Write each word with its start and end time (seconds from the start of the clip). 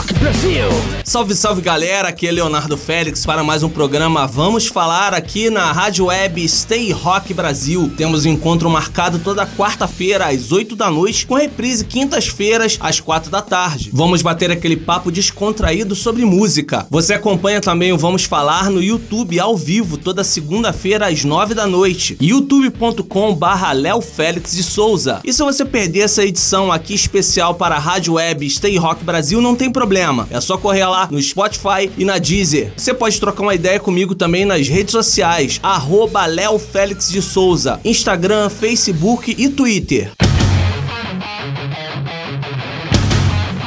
Rock 0.00 0.14
Brasil! 0.14 0.64
Salve, 1.04 1.34
salve 1.34 1.60
galera, 1.60 2.08
aqui 2.08 2.26
é 2.26 2.30
Leonardo 2.30 2.76
Félix 2.76 3.26
para 3.26 3.44
mais 3.44 3.62
um 3.62 3.68
programa 3.68 4.26
Vamos 4.26 4.66
Falar 4.66 5.12
aqui 5.12 5.50
na 5.50 5.72
Rádio 5.72 6.06
Web 6.06 6.48
Stay 6.48 6.90
Rock 6.90 7.34
Brasil. 7.34 7.92
Temos 7.98 8.24
um 8.24 8.30
encontro 8.30 8.70
marcado 8.70 9.18
toda 9.18 9.44
quarta-feira 9.44 10.28
às 10.28 10.52
8 10.52 10.74
da 10.74 10.90
noite, 10.90 11.26
com 11.26 11.34
reprise 11.34 11.84
quintas-feiras 11.84 12.78
às 12.80 12.98
4 12.98 13.30
da 13.30 13.42
tarde. 13.42 13.90
Vamos 13.92 14.22
bater 14.22 14.50
aquele 14.50 14.76
papo 14.76 15.10
descontraído 15.10 15.94
sobre 15.94 16.24
música. 16.24 16.86
Você 16.88 17.12
acompanha 17.12 17.60
também 17.60 17.92
o 17.92 17.98
Vamos 17.98 18.24
Falar 18.24 18.70
no 18.70 18.82
YouTube 18.82 19.38
ao 19.38 19.54
vivo 19.54 19.98
toda 19.98 20.24
segunda-feira 20.24 21.08
às 21.08 21.24
9 21.24 21.52
da 21.54 21.66
noite, 21.66 22.16
youtube.com 22.20 23.34
barra 23.34 23.72
Léo 23.72 24.00
Félix 24.00 24.52
de 24.52 24.62
Souza. 24.62 25.20
E 25.24 25.32
se 25.32 25.42
você 25.42 25.62
perder 25.62 26.00
essa 26.00 26.24
edição 26.24 26.72
aqui 26.72 26.94
especial 26.94 27.54
para 27.54 27.74
a 27.74 27.80
Rádio 27.80 28.14
Web 28.14 28.48
Stay 28.48 28.78
Rock 28.78 29.04
Brasil, 29.04 29.42
não 29.42 29.54
tem 29.54 29.70
problema. 29.70 29.89
É 30.30 30.40
só 30.40 30.56
correr 30.56 30.86
lá 30.86 31.08
no 31.10 31.20
Spotify 31.20 31.90
e 31.98 32.04
na 32.04 32.16
Deezer. 32.16 32.72
Você 32.76 32.94
pode 32.94 33.18
trocar 33.18 33.42
uma 33.42 33.54
ideia 33.54 33.80
comigo 33.80 34.14
também 34.14 34.44
nas 34.44 34.68
redes 34.68 34.92
sociais, 34.92 35.58
arroba 35.62 36.26
Léo 36.26 36.58
Félix 36.58 37.10
de 37.10 37.20
Souza, 37.20 37.80
Instagram, 37.84 38.48
Facebook 38.48 39.34
e 39.36 39.48
Twitter. 39.48 40.12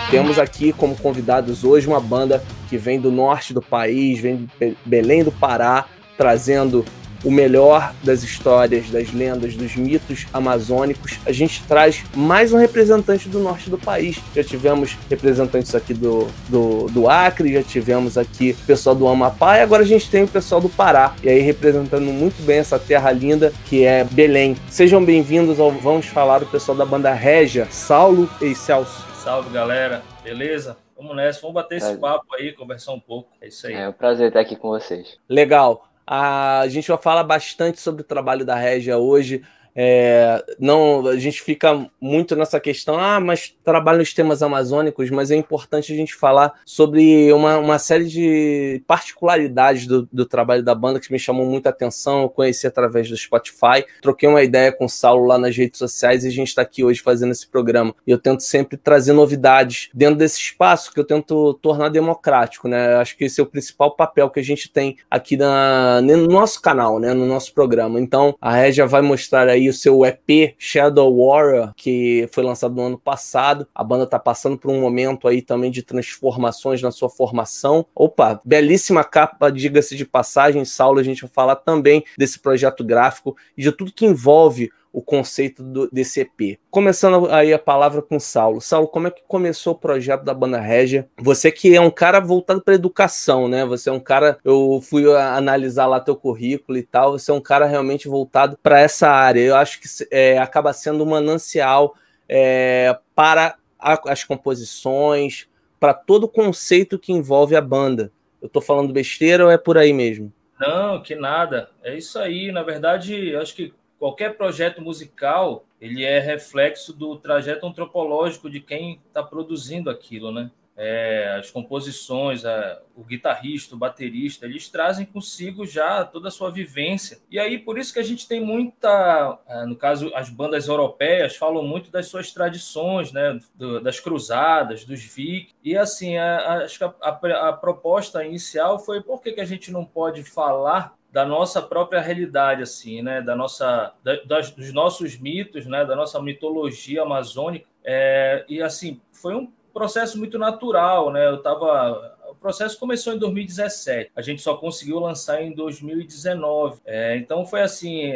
Temos 0.09 0.39
aqui 0.39 0.71
como 0.71 0.95
convidados 0.95 1.63
hoje 1.63 1.87
uma 1.87 1.99
banda 1.99 2.43
que 2.69 2.77
vem 2.77 2.99
do 2.99 3.11
norte 3.11 3.53
do 3.53 3.61
país, 3.61 4.19
vem 4.19 4.47
de 4.59 4.77
Belém 4.85 5.23
do 5.23 5.31
Pará, 5.31 5.85
trazendo 6.17 6.85
o 7.23 7.31
melhor 7.31 7.93
das 8.03 8.23
histórias, 8.23 8.89
das 8.89 9.11
lendas, 9.13 9.55
dos 9.55 9.75
mitos 9.75 10.27
amazônicos. 10.33 11.19
A 11.25 11.31
gente 11.31 11.63
traz 11.63 12.03
mais 12.15 12.53
um 12.53 12.57
representante 12.57 13.29
do 13.29 13.39
norte 13.39 13.69
do 13.69 13.77
país. 13.77 14.19
Já 14.35 14.43
tivemos 14.43 14.97
representantes 15.09 15.73
aqui 15.73 15.93
do, 15.93 16.27
do, 16.49 16.87
do 16.89 17.09
Acre, 17.09 17.53
já 17.53 17.63
tivemos 17.63 18.17
aqui 18.17 18.55
o 18.63 18.65
pessoal 18.65 18.95
do 18.95 19.07
Amapá 19.07 19.57
e 19.57 19.61
agora 19.61 19.83
a 19.83 19.85
gente 19.85 20.09
tem 20.09 20.23
o 20.23 20.27
pessoal 20.27 20.59
do 20.59 20.69
Pará. 20.69 21.15
E 21.23 21.29
aí 21.29 21.39
representando 21.39 22.05
muito 22.05 22.41
bem 22.43 22.59
essa 22.59 22.77
terra 22.77 23.11
linda 23.11 23.53
que 23.65 23.83
é 23.83 24.03
Belém. 24.03 24.55
Sejam 24.69 25.03
bem-vindos 25.03 25.59
ao 25.59 25.71
Vamos 25.71 26.07
Falar 26.07 26.43
o 26.43 26.45
pessoal 26.45 26.77
da 26.77 26.85
banda 26.85 27.13
Régia, 27.13 27.67
Saulo 27.71 28.29
e 28.41 28.53
Celso. 28.53 29.05
Salve 29.15 29.49
galera, 29.51 30.03
beleza? 30.23 30.77
Vamos 30.97 31.15
nessa, 31.15 31.41
vamos 31.41 31.55
bater 31.55 31.77
esse 31.77 31.97
papo 31.97 32.25
aí, 32.35 32.53
conversar 32.53 32.93
um 32.93 32.99
pouco. 32.99 33.29
É 33.41 33.47
isso 33.47 33.67
aí. 33.67 33.73
É 33.73 33.89
um 33.89 33.93
prazer 33.93 34.27
estar 34.27 34.39
aqui 34.39 34.55
com 34.55 34.69
vocês. 34.69 35.17
Legal. 35.27 35.92
A 36.05 36.65
gente 36.67 36.87
vai 36.87 36.97
falar 37.01 37.23
bastante 37.23 37.79
sobre 37.79 38.01
o 38.01 38.05
trabalho 38.05 38.45
da 38.45 38.55
Régia 38.55 38.97
hoje. 38.97 39.43
É, 39.75 40.43
não, 40.59 41.07
a 41.07 41.17
gente 41.17 41.41
fica 41.41 41.85
muito 41.99 42.35
nessa 42.35 42.59
questão, 42.59 42.99
ah, 42.99 43.19
mas 43.19 43.55
trabalha 43.63 43.97
nos 43.97 44.13
temas 44.13 44.43
amazônicos, 44.43 45.09
mas 45.09 45.31
é 45.31 45.35
importante 45.35 45.91
a 45.91 45.95
gente 45.95 46.15
falar 46.15 46.53
sobre 46.65 47.31
uma, 47.33 47.57
uma 47.57 47.79
série 47.79 48.05
de 48.05 48.83
particularidades 48.87 49.87
do, 49.87 50.07
do 50.11 50.25
trabalho 50.25 50.63
da 50.63 50.75
banda 50.75 50.99
que 50.99 51.11
me 51.11 51.19
chamou 51.19 51.45
muita 51.45 51.69
atenção. 51.69 52.23
Eu 52.23 52.29
conheci 52.29 52.67
através 52.67 53.09
do 53.09 53.17
Spotify, 53.17 53.85
troquei 54.01 54.29
uma 54.29 54.43
ideia 54.43 54.71
com 54.71 54.85
o 54.85 54.89
Saulo 54.89 55.25
lá 55.25 55.37
nas 55.37 55.55
redes 55.55 55.79
sociais 55.79 56.23
e 56.23 56.27
a 56.27 56.31
gente 56.31 56.49
está 56.49 56.61
aqui 56.61 56.83
hoje 56.83 57.01
fazendo 57.01 57.31
esse 57.31 57.47
programa. 57.47 57.95
E 58.05 58.11
eu 58.11 58.17
tento 58.17 58.41
sempre 58.41 58.77
trazer 58.77 59.13
novidades 59.13 59.89
dentro 59.93 60.15
desse 60.15 60.39
espaço 60.39 60.93
que 60.93 60.99
eu 60.99 61.05
tento 61.05 61.53
tornar 61.55 61.89
democrático, 61.89 62.67
né? 62.67 62.95
Acho 62.95 63.17
que 63.17 63.25
esse 63.25 63.39
é 63.39 63.43
o 63.43 63.47
principal 63.47 63.95
papel 63.95 64.29
que 64.29 64.39
a 64.39 64.43
gente 64.43 64.69
tem 64.69 64.97
aqui 65.09 65.35
na, 65.37 66.01
no 66.01 66.27
nosso 66.27 66.61
canal, 66.61 66.99
né? 66.99 67.13
No 67.13 67.25
nosso 67.25 67.53
programa. 67.53 67.99
Então 67.99 68.35
a 68.39 68.53
Regia 68.53 68.85
vai 68.85 69.01
mostrar 69.01 69.47
aí 69.47 69.62
o 69.69 69.73
seu 69.73 70.05
EP 70.05 70.55
Shadow 70.57 71.15
Warrior, 71.15 71.73
que 71.75 72.27
foi 72.31 72.43
lançado 72.43 72.75
no 72.75 72.81
ano 72.81 72.97
passado. 72.97 73.67
A 73.73 73.83
banda 73.83 74.05
tá 74.05 74.19
passando 74.19 74.57
por 74.57 74.71
um 74.71 74.79
momento 74.79 75.27
aí 75.27 75.41
também 75.41 75.71
de 75.71 75.83
transformações 75.83 76.81
na 76.81 76.91
sua 76.91 77.09
formação. 77.09 77.85
Opa, 77.95 78.39
belíssima 78.43 79.03
capa, 79.03 79.51
diga-se 79.51 79.95
de 79.95 80.05
passagem, 80.05 80.65
Saulo, 80.65 80.99
a 80.99 81.03
gente 81.03 81.21
vai 81.21 81.31
falar 81.31 81.55
também 81.57 82.03
desse 82.17 82.39
projeto 82.39 82.83
gráfico 82.83 83.35
e 83.57 83.61
de 83.61 83.71
tudo 83.71 83.93
que 83.93 84.05
envolve 84.05 84.71
o 84.93 85.01
conceito 85.01 85.63
do, 85.63 85.89
desse 85.91 86.21
EP. 86.21 86.59
Começando 86.69 87.27
aí 87.31 87.51
a 87.51 87.57
palavra 87.57 87.99
com 87.99 88.19
Saulo. 88.19 88.61
Saulo, 88.61 88.87
como 88.87 89.07
é 89.07 89.11
que 89.11 89.23
começou 89.27 89.73
o 89.73 89.77
projeto 89.77 90.23
da 90.23 90.35
Banda 90.35 90.59
Régia? 90.59 91.09
Você 91.17 91.51
que 91.51 91.75
é 91.75 91.81
um 91.81 91.89
cara 91.89 92.19
voltado 92.19 92.61
para 92.61 92.75
educação, 92.75 93.47
né? 93.47 93.65
Você 93.65 93.89
é 93.89 93.91
um 93.91 93.99
cara, 93.99 94.37
eu 94.45 94.79
fui 94.87 95.11
analisar 95.15 95.87
lá 95.87 95.99
teu 95.99 96.15
currículo 96.15 96.77
e 96.77 96.83
tal, 96.83 97.13
você 97.13 97.31
é 97.31 97.33
um 97.33 97.41
cara 97.41 97.65
realmente 97.65 98.07
voltado 98.07 98.57
para 98.61 98.79
essa 98.79 99.09
área. 99.09 99.41
Eu 99.41 99.55
acho 99.55 99.81
que 99.81 99.87
é, 100.11 100.37
acaba 100.37 100.71
sendo 100.71 101.03
um 101.03 101.09
manancial 101.09 101.95
é, 102.29 102.95
para 103.15 103.55
a, 103.79 104.11
as 104.11 104.23
composições, 104.23 105.47
para 105.79 105.95
todo 105.95 106.25
o 106.25 106.29
conceito 106.29 106.99
que 106.99 107.11
envolve 107.11 107.55
a 107.55 107.61
banda. 107.61 108.11
Eu 108.39 108.47
tô 108.47 108.61
falando 108.61 108.93
besteira 108.93 109.45
ou 109.45 109.49
é 109.51 109.57
por 109.57 109.77
aí 109.77 109.91
mesmo? 109.91 110.31
Não, 110.59 111.01
que 111.01 111.15
nada. 111.15 111.71
É 111.81 111.97
isso 111.97 112.19
aí. 112.19 112.51
Na 112.51 112.61
verdade, 112.61 113.35
acho 113.35 113.55
que 113.55 113.73
qualquer 114.03 114.35
projeto 114.35 114.81
musical 114.81 115.63
ele 115.79 116.03
é 116.03 116.19
reflexo 116.19 116.91
do 116.91 117.15
trajeto 117.15 117.65
antropológico 117.65 118.49
de 118.49 118.59
quem 118.59 118.99
está 119.07 119.23
produzindo 119.23 119.89
aquilo, 119.89 120.29
né? 120.29 120.51
É, 120.75 121.37
as 121.39 121.49
composições, 121.49 122.43
a, 122.43 122.81
o 122.97 123.03
guitarrista, 123.05 123.75
o 123.75 123.77
baterista, 123.77 124.45
eles 124.45 124.67
trazem 124.67 125.05
consigo 125.05 125.65
já 125.65 126.03
toda 126.03 126.27
a 126.27 126.31
sua 126.31 126.51
vivência. 126.51 127.19
E 127.31 127.39
aí, 127.39 127.57
por 127.57 127.77
isso 127.77 127.93
que 127.93 127.99
a 127.99 128.03
gente 128.03 128.27
tem 128.27 128.43
muita, 128.43 129.39
é, 129.47 129.65
no 129.65 129.77
caso, 129.77 130.11
as 130.15 130.29
bandas 130.29 130.67
europeias 130.67 131.37
falam 131.37 131.63
muito 131.63 131.89
das 131.89 132.07
suas 132.07 132.29
tradições, 132.33 133.13
né? 133.13 133.39
Do, 133.55 133.79
das 133.79 134.01
cruzadas, 134.01 134.83
dos 134.83 135.01
vikings. 135.01 135.55
E 135.63 135.77
assim, 135.77 136.17
acho 136.17 136.77
que 136.77 136.83
a, 136.83 136.93
a, 137.01 137.49
a, 137.49 137.53
proposta 137.53 138.25
inicial 138.25 138.79
foi 138.79 139.01
por 139.01 139.21
que, 139.21 139.31
que 139.31 139.41
a 139.41 139.45
gente 139.45 139.71
não 139.71 139.85
pode 139.85 140.25
falar 140.25 140.93
da 141.13 141.23
nossa 141.23 141.61
própria 141.61 142.01
realidade, 142.01 142.63
assim, 142.63 143.03
né? 143.03 143.21
Da 143.21 143.35
nossa, 143.35 143.93
da, 144.03 144.15
das, 144.23 144.49
dos 144.49 144.73
nossos 144.73 145.15
mitos, 145.15 145.67
né? 145.67 145.85
Da 145.85 145.95
nossa 145.95 146.19
mitologia 146.19 147.03
amazônica. 147.03 147.67
É, 147.83 148.43
e 148.49 148.59
assim, 148.63 148.99
foi 149.11 149.35
um 149.35 149.47
processo 149.71 150.17
muito 150.17 150.39
natural, 150.39 151.11
né? 151.11 151.27
Eu 151.27 151.35
estava 151.35 152.17
o 152.29 152.35
processo 152.35 152.79
começou 152.79 153.13
em 153.13 153.19
2017. 153.19 154.11
A 154.15 154.23
gente 154.23 154.41
só 154.41 154.57
conseguiu 154.57 154.97
lançar 154.99 155.39
em 155.43 155.53
2019. 155.53 156.81
É, 156.83 157.15
então 157.15 157.45
foi 157.45 157.61
assim, 157.61 158.11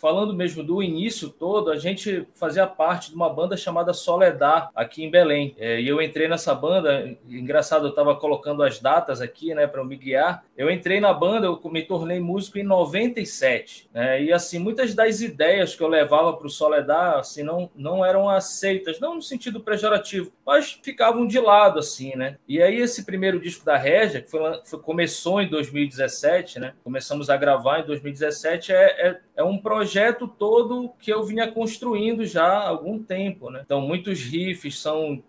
falando 0.00 0.32
mesmo 0.32 0.62
do 0.62 0.80
início 0.80 1.28
todo, 1.28 1.70
a 1.70 1.76
gente 1.76 2.26
fazia 2.34 2.66
parte 2.66 3.10
de 3.10 3.16
uma 3.16 3.28
banda 3.28 3.56
chamada 3.56 3.92
Soledad, 3.92 4.68
aqui 4.74 5.04
em 5.04 5.10
Belém. 5.10 5.56
É, 5.58 5.80
e 5.80 5.88
eu 5.88 6.00
entrei 6.00 6.28
nessa 6.28 6.54
banda, 6.54 7.16
engraçado, 7.28 7.86
eu 7.86 7.90
estava 7.90 8.14
colocando 8.14 8.62
as 8.62 8.78
datas 8.78 9.20
aqui, 9.20 9.54
né, 9.54 9.66
para 9.66 9.84
me 9.84 9.96
guiar. 9.96 10.44
Eu 10.56 10.70
entrei 10.70 11.00
na 11.00 11.12
banda, 11.12 11.46
eu 11.46 11.60
me 11.70 11.82
tornei 11.82 12.20
músico 12.20 12.58
em 12.58 12.62
97. 12.62 13.90
Né, 13.92 14.22
e 14.22 14.32
assim, 14.32 14.60
muitas 14.60 14.94
das 14.94 15.20
ideias 15.20 15.74
que 15.74 15.82
eu 15.82 15.88
levava 15.88 16.32
para 16.32 16.46
o 16.46 16.50
Soledad, 16.50 17.18
assim, 17.18 17.42
não, 17.42 17.68
não 17.74 18.04
eram 18.04 18.30
aceitas, 18.30 19.00
não 19.00 19.16
no 19.16 19.22
sentido 19.22 19.60
pejorativo, 19.60 20.32
mas 20.46 20.78
ficavam 20.80 21.26
de 21.26 21.40
lado, 21.40 21.80
assim, 21.80 22.14
né. 22.14 22.36
E 22.46 22.62
aí 22.62 22.76
esse 22.76 23.04
primeiro 23.04 23.40
disco 23.40 23.64
da 23.64 23.76
Régia, 23.76 24.22
que 24.22 24.30
foi, 24.30 24.40
foi 24.64 24.78
começou 24.78 25.42
em 25.42 25.48
2017, 25.48 26.60
né, 26.60 26.74
começamos 26.84 27.28
a 27.28 27.36
gravar 27.36 27.80
em 27.80 27.86
2017, 27.86 28.72
é, 28.72 28.76
é, 28.76 29.20
é 29.36 29.42
um 29.42 29.58
projeto 29.58 29.87
projeto 29.88 30.28
todo 30.28 30.90
que 31.00 31.10
eu 31.10 31.24
vinha 31.24 31.50
construindo 31.50 32.26
já 32.26 32.44
há 32.44 32.68
algum 32.68 33.02
tempo, 33.02 33.48
né? 33.48 33.62
Então, 33.64 33.80
muitos 33.80 34.20
riffs 34.20 34.78
são 34.78 35.22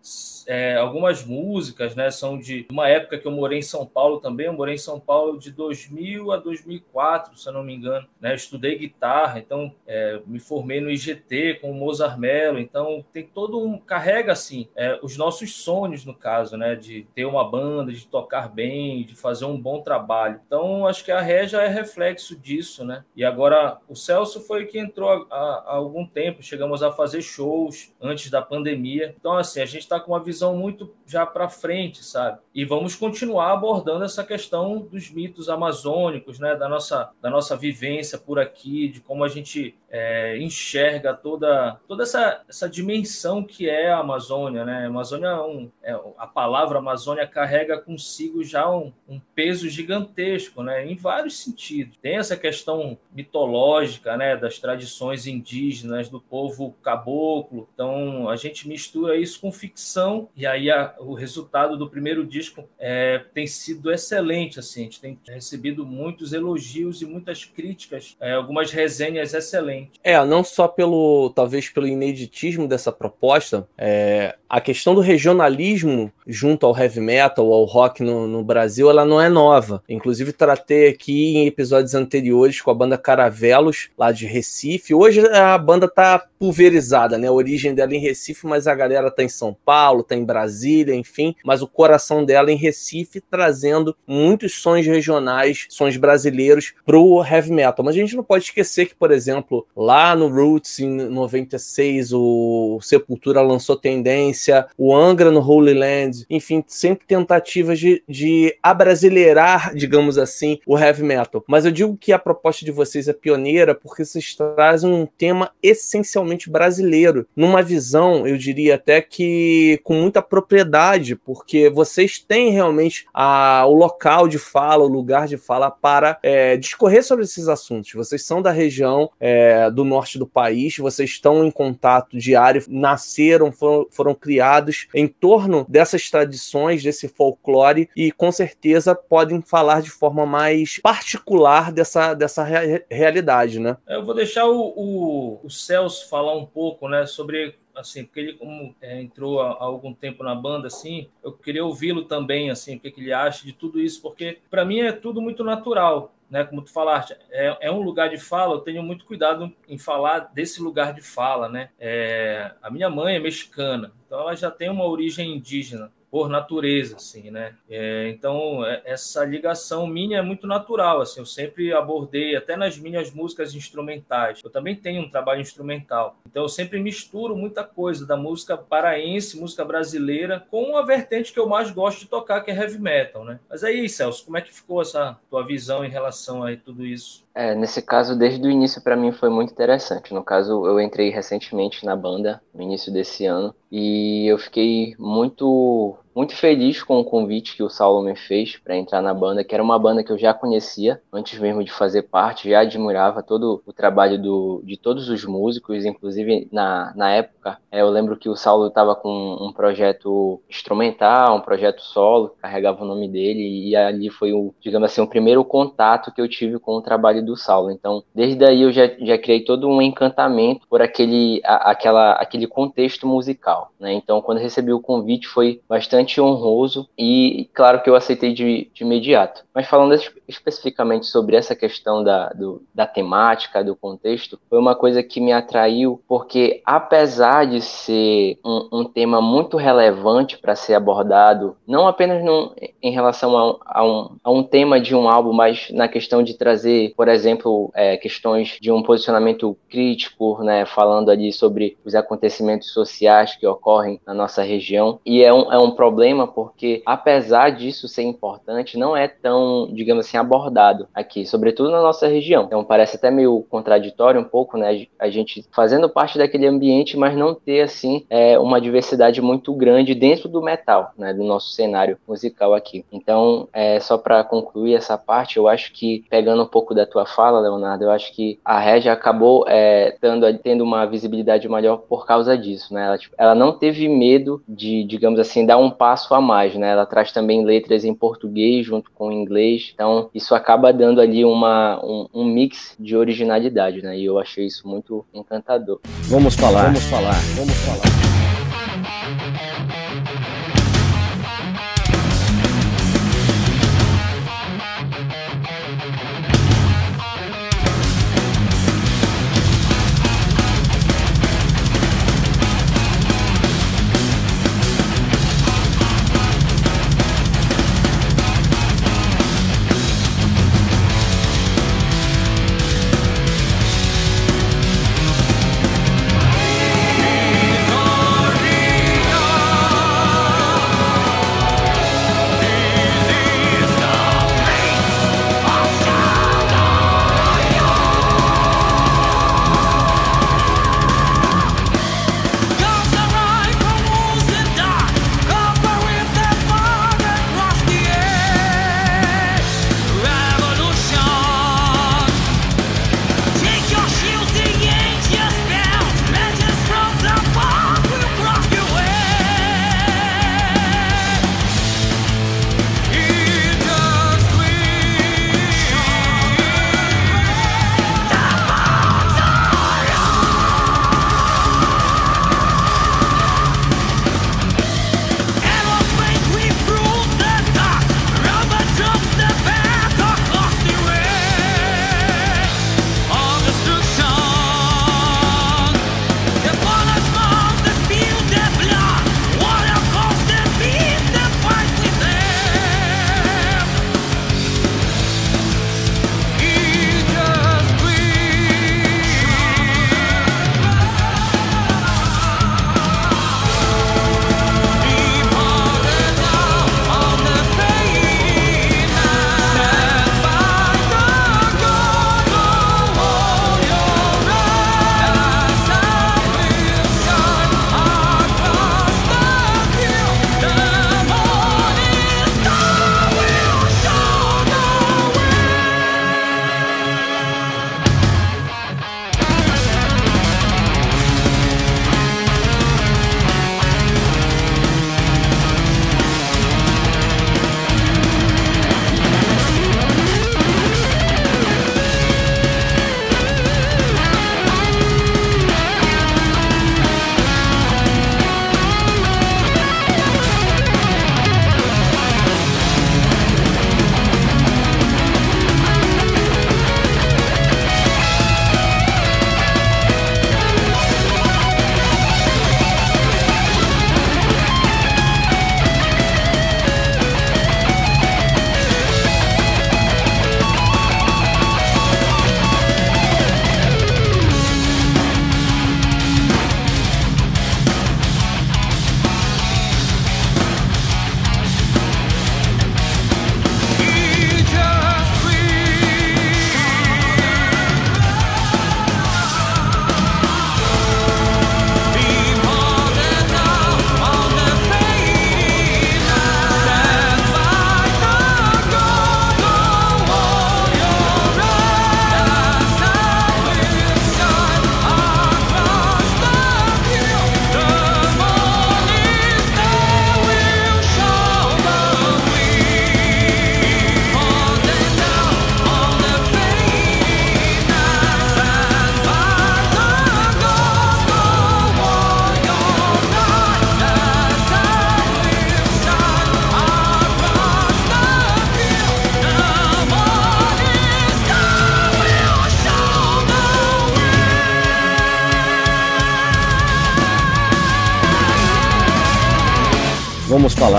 é, 0.50 0.76
algumas 0.78 1.24
músicas, 1.24 1.96
né? 1.96 2.10
São 2.10 2.40
de 2.40 2.66
uma 2.72 2.90
época 2.90 3.20
que 3.20 3.28
eu 3.28 3.32
morei 3.32 3.60
em 3.60 3.62
São 3.62 3.86
Paulo 3.86 4.20
também. 4.20 4.48
Eu 4.48 4.54
morei 4.54 4.74
em 4.74 4.80
São 4.80 5.00
Paulo 5.00 5.38
de 5.38 5.52
2000 5.52 6.32
a 6.32 6.38
2004, 6.38 7.38
se 7.38 7.48
eu 7.48 7.54
não 7.54 7.64
me 7.64 7.76
engano. 7.76 8.08
Né? 8.20 8.34
Estudei 8.34 8.76
guitarra, 8.76 9.38
então 9.38 9.72
é, 9.86 10.20
me 10.26 10.40
formei 10.40 10.82
no 10.82 10.90
IGT 10.90 11.60
com 11.62 11.70
o 11.70 11.76
Mozart 11.76 12.18
Mello. 12.18 12.58
Então, 12.58 13.06
tem 13.14 13.24
todo 13.24 13.64
um 13.64 13.78
carrega 13.78 14.32
assim 14.32 14.68
é, 14.76 15.00
os 15.04 15.16
nossos 15.18 15.54
sonhos 15.54 16.04
no 16.04 16.16
caso, 16.16 16.58
né? 16.58 16.74
De 16.74 17.06
ter 17.14 17.26
uma 17.26 17.48
banda, 17.48 17.92
de 17.92 18.08
tocar 18.08 18.50
bem, 18.50 19.04
de 19.04 19.16
fazer 19.16 19.46
um 19.46 19.62
bom 19.62 19.82
trabalho. 19.82 20.42
Então, 20.48 20.88
acho 20.88 21.06
que 21.06 21.12
a 21.12 21.22
Regia 21.22 21.60
é 21.60 21.68
reflexo 21.68 22.36
disso, 22.36 22.84
né? 22.84 23.06
E 23.16 23.24
agora 23.24 23.78
o 23.88 23.96
Celso 23.96 24.42
foi 24.42 24.66
que 24.66 24.80
entrou 24.80 25.28
há, 25.30 25.36
há 25.36 25.76
algum 25.76 26.08
tempo, 26.08 26.42
chegamos 26.42 26.82
a 26.82 26.92
fazer 26.92 27.22
shows 27.22 27.94
antes 28.02 28.32
da 28.32 28.42
pandemia. 28.42 29.14
Então, 29.20 29.38
assim, 29.38 29.62
a 29.62 29.66
gente 29.66 29.84
está 29.84 30.00
com 30.00 30.12
uma 30.12 30.20
visão 30.20 30.39
muito 30.48 30.94
já 31.06 31.26
para 31.26 31.50
frente, 31.50 32.04
sabe? 32.04 32.40
E 32.54 32.66
vamos 32.66 32.96
continuar 32.96 33.54
abordando 33.54 34.04
essa 34.04 34.24
questão 34.24 34.80
dos 34.80 35.10
mitos 35.10 35.50
amazônicos, 35.50 36.40
né? 36.40 36.56
Da 36.56 36.68
nossa, 36.68 37.12
da 37.22 37.30
nossa 37.30 37.56
vivência 37.56 38.18
por 38.18 38.40
aqui, 38.40 38.88
de 38.90 39.02
como 39.02 39.24
a 39.24 39.28
gente 39.28 39.76
é, 39.92 40.38
enxerga 40.38 41.14
toda, 41.14 41.80
toda 41.88 42.04
essa, 42.04 42.42
essa 42.48 42.70
dimensão 42.70 43.44
que 43.44 43.70
é 43.70 43.92
a 43.92 44.00
Amazônia. 44.00 44.64
Né? 44.64 44.86
A 44.86 44.88
Amazônia, 44.88 45.28
é 45.28 45.42
um, 45.42 45.72
é, 45.84 46.00
a 46.18 46.28
palavra 46.28 46.80
Amazônia 46.80 47.28
carrega 47.28 47.80
consigo 47.80 48.44
já 48.44 48.70
um, 48.70 48.94
um, 49.08 49.20
peso 49.36 49.70
gigantesco, 49.70 50.64
né? 50.64 50.86
em 50.86 50.96
vários 50.96 51.40
sentidos. 51.40 51.98
Tem 52.02 52.18
essa 52.18 52.38
questão 52.38 52.98
mitológica 53.12 54.16
né? 54.16 54.38
das 54.38 54.60
tradições 54.60 55.28
indígenas, 55.28 56.10
do 56.10 56.22
povo 56.22 56.76
caboclo. 56.84 57.68
Então, 57.74 58.30
a 58.30 58.36
gente 58.36 58.68
mistura 58.68 59.16
isso 59.16 59.40
com 59.40 59.52
ficção, 59.52 60.30
e 60.36 60.46
aí 60.46 60.70
a, 60.70 60.96
o 61.00 61.14
resultado 61.14 61.78
do 61.78 61.90
primeiro 61.90 62.26
disco 62.26 62.68
é, 62.78 63.24
tem 63.34 63.48
sido 63.48 63.92
excelente. 63.92 64.60
Assim, 64.60 64.82
a 64.82 64.84
gente 64.84 65.02
tem 65.02 65.20
recebido 65.28 65.86
muitos 65.86 66.34
elogios 66.34 67.02
e 67.02 67.06
muitas 67.06 67.44
críticas, 67.46 68.16
é, 68.20 68.34
algumas 68.34 68.72
resenhas 68.72 69.34
excelentes. 69.34 69.79
É, 70.04 70.24
não 70.26 70.44
só 70.44 70.68
pelo, 70.68 71.32
talvez 71.36 71.70
pelo 71.70 71.88
ineditismo 71.88 72.68
dessa 72.68 72.92
proposta, 72.92 73.68
é, 73.78 74.36
a 74.50 74.60
questão 74.60 74.96
do 74.96 75.02
regionalismo 75.02 76.12
junto 76.26 76.66
ao 76.66 76.78
heavy 76.78 77.00
metal, 77.00 77.54
ao 77.54 77.66
rock 77.66 78.02
no, 78.04 78.28
no, 78.28 78.44
Brasil, 78.44 78.90
ela 78.90 79.06
não 79.06 79.22
é 79.22 79.30
nova. 79.30 79.84
Inclusive, 79.88 80.34
tratei 80.34 80.90
aqui 80.90 81.38
em 81.38 81.46
episódios 81.46 81.94
anteriores 81.94 82.60
com 82.60 82.72
a 82.72 82.74
banda 82.74 82.98
Caravelos, 82.98 83.90
lá 83.98 84.12
de 84.12 84.26
Recife. 84.26 84.94
Hoje 84.94 85.22
a 85.28 85.58
banda 85.58 85.88
tá 85.88 86.24
pulverizada, 86.40 87.18
né? 87.18 87.28
A 87.28 87.32
origem 87.32 87.76
dela 87.76 87.94
é 87.94 87.98
em 87.98 88.00
Recife, 88.00 88.48
mas 88.48 88.68
a 88.68 88.74
galera 88.74 89.12
tá 89.12 89.24
em 89.24 89.30
São 89.30 89.56
Paulo, 89.66 90.04
tá 90.04 90.16
em 90.16 90.24
Brasília, 90.24 90.96
enfim. 90.96 91.36
Mas 91.44 91.62
o 91.62 91.68
coração 91.68 92.26
dela 92.26 92.50
é 92.50 92.54
em 92.54 92.58
Recife, 92.58 93.22
trazendo 93.22 93.96
muitos 94.08 94.60
sons 94.62 94.86
regionais, 94.86 95.68
sons 95.70 95.98
brasileiros 95.98 96.74
pro 96.86 97.24
heavy 97.24 97.52
metal. 97.52 97.86
Mas 97.86 97.96
a 97.96 98.00
gente 98.00 98.16
não 98.16 98.24
pode 98.24 98.46
esquecer 98.46 98.88
que, 98.88 98.96
por 98.96 99.12
exemplo, 99.12 99.68
lá 99.76 100.16
no 100.16 100.28
Roots, 100.28 100.80
em 100.80 100.90
96, 100.90 102.14
o 102.14 102.80
Sepultura 102.82 103.42
lançou 103.42 103.76
Tendência, 103.76 104.68
o 104.78 104.96
Angra 104.96 105.32
no 105.32 105.40
Holy 105.40 105.74
Land, 105.74 106.26
enfim, 106.30 106.64
sempre 106.68 107.06
tentativas 107.08 107.80
de, 107.80 108.04
de 108.08 108.56
abrasileirar, 108.62 109.74
digamos 109.76 110.18
assim, 110.18 110.60
o 110.66 110.78
heavy 110.78 111.04
metal. 111.04 111.44
Mas 111.48 111.66
eu 111.66 111.72
digo 111.72 111.98
que 111.98 112.12
a 112.12 112.20
proposta 112.20 112.66
de 112.66 112.72
vocês 112.72 113.08
é 113.08 113.14
pioneira 113.14 113.74
porque 113.74 114.04
vocês 114.04 114.36
trazem 114.36 114.92
um 114.92 115.06
tema 115.06 115.52
essencialmente 115.62 116.50
brasileiro, 116.50 117.28
numa 117.36 117.62
visão, 117.62 118.28
eu 118.28 118.38
diria 118.38 118.76
até 118.76 119.02
que 119.02 119.80
com 119.84 119.94
muita 119.94 120.22
propriedade, 120.22 121.16
porque 121.16 121.70
vocês 121.70 122.20
têm 122.20 122.52
realmente 122.52 123.06
a, 123.14 123.66
o 123.66 123.74
local 123.74 124.28
de 124.28 124.38
fala, 124.38 124.84
o 124.84 124.88
lugar 124.88 125.28
de 125.28 125.38
fala 125.38 125.72
para 125.72 126.18
é, 126.22 126.58
discorrer 126.58 127.04
sobre 127.04 127.26
esses 127.26 127.48
assuntos. 127.48 127.94
Vocês 127.94 128.26
são 128.26 128.42
da 128.42 128.52
região 128.52 129.10
é, 129.20 129.59
do 129.68 129.84
norte 129.84 130.20
do 130.20 130.28
país, 130.28 130.78
vocês 130.78 131.10
estão 131.10 131.44
em 131.44 131.50
contato 131.50 132.18
diário, 132.18 132.64
nasceram, 132.70 133.52
foram, 133.52 133.88
foram 133.90 134.14
criados 134.14 134.88
em 134.94 135.08
torno 135.08 135.66
dessas 135.68 136.10
tradições, 136.10 136.84
desse 136.84 137.08
folclore, 137.08 137.90
e 137.96 138.12
com 138.12 138.32
certeza 138.32 138.94
podem 138.94 139.42
falar 139.42 139.82
de 139.82 139.90
forma 139.90 140.26
mais 140.26 140.80
particular 140.80 141.72
dessa, 141.72 142.14
dessa 142.14 142.44
rea 142.44 142.86
realidade, 142.90 143.60
né? 143.60 143.76
Eu 143.88 144.06
vou 144.06 144.14
deixar 144.14 144.46
o, 144.46 144.74
o, 144.76 145.40
o 145.44 145.50
Celso 145.50 146.08
falar 146.08 146.20
falar 146.20 146.36
um 146.36 146.46
pouco, 146.46 146.88
né, 146.88 147.06
sobre 147.06 147.56
assim, 147.80 148.06
porque 148.06 148.20
ele 148.20 148.34
como 148.34 148.76
é, 148.82 149.02
entrou 149.02 149.42
há, 149.42 149.52
há, 149.52 149.64
algum 149.64 149.94
tempo 149.94 150.24
na 150.24 150.36
banda, 150.36 150.68
assim, 150.68 151.10
eu 151.24 151.32
queria 151.32 151.66
ouvi-lo 151.66 152.06
também, 152.06 152.50
assim, 152.50 152.76
o 152.76 152.80
que, 152.80 152.92
que 152.92 153.02
ele 153.02 153.14
acha 153.14 153.46
de 153.46 153.54
tudo 153.54 153.80
isso, 153.80 154.02
porque 154.02 154.40
para 154.50 154.66
mim 154.66 154.80
é 154.80 154.92
tudo 154.92 155.22
muito 155.22 155.44
natural, 155.44 156.14
né? 156.30 156.44
Como 156.44 156.62
tu 156.62 156.72
falaste, 156.72 157.16
é, 157.32 157.58
é, 157.62 157.72
um 157.72 157.82
lugar 157.82 158.10
de 158.10 158.18
fala. 158.18 158.54
Eu 158.56 158.60
tenho 158.60 158.84
muito 158.84 159.04
cuidado 159.04 159.52
em 159.68 159.78
falar 159.80 160.32
desse 160.34 160.62
lugar 160.62 160.94
de 160.94 161.02
fala, 161.02 161.50
né? 161.50 161.70
É, 161.80 162.54
a 162.62 162.70
minha 162.70 162.90
mãe 162.90 163.16
é 163.16 163.20
mexicana, 163.20 163.92
então 164.06 164.20
ela 164.20 164.36
já 164.36 164.52
tem 164.52 164.70
uma 164.70 164.86
origem 164.86 165.36
indígena 165.36 165.92
por 166.12 166.30
natureza, 166.30 166.96
assim, 166.96 167.30
né? 167.30 167.56
É, 167.70 168.10
então 168.10 168.66
é, 168.66 168.82
essa 168.86 169.24
ligação 169.24 169.86
minha 169.86 170.20
é 170.20 170.22
muito 170.22 170.48
natural, 170.48 171.02
assim. 171.02 171.20
Eu 171.20 171.26
sempre 171.26 171.72
abordei 171.74 172.36
até 172.36 172.56
nas 172.56 172.78
minhas 172.78 173.12
músicas 173.12 173.54
instrumentais. 173.54 174.42
Eu 174.44 174.50
também 174.50 174.76
tenho 174.76 175.02
um 175.02 175.10
trabalho 175.10 175.42
instrumental, 175.42 176.18
então 176.26 176.44
eu 176.44 176.50
sempre 176.50 176.80
misturo 176.80 177.36
muita 177.36 177.64
coisa 177.64 178.06
da 178.06 178.18
música 178.18 178.58
paraense, 178.58 179.40
música 179.40 179.64
brasileira, 179.64 180.46
com 180.50 180.78
a 180.78 180.82
vertente 180.82 181.32
que 181.32 181.40
eu 181.40 181.48
mais 181.48 181.72
gosto 181.72 182.00
de 182.00 182.08
tocar, 182.08 182.42
que 182.42 182.52
é 182.52 182.56
heavy 182.56 182.80
metal, 182.80 183.24
né? 183.24 183.40
Mas 183.50 183.64
aí, 183.64 183.88
Celso, 183.88 184.26
como 184.26 184.38
é 184.38 184.42
que 184.42 184.54
ficou 184.54 184.82
essa 184.82 185.18
tua 185.30 185.46
visão 185.46 185.86
em 185.86 185.90
relação 185.90 186.44
a 186.44 186.56
tudo 186.56 186.86
isso? 186.86 187.29
É, 187.42 187.56
nesse 187.56 187.82
caso, 187.82 188.18
desde 188.18 188.46
o 188.46 188.52
início 188.52 188.82
para 188.82 188.98
mim 188.98 189.14
foi 189.14 189.30
muito 189.30 189.54
interessante. 189.54 190.14
No 190.14 190.22
caso, 190.22 190.66
eu 190.66 190.78
entrei 190.78 191.10
recentemente 191.10 191.86
na 191.86 191.96
banda 191.96 192.42
no 192.54 192.62
início 192.62 192.92
desse 192.92 193.26
ano 193.26 193.56
e 193.72 194.28
eu 194.28 194.38
fiquei 194.38 194.94
muito 195.00 195.98
muito 196.20 196.36
feliz 196.36 196.84
com 196.84 197.00
o 197.00 197.06
convite 197.06 197.56
que 197.56 197.64
o 197.64 197.70
Saulo 197.70 198.04
me 198.04 198.14
fez 198.14 198.58
para 198.58 198.76
entrar 198.76 199.02
na 199.02 199.14
banda, 199.14 199.42
que 199.42 199.56
era 199.56 199.64
uma 199.64 199.80
banda 199.80 200.04
que 200.04 200.12
eu 200.12 200.18
já 200.18 200.34
conhecia 200.34 201.02
antes 201.14 201.40
mesmo 201.40 201.64
de 201.64 201.72
fazer 201.72 202.02
parte, 202.02 202.50
já 202.50 202.60
admirava 202.60 203.24
todo 203.24 203.64
o 203.66 203.72
trabalho 203.72 204.22
do, 204.22 204.62
de 204.66 204.76
todos 204.76 205.08
os 205.08 205.24
músicos, 205.24 205.86
inclusive 205.86 206.50
na, 206.52 206.92
na 206.94 207.10
época 207.12 207.58
é, 207.72 207.82
eu 207.82 207.90
lembro 207.90 208.18
que 208.18 208.28
o 208.28 208.36
Saulo 208.36 208.68
estava 208.68 208.96
com 208.96 209.38
um 209.40 209.54
projeto 209.54 210.42
instrumental, 210.50 211.38
um 211.38 211.42
projeto 211.42 211.82
solo, 211.82 212.36
carregava 212.42 212.84
o 212.84 212.88
nome 212.88 213.08
dele, 213.08 213.70
e 213.70 213.76
ali 213.76 214.10
foi 214.10 214.34
o, 214.34 214.54
digamos 214.60 214.92
assim, 214.92 215.02
o 215.02 215.08
primeiro 215.08 215.46
contato 215.46 216.12
que 216.12 216.20
eu 216.20 216.28
tive 216.28 216.60
com 216.60 216.74
o 216.74 216.82
trabalho 216.82 217.24
do 217.24 217.38
Saulo. 217.38 217.72
Então, 217.72 218.04
desde 218.14 218.44
aí 218.44 218.64
eu 218.64 218.72
já, 218.72 218.88
já 219.00 219.18
criei 219.18 219.42
todo 219.42 219.70
um 219.70 219.82
encantamento 219.82 220.68
por 220.68 220.82
aquele, 220.82 221.42
a, 221.46 221.72
aquela, 221.72 222.14
aquele 222.14 222.48
contexto 222.48 223.06
musical. 223.08 223.72
Né? 223.80 223.94
Então, 223.94 224.22
quando 224.22 224.40
recebi 224.40 224.74
o 224.74 224.82
convite, 224.82 225.28
foi 225.28 225.62
bastante 225.70 226.09
honroso 226.18 226.88
e, 226.98 227.50
claro, 227.54 227.82
que 227.82 227.90
eu 227.90 227.96
aceitei 227.96 228.34
de, 228.34 228.70
de 228.74 228.84
imediato. 228.84 229.44
Mas 229.54 229.68
falando 229.68 229.94
especificamente 230.28 231.06
sobre 231.06 231.36
essa 231.36 231.56
questão 231.56 232.04
da, 232.04 232.30
do, 232.30 232.64
da 232.74 232.88
temática, 232.88 233.64
do 233.64 233.76
contexto, 233.76 234.40
foi 234.50 234.58
uma 234.58 234.76
coisa 234.76 235.04
que 235.04 235.20
me 235.20 235.34
atraiu, 235.34 236.02
porque 236.08 236.62
apesar 236.66 237.46
de 237.46 237.62
ser 237.62 238.38
um, 238.46 238.70
um 238.72 238.86
tema 238.86 239.22
muito 239.22 239.58
relevante 239.58 240.38
para 240.38 240.56
ser 240.56 240.76
abordado, 240.76 241.58
não 241.68 241.88
apenas 241.88 242.24
num, 242.24 242.52
em 242.82 242.92
relação 242.92 243.38
a, 243.38 243.58
a, 243.66 243.86
um, 243.86 244.16
a 244.24 244.32
um 244.32 244.44
tema 244.44 244.80
de 244.80 244.96
um 244.96 245.10
álbum, 245.10 245.34
mas 245.34 245.70
na 245.72 245.88
questão 245.88 246.24
de 246.24 246.36
trazer, 246.36 246.94
por 246.96 247.08
exemplo, 247.08 247.72
é, 247.74 247.98
questões 247.98 248.58
de 248.62 248.72
um 248.72 248.82
posicionamento 248.82 249.58
crítico, 249.70 250.42
né, 250.44 250.66
falando 250.66 251.10
ali 251.10 251.34
sobre 251.34 251.78
os 251.84 251.96
acontecimentos 251.96 252.72
sociais 252.72 253.36
que 253.36 253.46
ocorrem 253.46 254.00
na 254.06 254.14
nossa 254.14 254.42
região. 254.42 255.00
E 255.06 255.24
é 255.24 255.34
um, 255.34 255.52
é 255.52 255.58
um 255.58 255.72
problema 255.72 255.89
porque, 256.28 256.82
apesar 256.86 257.52
disso 257.52 257.88
ser 257.88 258.04
importante, 258.04 258.78
não 258.78 258.96
é 258.96 259.08
tão, 259.08 259.70
digamos 259.72 260.06
assim, 260.06 260.18
abordado 260.18 260.88
aqui, 260.94 261.26
sobretudo 261.26 261.72
na 261.72 261.82
nossa 261.82 262.08
região. 262.08 262.44
Então 262.44 262.64
parece 262.64 262.98
até 262.98 263.10
meio 263.12 263.46
contraditório 263.50 264.22
um 264.22 264.24
pouco, 264.24 264.58
né, 264.58 264.88
a 264.98 265.10
gente 265.10 265.46
fazendo 265.52 265.90
parte 265.90 266.18
daquele 266.18 266.48
ambiente, 266.48 266.98
mas 266.98 267.16
não 267.16 267.34
ter 267.34 267.62
assim 267.62 268.06
é, 268.10 268.38
uma 268.40 268.62
diversidade 268.62 269.22
muito 269.22 269.54
grande 269.54 269.96
dentro 269.96 270.30
do 270.30 270.42
metal, 270.42 270.92
né, 270.98 271.14
do 271.14 271.24
nosso 271.24 271.52
cenário 271.52 271.98
musical 272.08 272.54
aqui. 272.54 272.86
Então, 272.92 273.48
é, 273.54 273.80
só 273.80 273.98
para 273.98 274.24
concluir 274.24 274.76
essa 274.76 274.98
parte, 274.98 275.38
eu 275.38 275.48
acho 275.48 275.74
que 275.74 276.04
pegando 276.10 276.44
um 276.44 276.48
pouco 276.48 276.74
da 276.74 276.86
tua 276.86 277.06
fala, 277.06 277.40
Leonardo, 277.40 277.86
eu 277.86 277.92
acho 277.92 278.14
que 278.14 278.40
a 278.44 278.60
Regia 278.60 278.94
acabou 278.94 279.46
é, 279.48 279.96
tendo, 280.02 280.38
tendo 280.40 280.64
uma 280.64 280.86
visibilidade 280.86 281.48
maior 281.48 281.78
por 281.78 282.06
causa 282.06 282.38
disso, 282.38 282.74
né? 282.74 282.86
Ela, 282.86 282.98
tipo, 282.98 283.16
ela 283.18 283.36
não 283.36 283.52
teve 283.52 283.88
medo 283.88 284.42
de, 284.48 284.84
digamos 284.84 285.20
assim, 285.20 285.46
dar 285.46 285.58
um 285.58 285.70
passo 285.80 286.14
a 286.14 286.20
mais, 286.20 286.56
né? 286.56 286.72
Ela 286.72 286.86
traz 286.86 287.14
também 287.14 287.46
letras 287.46 287.86
em 287.86 287.96
português 287.96 288.66
junto 288.66 288.92
com 288.92 289.14
inglês, 289.14 289.72
então 289.74 290.10
isso 290.14 290.36
acaba 290.36 290.74
dando 290.74 291.00
ali 291.00 291.24
uma, 291.24 291.80
um, 291.82 292.08
um 292.14 292.26
mix 292.26 292.76
de 292.78 292.98
originalidade, 292.98 293.82
né? 293.82 293.98
E 293.98 294.04
eu 294.04 294.20
achei 294.20 294.46
isso 294.46 294.68
muito 294.68 295.06
encantador. 295.14 295.80
Vamos 296.10 296.36
falar, 296.36 296.66
vamos 296.66 296.84
falar, 296.84 297.16
vamos 297.38 297.56
falar. 297.56 299.49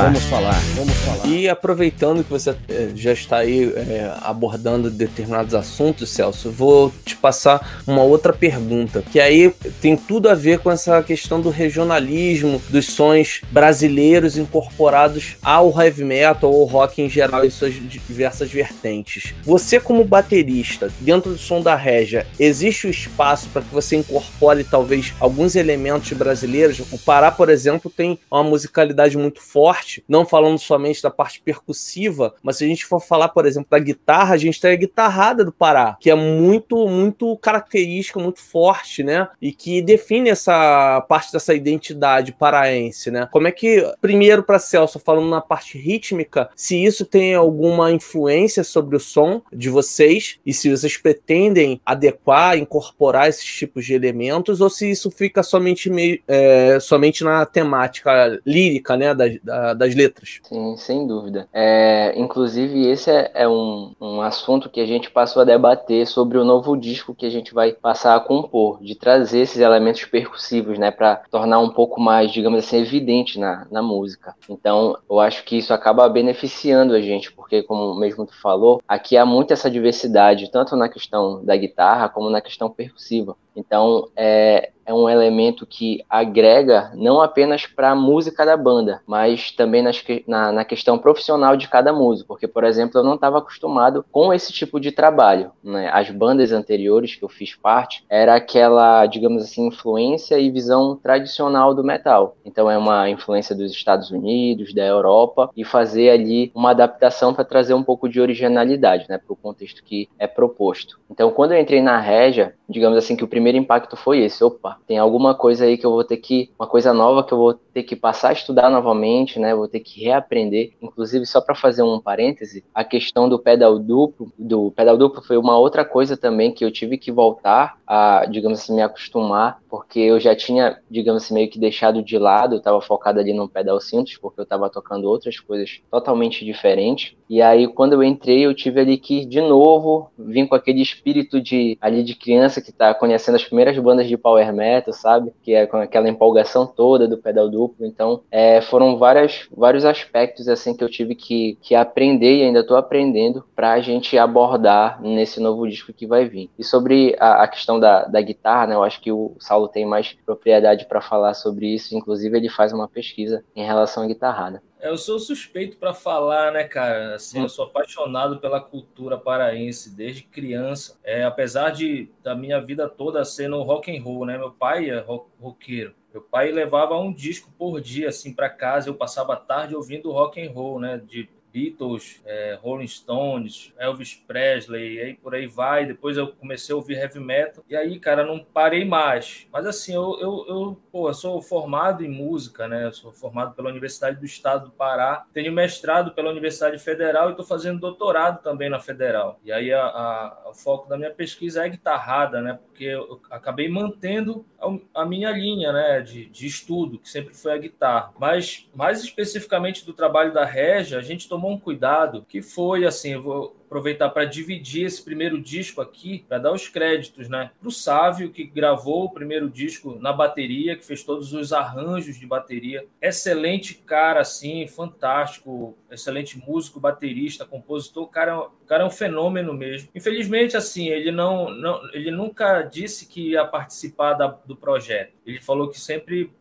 Falar, 0.00 0.04
vamos 0.04 0.24
falar, 0.24 0.60
vamos 0.76 0.94
falar. 0.94 1.26
E 1.26 1.48
aproveitando 1.48 2.24
que 2.24 2.30
você 2.30 2.54
eh, 2.68 2.90
já 2.94 3.12
está 3.12 3.38
aí 3.38 3.72
é, 3.76 4.12
abordando 4.22 4.90
determinados 4.90 5.54
assuntos, 5.54 6.08
Celso, 6.10 6.50
vou 6.50 6.92
te 7.04 7.16
passar 7.16 7.82
uma 7.86 8.02
outra 8.02 8.32
pergunta, 8.32 9.02
que 9.02 9.20
aí 9.20 9.54
tem 9.80 9.96
tudo 9.96 10.28
a 10.28 10.34
ver 10.34 10.58
com 10.58 10.70
essa 10.70 11.02
questão 11.02 11.40
do 11.40 11.48
regionalismo, 11.48 12.60
dos 12.68 12.86
sons 12.86 13.40
brasileiros 13.50 14.36
incorporados 14.36 15.36
ao 15.42 15.80
heavy 15.80 16.04
metal 16.04 16.52
ou 16.52 16.64
rock 16.66 17.00
em 17.00 17.08
geral 17.08 17.44
em 17.44 17.50
suas 17.50 17.74
diversas 17.74 18.50
vertentes. 18.50 19.34
Você 19.42 19.80
como 19.80 20.04
baterista, 20.04 20.92
dentro 21.00 21.32
do 21.32 21.38
som 21.38 21.62
da 21.62 21.74
Regia, 21.74 22.26
existe 22.38 22.86
o 22.86 22.90
espaço 22.90 23.48
para 23.48 23.62
que 23.62 23.72
você 23.72 23.96
incorpore 23.96 24.64
talvez 24.64 25.14
alguns 25.18 25.56
elementos 25.56 26.12
brasileiros? 26.12 26.80
O 26.92 26.98
Pará, 26.98 27.30
por 27.30 27.48
exemplo, 27.48 27.90
tem 27.90 28.18
uma 28.30 28.44
musicalidade 28.44 29.16
muito 29.16 29.40
forte, 29.40 30.04
não 30.08 30.26
falando 30.26 30.58
somente 30.58 31.02
da 31.02 31.10
parte 31.10 31.40
percussiva, 31.40 32.34
mas 32.42 32.56
se 32.56 32.64
a 32.64 32.68
gente 32.68 32.84
for 32.84 33.00
falar, 33.00 33.28
por 33.28 33.46
exemplo, 33.46 33.70
da 33.70 33.78
guitarra, 33.78 34.34
a 34.34 34.38
gente 34.38 34.60
tem 34.60 34.72
a 34.72 34.76
guitarrada 34.76 35.44
do 35.44 35.52
Pará, 35.52 35.96
que 35.98 36.10
é 36.10 36.14
muito, 36.14 36.86
muito 36.86 37.36
característica, 37.38 38.20
muito 38.20 38.40
forte, 38.40 39.02
né? 39.02 39.28
E 39.40 39.52
que 39.52 39.69
define 39.82 40.30
essa 40.30 41.04
parte 41.08 41.32
dessa 41.32 41.54
identidade 41.54 42.32
paraense, 42.32 43.10
né? 43.10 43.28
Como 43.30 43.46
é 43.46 43.52
que, 43.52 43.84
primeiro 44.00 44.42
para 44.42 44.58
Celso, 44.58 44.98
falando 44.98 45.28
na 45.28 45.40
parte 45.40 45.76
rítmica, 45.76 46.48
se 46.56 46.82
isso 46.82 47.04
tem 47.04 47.34
alguma 47.34 47.92
influência 47.92 48.64
sobre 48.64 48.96
o 48.96 49.00
som 49.00 49.42
de 49.52 49.68
vocês 49.68 50.38
e 50.46 50.52
se 50.52 50.70
vocês 50.70 50.96
pretendem 50.96 51.80
adequar, 51.84 52.56
incorporar 52.56 53.28
esses 53.28 53.44
tipos 53.44 53.84
de 53.84 53.94
elementos 53.94 54.60
ou 54.60 54.70
se 54.70 54.90
isso 54.90 55.10
fica 55.10 55.42
somente, 55.42 55.90
é, 56.26 56.78
somente 56.80 57.22
na 57.24 57.44
temática 57.44 58.40
lírica, 58.46 58.96
né, 58.96 59.14
das, 59.14 59.38
das 59.76 59.94
letras? 59.94 60.40
Sim, 60.42 60.76
sem 60.76 61.06
dúvida. 61.06 61.48
É, 61.52 62.12
inclusive, 62.16 62.88
esse 62.88 63.10
é, 63.10 63.30
é 63.34 63.48
um, 63.48 63.92
um 64.00 64.20
assunto 64.22 64.70
que 64.70 64.80
a 64.80 64.86
gente 64.86 65.10
passou 65.10 65.42
a 65.42 65.44
debater 65.44 66.06
sobre 66.06 66.38
o 66.38 66.44
novo 66.44 66.76
disco 66.76 67.14
que 67.14 67.26
a 67.26 67.30
gente 67.30 67.52
vai 67.52 67.72
passar 67.72 68.16
a 68.16 68.20
compor, 68.20 68.82
de 68.82 68.94
trazer 68.94 69.40
esses 69.40 69.59
elementos 69.60 70.04
percussivos, 70.04 70.78
né, 70.78 70.90
para 70.90 71.16
tornar 71.30 71.58
um 71.58 71.70
pouco 71.70 72.00
mais, 72.00 72.32
digamos 72.32 72.58
assim, 72.58 72.78
evidente 72.78 73.38
na, 73.38 73.66
na 73.70 73.82
música. 73.82 74.34
Então, 74.48 74.96
eu 75.08 75.20
acho 75.20 75.44
que 75.44 75.56
isso 75.56 75.72
acaba 75.72 76.08
beneficiando 76.08 76.94
a 76.94 77.00
gente, 77.00 77.32
porque, 77.32 77.62
como 77.62 77.94
mesmo 77.94 78.26
tu 78.26 78.34
falou, 78.40 78.82
aqui 78.88 79.16
há 79.16 79.24
muito 79.24 79.52
essa 79.52 79.70
diversidade, 79.70 80.50
tanto 80.50 80.76
na 80.76 80.88
questão 80.88 81.44
da 81.44 81.56
guitarra 81.56 82.08
como 82.08 82.30
na 82.30 82.40
questão 82.40 82.70
percussiva. 82.70 83.36
Então, 83.54 84.08
é, 84.16 84.70
é 84.90 84.94
um 84.94 85.08
elemento 85.08 85.64
que 85.64 86.04
agrega 86.08 86.90
não 86.94 87.20
apenas 87.20 87.66
para 87.66 87.90
a 87.90 87.94
música 87.94 88.44
da 88.44 88.56
banda, 88.56 89.00
mas 89.06 89.52
também 89.52 89.82
nas, 89.82 90.02
na, 90.26 90.50
na, 90.50 90.64
questão 90.64 90.98
profissional 90.98 91.56
de 91.56 91.68
cada 91.68 91.92
músico, 91.92 92.28
porque, 92.28 92.48
por 92.48 92.64
exemplo, 92.64 92.98
eu 92.98 93.04
não 93.04 93.14
estava 93.14 93.38
acostumado 93.38 94.04
com 94.10 94.32
esse 94.32 94.52
tipo 94.52 94.80
de 94.80 94.90
trabalho. 94.90 95.52
Né? 95.62 95.88
As 95.92 96.10
bandas 96.10 96.50
anteriores 96.52 97.14
que 97.14 97.24
eu 97.24 97.28
fiz 97.28 97.54
parte 97.54 98.04
era 98.08 98.34
aquela, 98.34 99.06
digamos 99.06 99.44
assim, 99.44 99.68
influência 99.68 100.38
e 100.38 100.50
visão 100.50 100.96
tradicional 100.96 101.74
do 101.74 101.84
metal. 101.84 102.36
Então, 102.44 102.70
é 102.70 102.76
uma 102.76 103.08
influência 103.08 103.54
dos 103.54 103.70
Estados 103.70 104.10
Unidos, 104.10 104.74
da 104.74 104.84
Europa, 104.84 105.50
e 105.56 105.64
fazer 105.64 106.10
ali 106.10 106.50
uma 106.54 106.70
adaptação 106.70 107.32
para 107.32 107.44
trazer 107.44 107.74
um 107.74 107.82
pouco 107.82 108.08
de 108.08 108.20
originalidade 108.20 109.06
né, 109.08 109.18
para 109.18 109.32
o 109.32 109.36
contexto 109.36 109.84
que 109.84 110.08
é 110.18 110.26
proposto. 110.26 110.98
Então, 111.08 111.30
quando 111.30 111.52
eu 111.52 111.60
entrei 111.60 111.80
na 111.80 112.00
Regia, 112.00 112.54
digamos 112.68 112.96
assim 112.98 113.16
que 113.16 113.24
o 113.24 113.28
primeiro 113.28 113.39
impacto 113.48 113.96
foi 113.96 114.20
esse, 114.20 114.42
opa, 114.42 114.78
tem 114.86 114.98
alguma 114.98 115.34
coisa 115.34 115.64
aí 115.64 115.76
que 115.76 115.86
eu 115.86 115.90
vou 115.90 116.04
ter 116.04 116.16
que, 116.16 116.50
uma 116.58 116.66
coisa 116.66 116.92
nova 116.92 117.24
que 117.24 117.32
eu 117.32 117.38
vou 117.38 117.54
ter 117.54 117.82
que 117.82 117.96
passar 117.96 118.30
a 118.30 118.32
estudar 118.32 118.70
novamente, 118.70 119.38
né? 119.38 119.54
Vou 119.54 119.68
ter 119.68 119.80
que 119.80 120.04
reaprender. 120.04 120.72
Inclusive, 120.80 121.24
só 121.26 121.40
para 121.40 121.54
fazer 121.54 121.82
um 121.82 122.00
parêntese, 122.00 122.64
a 122.74 122.84
questão 122.84 123.28
do 123.28 123.38
pedal 123.38 123.78
duplo, 123.78 124.32
do 124.38 124.70
pedal 124.72 124.96
duplo 124.96 125.22
foi 125.22 125.36
uma 125.36 125.58
outra 125.58 125.84
coisa 125.84 126.16
também 126.16 126.52
que 126.52 126.64
eu 126.64 126.70
tive 126.70 126.98
que 126.98 127.12
voltar 127.12 127.78
a, 127.86 128.26
digamos 128.26 128.60
assim, 128.60 128.74
me 128.74 128.82
acostumar, 128.82 129.58
porque 129.68 129.98
eu 129.98 130.20
já 130.20 130.34
tinha, 130.34 130.78
digamos 130.90 131.24
assim, 131.24 131.34
meio 131.34 131.50
que 131.50 131.58
deixado 131.58 132.02
de 132.02 132.18
lado, 132.18 132.54
eu 132.54 132.58
estava 132.58 132.80
focado 132.80 133.20
ali 133.20 133.32
no 133.32 133.48
pedal 133.48 133.80
simples, 133.80 134.16
porque 134.16 134.40
eu 134.40 134.44
estava 134.44 134.68
tocando 134.70 135.08
outras 135.08 135.38
coisas 135.40 135.80
totalmente 135.90 136.44
diferentes. 136.44 137.16
E 137.28 137.40
aí, 137.40 137.68
quando 137.68 137.92
eu 137.92 138.02
entrei, 138.02 138.46
eu 138.46 138.54
tive 138.54 138.80
ali 138.80 138.96
que, 138.96 139.24
de 139.24 139.40
novo, 139.40 140.10
vim 140.18 140.46
com 140.46 140.54
aquele 140.54 140.82
espírito 140.82 141.40
de 141.40 141.78
ali 141.80 142.02
de 142.02 142.14
criança 142.14 142.60
que 142.60 142.70
está 142.70 142.94
conhecendo 142.94 143.29
as 143.34 143.44
primeiras 143.44 143.78
bandas 143.78 144.08
de 144.08 144.16
power 144.16 144.52
metal, 144.52 144.92
sabe? 144.92 145.32
Que 145.42 145.54
é 145.54 145.66
com 145.66 145.76
aquela 145.76 146.08
empolgação 146.08 146.66
toda 146.66 147.08
do 147.08 147.18
pedal 147.18 147.48
duplo. 147.48 147.86
Então, 147.86 148.22
é, 148.30 148.60
foram 148.60 148.96
várias, 148.96 149.48
vários 149.54 149.84
aspectos 149.84 150.48
assim 150.48 150.74
que 150.74 150.82
eu 150.82 150.88
tive 150.88 151.14
que, 151.14 151.58
que 151.60 151.74
aprender 151.74 152.38
e 152.38 152.42
ainda 152.42 152.60
estou 152.60 152.76
aprendendo 152.76 153.44
para 153.54 153.72
a 153.72 153.80
gente 153.80 154.16
abordar 154.18 155.00
nesse 155.02 155.40
novo 155.40 155.68
disco 155.68 155.92
que 155.92 156.06
vai 156.06 156.26
vir. 156.26 156.50
E 156.58 156.64
sobre 156.64 157.16
a, 157.18 157.42
a 157.42 157.48
questão 157.48 157.78
da, 157.78 158.04
da 158.04 158.20
guitarra, 158.20 158.66
né? 158.66 158.74
Eu 158.74 158.82
acho 158.82 159.00
que 159.00 159.12
o 159.12 159.34
Saulo 159.38 159.68
tem 159.68 159.86
mais 159.86 160.16
propriedade 160.24 160.86
para 160.86 161.00
falar 161.00 161.34
sobre 161.34 161.66
isso. 161.66 161.96
Inclusive, 161.96 162.36
ele 162.36 162.48
faz 162.48 162.72
uma 162.72 162.88
pesquisa 162.88 163.44
em 163.54 163.64
relação 163.64 164.02
à 164.02 164.06
guitarrada. 164.06 164.62
É, 164.62 164.69
eu 164.82 164.96
sou 164.96 165.18
suspeito 165.18 165.76
para 165.76 165.94
falar, 165.94 166.52
né, 166.52 166.64
cara? 166.64 167.14
Assim, 167.14 167.40
eu 167.40 167.48
sou 167.48 167.66
apaixonado 167.66 168.38
pela 168.38 168.60
cultura 168.60 169.18
paraense 169.18 169.94
desde 169.94 170.22
criança. 170.22 170.98
É, 171.04 171.24
apesar 171.24 171.70
de 171.70 172.10
da 172.22 172.34
minha 172.34 172.60
vida 172.60 172.88
toda 172.88 173.24
ser 173.24 173.48
no 173.48 173.62
rock 173.62 173.96
and 173.96 174.02
roll, 174.02 174.26
né? 174.26 174.38
Meu 174.38 174.50
pai 174.50 174.90
é 174.90 175.04
roqueiro. 175.40 175.94
Meu 176.12 176.22
pai 176.22 176.50
levava 176.50 176.98
um 176.98 177.12
disco 177.12 177.50
por 177.56 177.80
dia 177.80 178.08
assim 178.08 178.32
para 178.32 178.48
casa. 178.48 178.88
Eu 178.88 178.94
passava 178.94 179.34
a 179.34 179.36
tarde 179.36 179.76
ouvindo 179.76 180.10
rock 180.10 180.40
and 180.40 180.50
roll, 180.50 180.80
né? 180.80 181.00
De 181.04 181.28
Beatles, 181.52 182.20
é, 182.24 182.58
Rolling 182.60 182.86
Stones, 182.86 183.72
Elvis 183.78 184.14
Presley, 184.14 184.94
e 184.94 185.00
aí 185.00 185.14
por 185.14 185.34
aí 185.34 185.46
vai. 185.46 185.86
Depois 185.86 186.16
eu 186.16 186.28
comecei 186.28 186.72
a 186.72 186.76
ouvir 186.76 186.96
heavy 186.96 187.20
metal. 187.20 187.64
E 187.68 187.76
aí, 187.76 187.98
cara, 187.98 188.24
não 188.24 188.44
parei 188.44 188.84
mais. 188.84 189.46
Mas 189.52 189.66
assim, 189.66 189.94
eu, 189.94 190.18
eu, 190.20 190.46
eu, 190.48 190.80
pô, 190.90 191.08
eu 191.08 191.14
sou 191.14 191.40
formado 191.42 192.04
em 192.04 192.08
música, 192.08 192.66
né? 192.68 192.86
Eu 192.86 192.92
sou 192.92 193.12
formado 193.12 193.54
pela 193.54 193.70
Universidade 193.70 194.18
do 194.18 194.24
Estado 194.24 194.66
do 194.66 194.70
Pará. 194.70 195.26
Tenho 195.32 195.52
mestrado 195.52 196.12
pela 196.12 196.30
Universidade 196.30 196.78
Federal 196.78 197.28
e 197.28 197.30
estou 197.32 197.46
fazendo 197.46 197.80
doutorado 197.80 198.42
também 198.42 198.68
na 198.68 198.80
Federal. 198.80 199.38
E 199.44 199.52
aí 199.52 199.72
a, 199.72 199.82
a, 199.82 200.50
o 200.50 200.54
foco 200.54 200.88
da 200.88 200.96
minha 200.96 201.10
pesquisa 201.10 201.64
é 201.64 201.68
guitarrada, 201.68 202.40
né? 202.40 202.58
Porque 202.66 202.84
eu 202.84 203.20
acabei 203.30 203.68
mantendo 203.68 204.44
a, 204.60 205.02
a 205.02 205.06
minha 205.06 205.30
linha, 205.30 205.72
né? 205.72 206.00
De, 206.00 206.26
de 206.26 206.46
estudo, 206.46 206.98
que 206.98 207.08
sempre 207.08 207.34
foi 207.34 207.52
a 207.52 207.58
guitarra. 207.58 208.12
Mas 208.18 208.68
mais 208.74 209.02
especificamente 209.02 209.84
do 209.84 209.92
trabalho 209.92 210.32
da 210.32 210.44
Regia, 210.44 210.98
a 210.98 211.02
gente 211.02 211.28
tomou 211.28 211.39
tomou 211.40 211.52
um 211.52 211.58
cuidado 211.58 212.26
que 212.28 212.42
foi 212.42 212.84
assim, 212.84 213.14
eu 213.14 213.22
vou 213.22 213.56
aproveitar 213.64 214.10
para 214.10 214.24
dividir 214.24 214.84
esse 214.84 215.02
primeiro 215.02 215.40
disco 215.40 215.80
aqui, 215.80 216.24
para 216.28 216.38
dar 216.38 216.52
os 216.52 216.68
créditos, 216.68 217.28
né? 217.28 217.52
Para 217.58 217.68
o 217.68 217.72
Sávio, 217.72 218.30
que 218.30 218.44
gravou 218.44 219.04
o 219.04 219.10
primeiro 219.10 219.48
disco 219.48 219.96
na 220.00 220.12
bateria, 220.12 220.76
que 220.76 220.84
fez 220.84 221.04
todos 221.04 221.32
os 221.32 221.52
arranjos 221.52 222.18
de 222.18 222.26
bateria. 222.26 222.84
Excelente 223.00 223.74
cara, 223.74 224.20
assim, 224.20 224.66
fantástico, 224.66 225.78
excelente 225.88 226.36
músico, 226.36 226.80
baterista, 226.80 227.46
compositor. 227.46 228.08
Cara, 228.08 228.40
o 228.40 228.50
cara 228.66 228.82
é 228.82 228.86
um 228.86 228.90
fenômeno 228.90 229.54
mesmo. 229.54 229.88
Infelizmente, 229.94 230.56
assim, 230.56 230.88
ele 230.88 231.12
não, 231.12 231.48
não 231.48 231.80
ele 231.94 232.10
nunca 232.10 232.62
disse 232.62 233.06
que 233.06 233.30
ia 233.30 233.44
participar 233.44 234.14
da, 234.14 234.26
do 234.26 234.56
projeto. 234.56 235.12
Ele 235.24 235.40
falou 235.40 235.68
que 235.68 235.78
sempre 235.78 236.32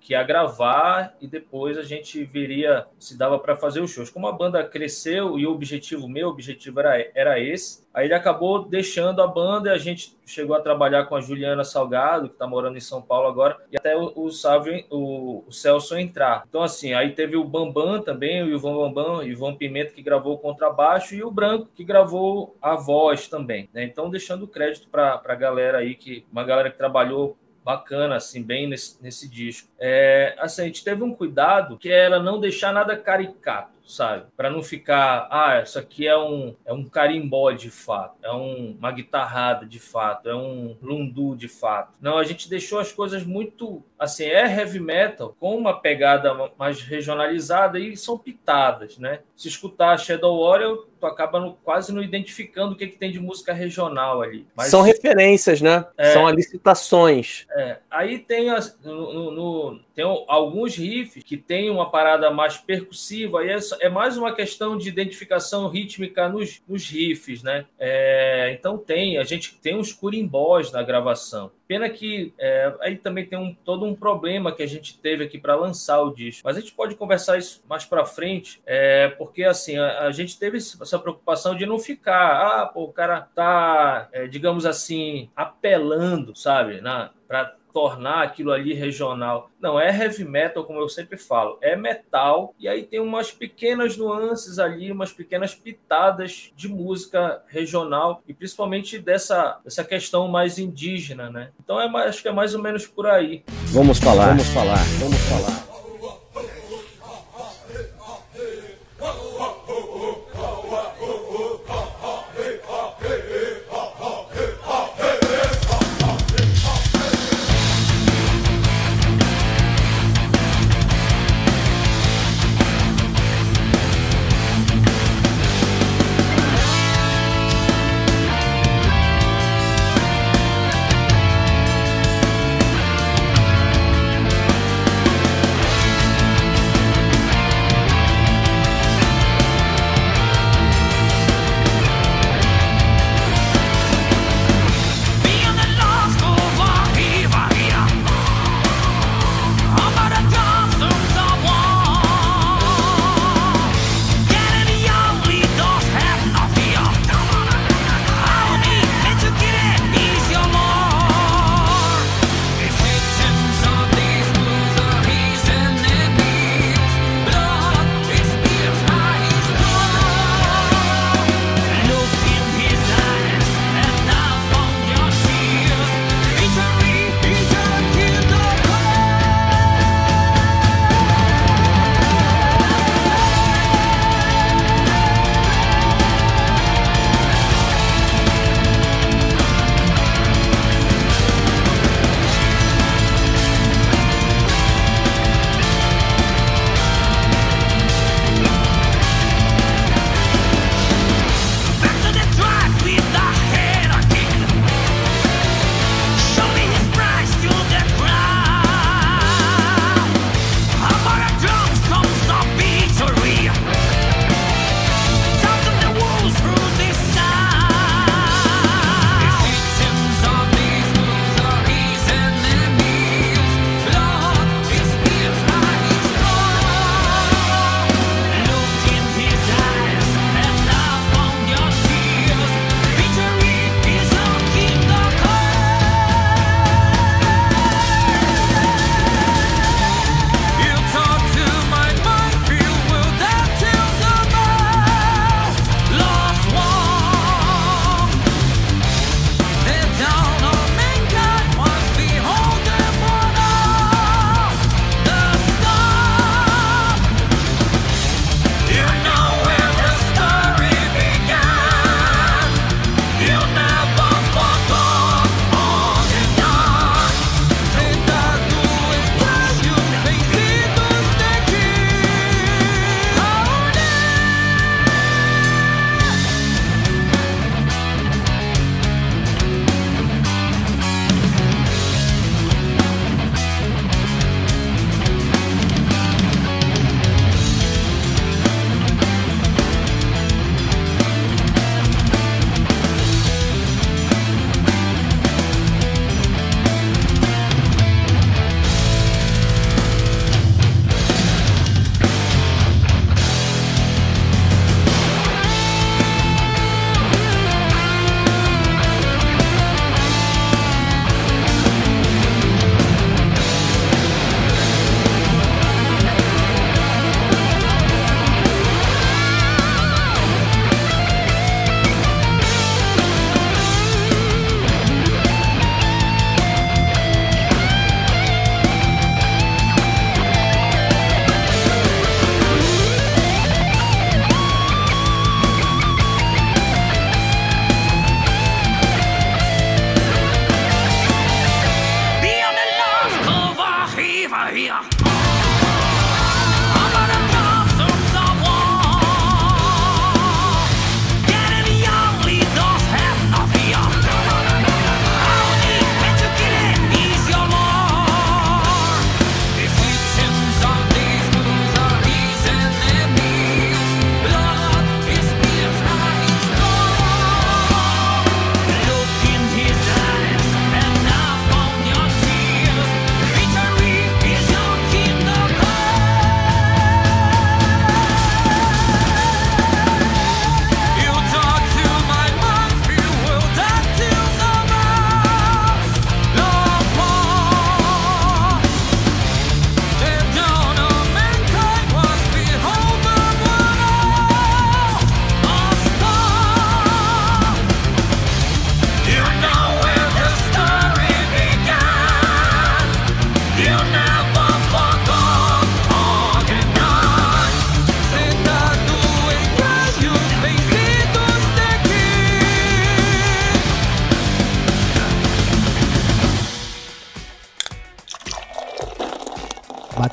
que 0.00 0.12
ia 0.12 0.22
gravar 0.22 1.14
e 1.20 1.26
depois 1.26 1.76
a 1.76 1.82
gente 1.82 2.24
veria 2.24 2.86
se 2.98 3.16
dava 3.16 3.38
para 3.38 3.56
fazer 3.56 3.80
os 3.80 3.90
shows. 3.90 4.10
Como 4.10 4.26
a 4.26 4.32
banda 4.32 4.64
cresceu 4.64 5.38
e 5.38 5.46
o 5.46 5.52
objetivo 5.52 6.08
meu, 6.08 6.28
o 6.28 6.30
objetivo 6.30 6.80
era, 6.80 7.10
era 7.14 7.38
esse, 7.38 7.86
aí 7.92 8.06
ele 8.06 8.14
acabou 8.14 8.64
deixando 8.64 9.20
a 9.20 9.26
banda 9.26 9.68
e 9.68 9.72
a 9.72 9.78
gente 9.78 10.16
chegou 10.24 10.54
a 10.56 10.60
trabalhar 10.60 11.04
com 11.06 11.16
a 11.16 11.20
Juliana 11.20 11.64
Salgado, 11.64 12.28
que 12.28 12.34
está 12.34 12.46
morando 12.46 12.76
em 12.76 12.80
São 12.80 13.02
Paulo 13.02 13.28
agora, 13.28 13.56
e 13.72 13.76
até 13.76 13.96
o, 13.96 14.12
o, 14.14 14.30
Sávio, 14.30 14.84
o, 14.90 15.44
o 15.46 15.52
Celso 15.52 15.96
entrar. 15.96 16.44
Então, 16.48 16.62
assim, 16.62 16.92
aí 16.92 17.12
teve 17.12 17.36
o 17.36 17.44
Bambam 17.44 18.00
também, 18.00 18.42
o 18.42 18.54
Ivan 18.54 18.74
Bambam, 18.74 19.22
Ivan 19.22 19.54
Pimenta, 19.54 19.92
que 19.92 20.02
gravou 20.02 20.34
o 20.34 20.38
contrabaixo, 20.38 21.14
e 21.14 21.22
o 21.22 21.30
Branco, 21.30 21.68
que 21.74 21.84
gravou 21.84 22.56
a 22.60 22.76
voz 22.76 23.26
também. 23.28 23.68
Né? 23.72 23.84
Então, 23.84 24.10
deixando 24.10 24.46
crédito 24.46 24.88
para 24.88 25.20
a 25.24 25.34
galera 25.34 25.78
aí, 25.78 25.94
que 25.94 26.24
uma 26.30 26.44
galera 26.44 26.70
que 26.70 26.76
trabalhou 26.76 27.36
bacana, 27.68 28.16
assim, 28.16 28.42
bem 28.42 28.66
nesse, 28.66 28.96
nesse 29.02 29.28
disco. 29.28 29.68
É, 29.78 30.34
assim, 30.38 30.62
a 30.62 30.64
gente 30.64 30.82
teve 30.82 31.02
um 31.02 31.14
cuidado 31.14 31.76
que 31.76 31.90
era 31.90 32.18
não 32.18 32.40
deixar 32.40 32.72
nada 32.72 32.96
caricato 32.96 33.76
sabe? 33.88 34.26
Para 34.36 34.50
não 34.50 34.62
ficar, 34.62 35.26
ah, 35.30 35.62
isso 35.62 35.78
aqui 35.78 36.06
é 36.06 36.16
um, 36.16 36.54
é 36.64 36.72
um 36.72 36.84
carimbó 36.84 37.50
de 37.50 37.70
fato, 37.70 38.16
é 38.22 38.30
um, 38.30 38.76
uma 38.78 38.92
guitarrada 38.92 39.64
de 39.64 39.80
fato, 39.80 40.28
é 40.28 40.36
um 40.36 40.76
lundu 40.82 41.34
de 41.34 41.48
fato. 41.48 41.94
Não, 42.00 42.18
a 42.18 42.24
gente 42.24 42.50
deixou 42.50 42.78
as 42.78 42.92
coisas 42.92 43.24
muito, 43.24 43.82
assim, 43.98 44.24
é 44.24 44.44
heavy 44.44 44.78
metal 44.78 45.34
com 45.40 45.56
uma 45.56 45.80
pegada 45.80 46.34
mais 46.58 46.82
regionalizada 46.82 47.78
e 47.78 47.96
são 47.96 48.18
pitadas, 48.18 48.98
né? 48.98 49.20
Se 49.34 49.48
escutar 49.48 49.98
Shadow 49.98 50.44
Warrior, 50.44 50.86
tu 50.98 51.06
acaba 51.06 51.40
no, 51.40 51.54
quase 51.54 51.92
não 51.92 52.02
identificando 52.02 52.72
o 52.72 52.76
que, 52.76 52.86
que 52.86 52.96
tem 52.96 53.10
de 53.10 53.20
música 53.20 53.52
regional 53.52 54.22
ali. 54.22 54.46
Mas, 54.56 54.68
São 54.68 54.82
referências, 54.82 55.60
né? 55.60 55.86
É, 55.96 56.12
São 56.12 56.28
licitações. 56.30 57.46
É, 57.52 57.78
aí 57.90 58.18
tem, 58.18 58.50
as, 58.50 58.78
no, 58.82 59.30
no, 59.30 59.80
tem 59.94 60.04
alguns 60.04 60.76
riffs 60.76 61.22
que 61.22 61.36
tem 61.36 61.70
uma 61.70 61.90
parada 61.90 62.30
mais 62.30 62.56
percussiva, 62.56 63.44
e 63.44 63.50
é, 63.50 63.58
é 63.80 63.88
mais 63.88 64.16
uma 64.16 64.34
questão 64.34 64.76
de 64.76 64.88
identificação 64.88 65.68
rítmica 65.68 66.28
nos, 66.28 66.62
nos 66.68 66.88
riffs, 66.88 67.42
né? 67.42 67.66
É, 67.78 68.54
então 68.58 68.76
tem, 68.76 69.18
a 69.18 69.24
gente 69.24 69.56
tem 69.56 69.76
uns 69.76 69.92
curimbós 69.92 70.72
na 70.72 70.82
gravação. 70.82 71.50
Pena 71.68 71.88
que 71.90 72.32
é, 72.38 72.74
aí 72.80 72.96
também 72.96 73.26
tem 73.26 73.38
um, 73.38 73.54
todo 73.54 73.84
um 73.84 73.94
problema 73.94 74.50
que 74.50 74.62
a 74.62 74.66
gente 74.66 74.98
teve 74.98 75.24
aqui 75.24 75.38
para 75.38 75.54
lançar 75.54 76.00
o 76.00 76.14
disco. 76.14 76.40
Mas 76.44 76.56
a 76.56 76.60
gente 76.60 76.72
pode 76.72 76.94
conversar 76.94 77.36
isso 77.36 77.62
mais 77.68 77.84
para 77.84 78.06
frente, 78.06 78.62
é, 78.64 79.08
porque 79.08 79.44
assim 79.44 79.76
a, 79.76 80.06
a, 80.06 80.10
gente 80.10 80.38
teve 80.38 80.56
essa 80.56 80.98
preocupação 80.98 81.54
de 81.54 81.66
não 81.66 81.78
ficar, 81.78 82.62
ah, 82.62 82.66
pô, 82.66 82.84
o 82.84 82.92
cara 82.92 83.20
tá, 83.20 84.08
é, 84.12 84.26
digamos 84.26 84.64
assim, 84.64 85.28
apelando, 85.36 86.34
sabe, 86.34 86.80
para 87.28 87.57
tornar 87.72 88.22
aquilo 88.22 88.52
ali 88.52 88.74
regional. 88.74 89.50
Não, 89.60 89.78
é 89.78 89.88
heavy 89.88 90.24
metal, 90.24 90.64
como 90.64 90.80
eu 90.80 90.88
sempre 90.88 91.16
falo, 91.16 91.58
é 91.60 91.76
metal, 91.76 92.54
e 92.58 92.68
aí 92.68 92.84
tem 92.84 93.00
umas 93.00 93.30
pequenas 93.30 93.96
nuances 93.96 94.58
ali, 94.58 94.90
umas 94.90 95.12
pequenas 95.12 95.54
pitadas 95.54 96.52
de 96.56 96.68
música 96.68 97.42
regional, 97.48 98.22
e 98.26 98.34
principalmente 98.34 98.98
dessa, 98.98 99.58
dessa 99.64 99.84
questão 99.84 100.28
mais 100.28 100.58
indígena, 100.58 101.30
né? 101.30 101.50
Então 101.62 101.80
é, 101.80 102.08
acho 102.08 102.22
que 102.22 102.28
é 102.28 102.32
mais 102.32 102.54
ou 102.54 102.62
menos 102.62 102.86
por 102.86 103.06
aí. 103.06 103.44
Vamos 103.72 103.98
falar, 103.98 104.28
vamos 104.28 104.48
falar, 104.48 104.78
vamos 105.00 105.18
falar. 105.18 105.67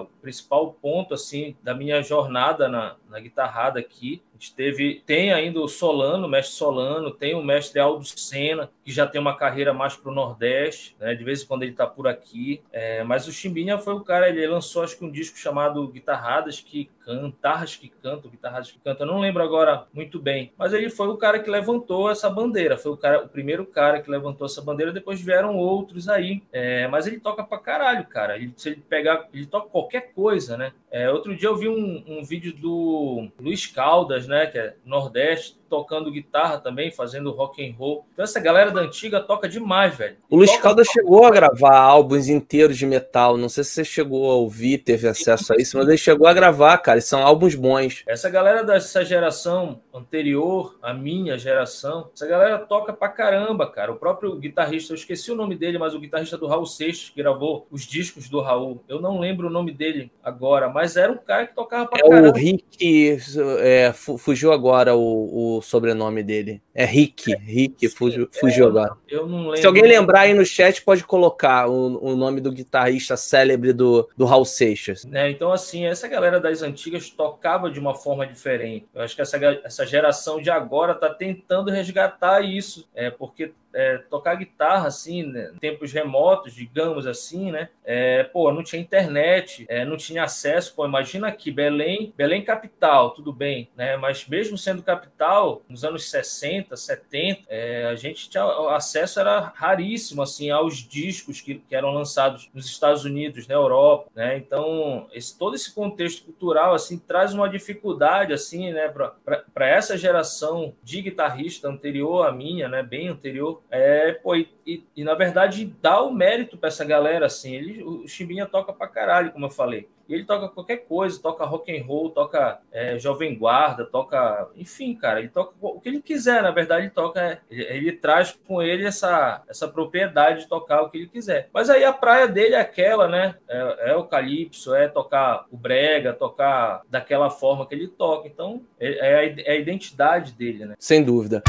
o 0.00 0.06
principal 0.20 0.72
ponto 0.72 1.14
assim 1.14 1.54
da 1.62 1.72
minha 1.72 2.02
jornada 2.02 2.68
na, 2.68 2.96
na 3.08 3.20
guitarrada 3.20 3.78
aqui. 3.78 4.20
A 4.32 4.36
gente 4.36 4.52
teve, 4.52 5.00
tem 5.06 5.32
ainda 5.32 5.60
o 5.60 5.68
Solano, 5.68 6.26
o 6.26 6.28
mestre 6.28 6.56
Solano, 6.56 7.12
tem 7.12 7.36
o 7.36 7.42
mestre 7.42 7.78
Aldo 7.78 8.04
Senna, 8.04 8.68
que 8.84 8.90
já 8.90 9.06
tem 9.06 9.20
uma 9.20 9.36
carreira 9.36 9.72
mais 9.72 9.94
para 9.94 10.10
o 10.10 10.14
Nordeste, 10.14 10.96
né? 10.98 11.14
de 11.14 11.22
vez 11.22 11.44
em 11.44 11.46
quando 11.46 11.62
ele 11.62 11.70
está 11.70 11.86
por 11.86 12.08
aqui. 12.08 12.60
É, 12.72 13.04
mas 13.04 13.28
o 13.28 13.32
Chimbinha 13.32 13.78
foi 13.78 13.94
o 13.94 14.00
cara, 14.00 14.28
ele 14.28 14.44
lançou 14.44 14.82
acho 14.82 14.98
que 14.98 15.04
um 15.04 15.10
disco 15.10 15.38
chamado 15.38 15.86
Guitarradas 15.86 16.58
que 16.58 16.90
Cantarras 17.04 17.76
que 17.76 17.88
Cantam, 17.88 18.30
Guitarradas 18.30 18.70
que 18.70 18.78
Cantam, 18.78 19.06
eu 19.06 19.12
não 19.12 19.20
lembro 19.20 19.42
agora 19.42 19.86
muito 19.92 20.18
bem, 20.18 20.52
mas 20.56 20.72
ele 20.72 20.88
foi 20.88 21.08
o 21.08 21.16
cara 21.16 21.38
que 21.38 21.50
levantou 21.50 22.10
essa 22.10 22.30
bandeira, 22.30 22.76
foi 22.76 22.92
o, 22.92 22.96
cara, 22.96 23.24
o 23.24 23.28
primeiro 23.28 23.66
cara 23.66 24.00
que 24.00 24.10
levantou 24.10 24.46
essa 24.46 24.62
bandeira, 24.62 24.92
depois 24.92 25.20
vieram 25.20 25.56
outros 25.56 26.08
aí, 26.08 26.42
é, 26.52 26.88
mas 26.88 27.06
ele 27.06 27.20
toca 27.20 27.44
pra 27.44 27.58
caralho, 27.58 28.06
cara, 28.06 28.36
ele, 28.36 28.52
se 28.56 28.70
ele 28.70 28.82
pegar, 28.88 29.28
ele 29.32 29.46
toca 29.46 29.68
qualquer 29.68 30.12
coisa, 30.12 30.56
né? 30.56 30.72
É, 30.90 31.10
outro 31.10 31.36
dia 31.36 31.48
eu 31.48 31.56
vi 31.56 31.68
um, 31.68 32.04
um 32.06 32.24
vídeo 32.24 32.52
do 32.52 33.28
Luiz 33.38 33.66
Caldas, 33.66 34.26
né, 34.26 34.46
que 34.46 34.58
é 34.58 34.76
Nordeste, 34.84 35.58
tocando 35.68 36.10
guitarra 36.10 36.58
também, 36.58 36.90
fazendo 36.90 37.30
rock 37.30 37.64
and 37.64 37.74
roll. 37.76 38.06
Então 38.12 38.24
essa 38.24 38.40
galera 38.40 38.70
da 38.70 38.80
antiga 38.80 39.20
toca 39.20 39.48
demais, 39.48 39.96
velho. 39.96 40.16
O 40.30 40.36
Luiz 40.36 40.56
Caldas 40.58 40.86
chegou 40.88 41.24
a 41.24 41.30
gravar 41.30 41.78
álbuns 41.78 42.28
inteiros 42.28 42.76
de 42.76 42.86
metal. 42.86 43.36
Não 43.36 43.48
sei 43.48 43.64
se 43.64 43.70
você 43.70 43.84
chegou 43.84 44.30
a 44.30 44.34
ouvir, 44.34 44.78
teve 44.78 45.08
acesso 45.08 45.52
a 45.52 45.56
isso, 45.56 45.76
mas 45.76 45.88
ele 45.88 45.96
chegou 45.96 46.26
a 46.26 46.32
gravar, 46.32 46.78
cara. 46.78 46.98
E 46.98 47.02
são 47.02 47.22
álbuns 47.22 47.54
bons. 47.54 48.02
Essa 48.06 48.30
galera 48.30 48.62
dessa 48.62 49.04
geração 49.04 49.80
anterior 49.92 50.76
à 50.82 50.92
minha 50.92 51.38
geração, 51.38 52.10
essa 52.14 52.26
galera 52.26 52.58
toca 52.58 52.92
pra 52.92 53.08
caramba, 53.08 53.70
cara. 53.70 53.92
O 53.92 53.96
próprio 53.96 54.36
guitarrista, 54.36 54.92
eu 54.92 54.96
esqueci 54.96 55.30
o 55.30 55.36
nome 55.36 55.56
dele, 55.56 55.78
mas 55.78 55.94
o 55.94 56.00
guitarrista 56.00 56.36
do 56.36 56.46
Raul 56.46 56.66
Seixas, 56.66 57.10
que 57.10 57.22
gravou 57.22 57.66
os 57.70 57.82
discos 57.82 58.28
do 58.28 58.40
Raul. 58.40 58.82
Eu 58.88 59.00
não 59.00 59.18
lembro 59.18 59.48
o 59.48 59.50
nome 59.50 59.72
dele 59.72 60.10
agora, 60.22 60.68
mas 60.68 60.96
era 60.96 61.10
um 61.12 61.16
cara 61.16 61.46
que 61.46 61.54
tocava 61.54 61.86
pra 61.86 61.98
é 61.98 62.08
caramba. 62.08 62.28
O 62.28 62.32
Rick, 62.32 63.18
é, 63.60 63.92
fugiu 63.92 64.52
agora 64.52 64.94
o, 64.94 65.53
o 65.53 65.53
sobrenome 65.62 66.22
dele. 66.22 66.62
É 66.74 66.84
Rick. 66.84 67.32
É, 67.32 67.36
Rick, 67.36 67.88
fugiu, 67.88 68.28
é, 68.32 68.38
fugiu 68.38 68.66
agora. 68.66 68.96
Eu 69.08 69.26
não 69.26 69.44
lembro. 69.44 69.58
Se 69.58 69.66
alguém 69.66 69.84
lembrar 69.84 70.20
aí 70.20 70.34
no 70.34 70.44
chat, 70.44 70.82
pode 70.82 71.04
colocar 71.04 71.68
o, 71.68 71.98
o 72.02 72.16
nome 72.16 72.40
do 72.40 72.52
guitarrista 72.52 73.16
célebre 73.16 73.72
do, 73.72 74.08
do 74.16 74.24
Raul 74.24 74.44
Seixas. 74.44 75.06
É, 75.12 75.30
então, 75.30 75.52
assim, 75.52 75.84
essa 75.86 76.08
galera 76.08 76.40
das 76.40 76.62
antigas 76.62 77.10
tocava 77.10 77.70
de 77.70 77.78
uma 77.78 77.94
forma 77.94 78.26
diferente. 78.26 78.86
Eu 78.94 79.02
acho 79.02 79.14
que 79.14 79.22
essa, 79.22 79.38
essa 79.64 79.86
geração 79.86 80.40
de 80.40 80.50
agora 80.50 80.92
está 80.92 81.08
tentando 81.08 81.70
resgatar 81.70 82.42
isso, 82.42 82.88
é, 82.94 83.10
porque 83.10 83.52
é, 83.74 83.98
tocar 83.98 84.36
guitarra 84.36 84.86
assim, 84.86 85.24
né, 85.24 85.52
tempos 85.60 85.92
remotos, 85.92 86.54
digamos 86.54 87.06
assim, 87.06 87.50
né? 87.50 87.68
É, 87.84 88.22
pô, 88.22 88.52
não 88.52 88.62
tinha 88.62 88.80
internet, 88.80 89.66
é, 89.68 89.84
não 89.84 89.96
tinha 89.96 90.22
acesso. 90.22 90.74
Pô, 90.74 90.86
imagina 90.86 91.26
aqui, 91.26 91.50
Belém, 91.50 92.14
Belém 92.16 92.44
capital, 92.44 93.10
tudo 93.10 93.32
bem, 93.32 93.68
né? 93.76 93.96
Mas 93.96 94.26
mesmo 94.28 94.56
sendo 94.56 94.82
capital, 94.82 95.43
nos 95.68 95.84
anos 95.84 96.10
60, 96.10 96.76
70, 96.76 97.42
é, 97.48 97.86
a 97.86 97.94
gente 97.94 98.28
tinha 98.28 98.44
o 98.44 98.68
acesso 98.68 99.20
era 99.20 99.52
raríssimo 99.54 100.22
assim 100.22 100.50
aos 100.50 100.76
discos 100.76 101.40
que, 101.40 101.56
que 101.56 101.74
eram 101.74 101.92
lançados 101.92 102.50
nos 102.54 102.66
Estados 102.66 103.04
Unidos, 103.04 103.46
na 103.46 103.54
Europa, 103.54 104.10
né? 104.14 104.36
Então, 104.36 105.06
esse, 105.12 105.38
todo 105.38 105.54
esse 105.54 105.74
contexto 105.74 106.24
cultural 106.24 106.74
assim 106.74 106.98
traz 106.98 107.34
uma 107.34 107.48
dificuldade 107.48 108.32
assim, 108.32 108.72
né, 108.72 108.88
para 108.88 109.68
essa 109.68 109.96
geração 109.96 110.74
de 110.82 111.02
guitarrista 111.02 111.68
anterior 111.68 112.26
à 112.26 112.32
minha, 112.32 112.68
né, 112.68 112.82
bem 112.82 113.08
anterior 113.08 113.62
é, 113.70 114.12
pô, 114.12 114.34
e, 114.66 114.84
e, 114.96 115.04
na 115.04 115.14
verdade 115.14 115.74
dá 115.80 116.02
o 116.02 116.12
mérito 116.12 116.56
para 116.56 116.68
essa 116.68 116.84
galera, 116.84 117.26
assim. 117.26 117.54
Ele, 117.54 117.82
o 117.82 118.06
Chimbinha 118.08 118.46
toca 118.46 118.72
pra 118.72 118.88
caralho, 118.88 119.32
como 119.32 119.46
eu 119.46 119.50
falei. 119.50 119.88
E 120.08 120.14
ele 120.14 120.24
toca 120.24 120.48
qualquer 120.48 120.78
coisa, 120.78 121.20
toca 121.20 121.44
rock 121.44 121.74
and 121.74 121.84
roll, 121.84 122.10
toca 122.10 122.60
é, 122.70 122.98
jovem 122.98 123.36
guarda, 123.36 123.84
toca, 123.84 124.48
enfim, 124.54 124.94
cara, 124.94 125.18
ele 125.18 125.28
toca 125.28 125.54
o 125.60 125.80
que 125.80 125.88
ele 125.88 126.02
quiser, 126.02 126.42
na 126.42 126.50
verdade, 126.50 126.82
ele 126.82 126.90
toca, 126.90 127.40
ele, 127.50 127.62
ele, 127.62 127.92
traz 127.92 128.38
com 128.46 128.60
ele 128.60 128.84
essa, 128.84 129.42
essa 129.48 129.66
propriedade 129.66 130.42
de 130.42 130.48
tocar 130.48 130.82
o 130.82 130.90
que 130.90 130.98
ele 130.98 131.08
quiser. 131.08 131.48
Mas 131.52 131.70
aí 131.70 131.84
a 131.84 131.92
praia 131.92 132.28
dele 132.28 132.54
é 132.54 132.60
aquela, 132.60 133.08
né? 133.08 133.36
É, 133.48 133.92
é 133.92 133.96
o 133.96 134.04
calypso, 134.04 134.74
é 134.74 134.88
tocar 134.88 135.46
o 135.50 135.56
brega, 135.56 136.12
tocar 136.12 136.82
daquela 136.88 137.30
forma 137.30 137.66
que 137.66 137.74
ele 137.74 137.88
toca. 137.88 138.28
Então, 138.28 138.62
é, 138.78 138.98
é 138.98 139.14
a, 139.14 139.24
é 139.24 139.50
a 139.52 139.56
identidade 139.56 140.32
dele, 140.32 140.66
né? 140.66 140.74
Sem 140.78 141.02
dúvida. 141.02 141.42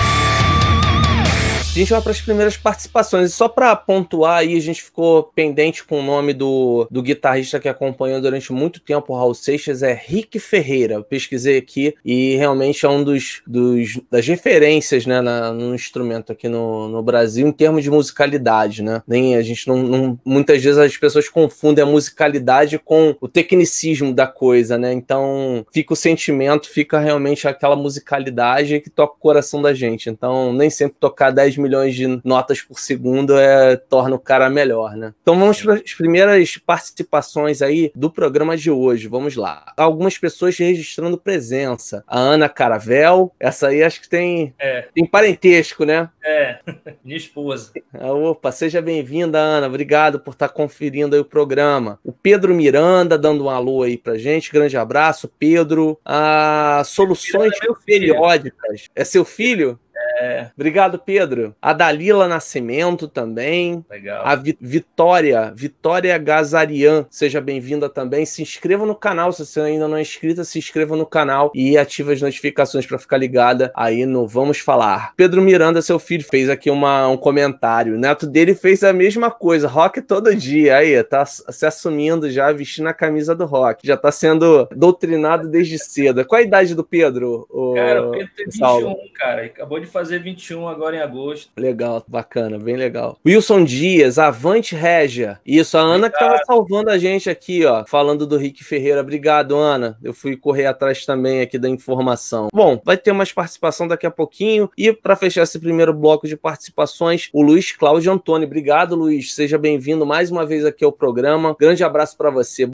A 1.75 1.77
gente 1.77 1.91
vai 1.91 2.01
para 2.01 2.11
as 2.13 2.21
primeiras 2.21 2.55
participações. 2.55 3.29
E 3.29 3.33
só 3.33 3.49
para 3.49 3.75
pontuar 3.75 4.37
aí, 4.37 4.55
a 4.55 4.61
gente 4.61 4.81
ficou 4.81 5.23
pendente 5.35 5.83
com 5.83 5.99
o 5.99 6.03
nome 6.03 6.33
do, 6.33 6.87
do 6.89 7.03
guitarrista 7.03 7.59
que 7.59 7.67
acompanhou 7.67 8.21
durante 8.21 8.53
muito 8.53 8.79
tempo 8.79 9.11
o 9.11 9.17
Raul 9.17 9.33
Seixas, 9.33 9.83
é 9.83 9.91
Rick 9.93 10.39
Ferreira. 10.39 10.93
Eu 10.93 11.03
pesquisei 11.03 11.57
aqui 11.57 11.93
e 12.05 12.37
realmente 12.37 12.85
é 12.85 12.89
um 12.89 13.03
dos, 13.03 13.41
dos 13.45 13.99
das 14.09 14.25
referências 14.25 15.05
né, 15.05 15.19
na, 15.19 15.51
no 15.51 15.75
instrumento 15.75 16.31
aqui 16.31 16.47
no, 16.47 16.87
no 16.87 17.03
Brasil 17.03 17.45
em 17.45 17.51
termos 17.51 17.83
de 17.83 17.91
musicalidade. 17.91 18.81
Né? 18.81 19.03
Nem, 19.05 19.35
a 19.35 19.41
gente 19.41 19.67
não, 19.67 19.83
não, 19.83 20.19
Muitas 20.23 20.63
vezes 20.63 20.77
as 20.77 20.95
pessoas 20.95 21.27
confundem 21.27 21.83
a 21.83 21.87
musicalidade 21.87 22.79
com 22.79 23.17
o 23.19 23.27
tecnicismo 23.27 24.13
da 24.13 24.27
coisa, 24.27 24.77
né? 24.77 24.93
Então 24.93 25.65
fica 25.73 25.91
o 25.91 25.97
sentimento, 25.97 26.69
fica 26.69 26.99
realmente 26.99 27.49
aquela 27.49 27.75
musicalidade 27.75 28.79
que 28.79 28.89
toca 28.89 29.15
o 29.15 29.19
coração 29.19 29.61
da 29.61 29.73
gente. 29.73 30.09
Então, 30.09 30.53
nem 30.53 30.69
sempre 30.69 30.95
tocar 30.97 31.31
10 31.31 31.57
mil 31.57 31.64
milhões 31.65 31.95
de 31.95 32.21
notas 32.23 32.61
por 32.61 32.79
segundo 32.79 33.37
é, 33.37 33.75
torna 33.75 34.15
o 34.15 34.19
cara 34.19 34.49
melhor, 34.49 34.95
né? 34.95 35.13
Então 35.21 35.37
vamos 35.39 35.61
para 35.61 35.73
as 35.75 35.93
primeiras 35.93 36.57
participações 36.57 37.61
aí 37.61 37.91
do 37.95 38.09
programa 38.09 38.55
de 38.55 38.69
hoje. 38.71 39.07
Vamos 39.07 39.35
lá. 39.35 39.73
Algumas 39.75 40.17
pessoas 40.17 40.57
registrando 40.57 41.17
presença. 41.17 42.03
A 42.07 42.19
Ana 42.19 42.47
Caravel, 42.47 43.33
essa 43.39 43.67
aí 43.67 43.83
acho 43.83 44.01
que 44.01 44.09
tem, 44.09 44.53
É, 44.59 44.87
tem 44.93 45.05
parentesco, 45.05 45.83
né? 45.85 46.09
é. 46.23 46.59
Minha 47.03 47.17
esposa. 47.17 47.71
Ah, 47.93 48.11
Opa, 48.13 48.51
seja 48.51 48.81
bem-vinda, 48.81 49.37
Ana. 49.39 49.67
Obrigado 49.67 50.19
por 50.19 50.31
estar 50.31 50.49
conferindo 50.49 51.15
aí 51.15 51.21
o 51.21 51.25
programa. 51.25 51.99
O 52.03 52.11
Pedro 52.11 52.53
Miranda 52.53 53.17
dando 53.17 53.45
um 53.45 53.49
alô 53.49 53.83
aí 53.83 53.97
pra 53.97 54.17
gente. 54.17 54.51
Grande 54.51 54.77
abraço, 54.77 55.27
Pedro. 55.39 55.99
Ah, 56.03 56.81
soluções 56.85 57.53
é 57.61 57.65
meu 57.65 57.75
filho. 57.75 58.13
periódicas. 58.13 58.87
É 58.95 59.03
seu 59.03 59.23
filho? 59.25 59.79
É, 60.17 60.47
Obrigado, 60.55 60.97
Pedro. 60.97 61.53
A 61.61 61.73
Dalila 61.73 62.27
Nascimento 62.27 63.07
também. 63.07 63.83
legal. 63.89 64.21
A 64.25 64.35
Vi- 64.35 64.57
Vitória, 64.61 65.51
Vitória 65.55 66.17
Gazarian, 66.17 67.05
seja 67.09 67.41
bem-vinda 67.41 67.89
também. 67.89 68.25
Se 68.25 68.41
inscreva 68.41 68.85
no 68.85 68.95
canal, 68.95 69.33
se 69.33 69.45
você 69.45 69.59
ainda 69.59 69.87
não 69.89 69.97
é 69.97 70.01
inscrita, 70.01 70.43
se 70.45 70.57
inscreva 70.57 70.95
no 70.95 71.05
canal 71.05 71.51
e 71.53 71.77
ative 71.77 72.13
as 72.13 72.21
notificações 72.21 72.85
para 72.85 72.97
ficar 72.97 73.17
ligada 73.17 73.71
aí 73.75 74.05
no 74.05 74.25
Vamos 74.25 74.59
Falar. 74.59 75.13
Pedro 75.17 75.41
Miranda, 75.41 75.81
seu 75.81 75.99
filho, 75.99 76.23
fez 76.23 76.49
aqui 76.49 76.69
uma- 76.69 77.07
um 77.09 77.17
comentário. 77.17 77.95
O 77.95 77.99
neto 77.99 78.25
dele 78.25 78.55
fez 78.55 78.83
a 78.83 78.93
mesma 78.93 79.29
coisa, 79.29 79.67
rock 79.67 80.01
todo 80.01 80.33
dia. 80.33 80.77
Aí, 80.77 81.03
tá 81.03 81.25
se 81.25 81.65
assumindo 81.65 82.29
já, 82.29 82.51
vestindo 82.53 82.87
a 82.87 82.93
camisa 82.93 83.35
do 83.35 83.45
rock. 83.45 83.85
Já 83.85 83.97
tá 83.97 84.11
sendo 84.13 84.67
doutrinado 84.73 85.49
desde 85.49 85.77
cedo. 85.77 86.23
Qual 86.25 86.39
a 86.39 86.43
idade 86.43 86.73
do 86.73 86.83
Pedro? 86.85 87.45
ô- 87.49 87.73
Cara, 87.75 88.07
o 88.07 88.11
Pedro 88.11 88.29
tem 88.37 88.51
Saulo? 88.51 88.87
21, 88.89 89.13
cara. 89.13 89.45
Acabou 89.45 89.79
de 89.79 89.87
fazer 89.87 90.04
21 90.09 90.67
agora 90.67 90.95
em 90.95 90.99
agosto. 90.99 91.49
Legal, 91.57 92.03
bacana, 92.07 92.57
bem 92.57 92.75
legal. 92.75 93.17
Wilson 93.25 93.63
Dias, 93.63 94.19
Avante 94.19 94.75
Régia. 94.75 95.39
Isso, 95.45 95.77
a 95.77 95.81
Ana 95.81 96.09
que 96.09 96.17
tava 96.17 96.39
salvando 96.45 96.89
a 96.89 96.97
gente 96.97 97.29
aqui, 97.29 97.65
ó, 97.65 97.85
falando 97.85 98.25
do 98.25 98.37
Rick 98.37 98.63
Ferreira. 98.63 99.01
Obrigado, 99.01 99.55
Ana. 99.55 99.97
Eu 100.03 100.13
fui 100.13 100.35
correr 100.35 100.65
atrás 100.65 101.05
também 101.05 101.41
aqui 101.41 101.57
da 101.57 101.69
informação. 101.69 102.49
Bom, 102.53 102.79
vai 102.83 102.97
ter 102.97 103.13
mais 103.13 103.31
participação 103.31 103.87
daqui 103.87 104.05
a 104.05 104.11
pouquinho. 104.11 104.69
E 104.77 104.91
para 104.93 105.15
fechar 105.15 105.43
esse 105.43 105.59
primeiro 105.59 105.93
bloco 105.93 106.27
de 106.27 106.37
participações, 106.37 107.29
o 107.33 107.41
Luiz 107.41 107.71
Cláudio 107.71 108.11
Antônio. 108.11 108.45
Obrigado, 108.45 108.95
Luiz. 108.95 109.33
Seja 109.33 109.57
bem-vindo 109.57 110.05
mais 110.05 110.31
uma 110.31 110.45
vez 110.45 110.65
aqui 110.65 110.83
ao 110.83 110.91
programa. 110.91 111.55
Grande 111.59 111.83
abraço 111.83 112.17
para 112.17 112.29
você. 112.29 112.69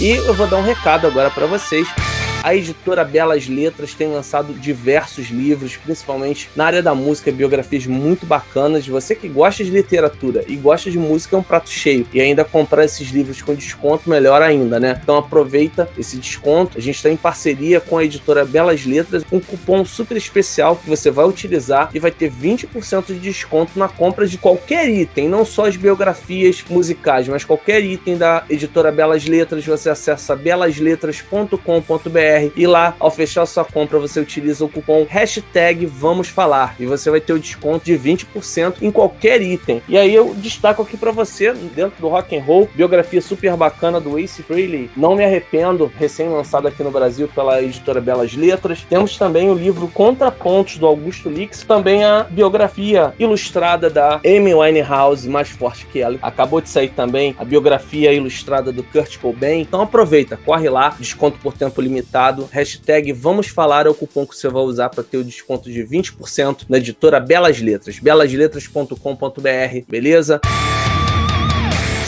E 0.00 0.10
eu 0.10 0.34
vou 0.34 0.46
dar 0.46 0.56
um 0.56 0.62
recado 0.62 1.06
agora 1.06 1.30
para 1.30 1.46
vocês. 1.46 2.03
A 2.44 2.54
editora 2.54 3.06
Belas 3.06 3.48
Letras 3.48 3.94
tem 3.94 4.06
lançado 4.06 4.52
diversos 4.52 5.30
livros, 5.30 5.78
principalmente 5.78 6.50
na 6.54 6.66
área 6.66 6.82
da 6.82 6.94
música, 6.94 7.32
biografias 7.32 7.86
muito 7.86 8.26
bacanas. 8.26 8.86
Você 8.86 9.14
que 9.14 9.26
gosta 9.28 9.64
de 9.64 9.70
literatura 9.70 10.44
e 10.46 10.54
gosta 10.54 10.90
de 10.90 10.98
música 10.98 11.36
é 11.36 11.38
um 11.38 11.42
prato 11.42 11.70
cheio. 11.70 12.06
E 12.12 12.20
ainda 12.20 12.44
comprar 12.44 12.84
esses 12.84 13.08
livros 13.08 13.40
com 13.40 13.54
desconto, 13.54 14.10
melhor 14.10 14.42
ainda, 14.42 14.78
né? 14.78 15.00
Então 15.02 15.16
aproveita 15.16 15.88
esse 15.96 16.18
desconto. 16.18 16.76
A 16.76 16.82
gente 16.82 16.96
está 16.96 17.08
em 17.08 17.16
parceria 17.16 17.80
com 17.80 17.96
a 17.96 18.04
editora 18.04 18.44
Belas 18.44 18.84
Letras, 18.84 19.24
um 19.32 19.40
cupom 19.40 19.82
super 19.82 20.14
especial 20.14 20.76
que 20.76 20.86
você 20.86 21.10
vai 21.10 21.24
utilizar 21.24 21.88
e 21.94 21.98
vai 21.98 22.10
ter 22.10 22.30
20% 22.30 23.06
de 23.06 23.20
desconto 23.20 23.78
na 23.78 23.88
compra 23.88 24.26
de 24.26 24.36
qualquer 24.36 24.86
item, 24.90 25.30
não 25.30 25.46
só 25.46 25.64
as 25.64 25.78
biografias 25.78 26.62
musicais, 26.68 27.26
mas 27.26 27.42
qualquer 27.42 27.82
item 27.82 28.18
da 28.18 28.44
editora 28.50 28.92
Belas 28.92 29.24
Letras. 29.24 29.64
Você 29.64 29.88
acessa 29.88 30.36
belasletras.com.br 30.36 32.33
e 32.56 32.66
lá, 32.66 32.94
ao 32.98 33.10
fechar 33.10 33.46
sua 33.46 33.64
compra, 33.64 33.98
você 33.98 34.20
utiliza 34.20 34.64
o 34.64 34.68
cupom 34.68 35.06
hashtag 35.08 35.86
Vamos 35.86 36.28
Falar 36.28 36.74
e 36.78 36.86
você 36.86 37.10
vai 37.10 37.20
ter 37.20 37.32
o 37.32 37.38
desconto 37.38 37.84
de 37.84 37.98
20% 37.98 38.76
em 38.82 38.90
qualquer 38.90 39.40
item. 39.42 39.82
E 39.88 39.96
aí 39.96 40.14
eu 40.14 40.34
destaco 40.34 40.82
aqui 40.82 40.96
para 40.96 41.12
você, 41.12 41.52
dentro 41.52 42.00
do 42.00 42.08
rock 42.08 42.36
and 42.36 42.42
roll, 42.42 42.68
biografia 42.74 43.20
super 43.20 43.56
bacana 43.56 44.00
do 44.00 44.18
Ace 44.18 44.42
Frehley, 44.42 44.90
Não 44.96 45.14
Me 45.14 45.24
Arrependo, 45.24 45.90
recém-lançado 45.98 46.66
aqui 46.66 46.82
no 46.82 46.90
Brasil 46.90 47.28
pela 47.28 47.62
editora 47.62 48.00
Belas 48.00 48.34
Letras. 48.34 48.84
Temos 48.88 49.16
também 49.16 49.50
o 49.50 49.54
livro 49.54 49.88
Contrapontos 49.88 50.78
do 50.78 50.86
Augusto 50.86 51.28
Lix, 51.28 51.62
também 51.62 52.04
a 52.04 52.24
biografia 52.24 53.14
ilustrada 53.18 53.90
da 53.90 54.20
Amy 54.24 54.54
Winehouse, 54.54 55.28
mais 55.28 55.50
forte 55.50 55.86
que 55.86 56.00
ela. 56.00 56.18
Acabou 56.22 56.60
de 56.60 56.68
sair 56.68 56.88
também 56.88 57.34
a 57.38 57.44
biografia 57.44 58.12
ilustrada 58.12 58.72
do 58.72 58.82
Kurt 58.82 59.18
Cobain. 59.18 59.60
Então 59.60 59.80
aproveita, 59.80 60.36
corre 60.36 60.68
lá, 60.68 60.96
desconto 60.98 61.38
por 61.38 61.54
tempo 61.54 61.80
limitado. 61.80 62.23
Hashtag 62.50 63.12
Vamos 63.12 63.48
Falar 63.48 63.86
é 63.86 63.88
o 63.90 63.94
cupom 63.94 64.26
que 64.26 64.36
você 64.36 64.48
vai 64.48 64.62
usar 64.62 64.88
para 64.88 65.04
ter 65.04 65.18
o 65.18 65.24
desconto 65.24 65.70
de 65.70 65.82
20% 65.84 66.64
na 66.68 66.78
editora 66.78 67.20
Belas 67.20 67.60
Letras, 67.60 67.98
belasletras.com.br, 67.98 69.84
beleza? 69.88 70.40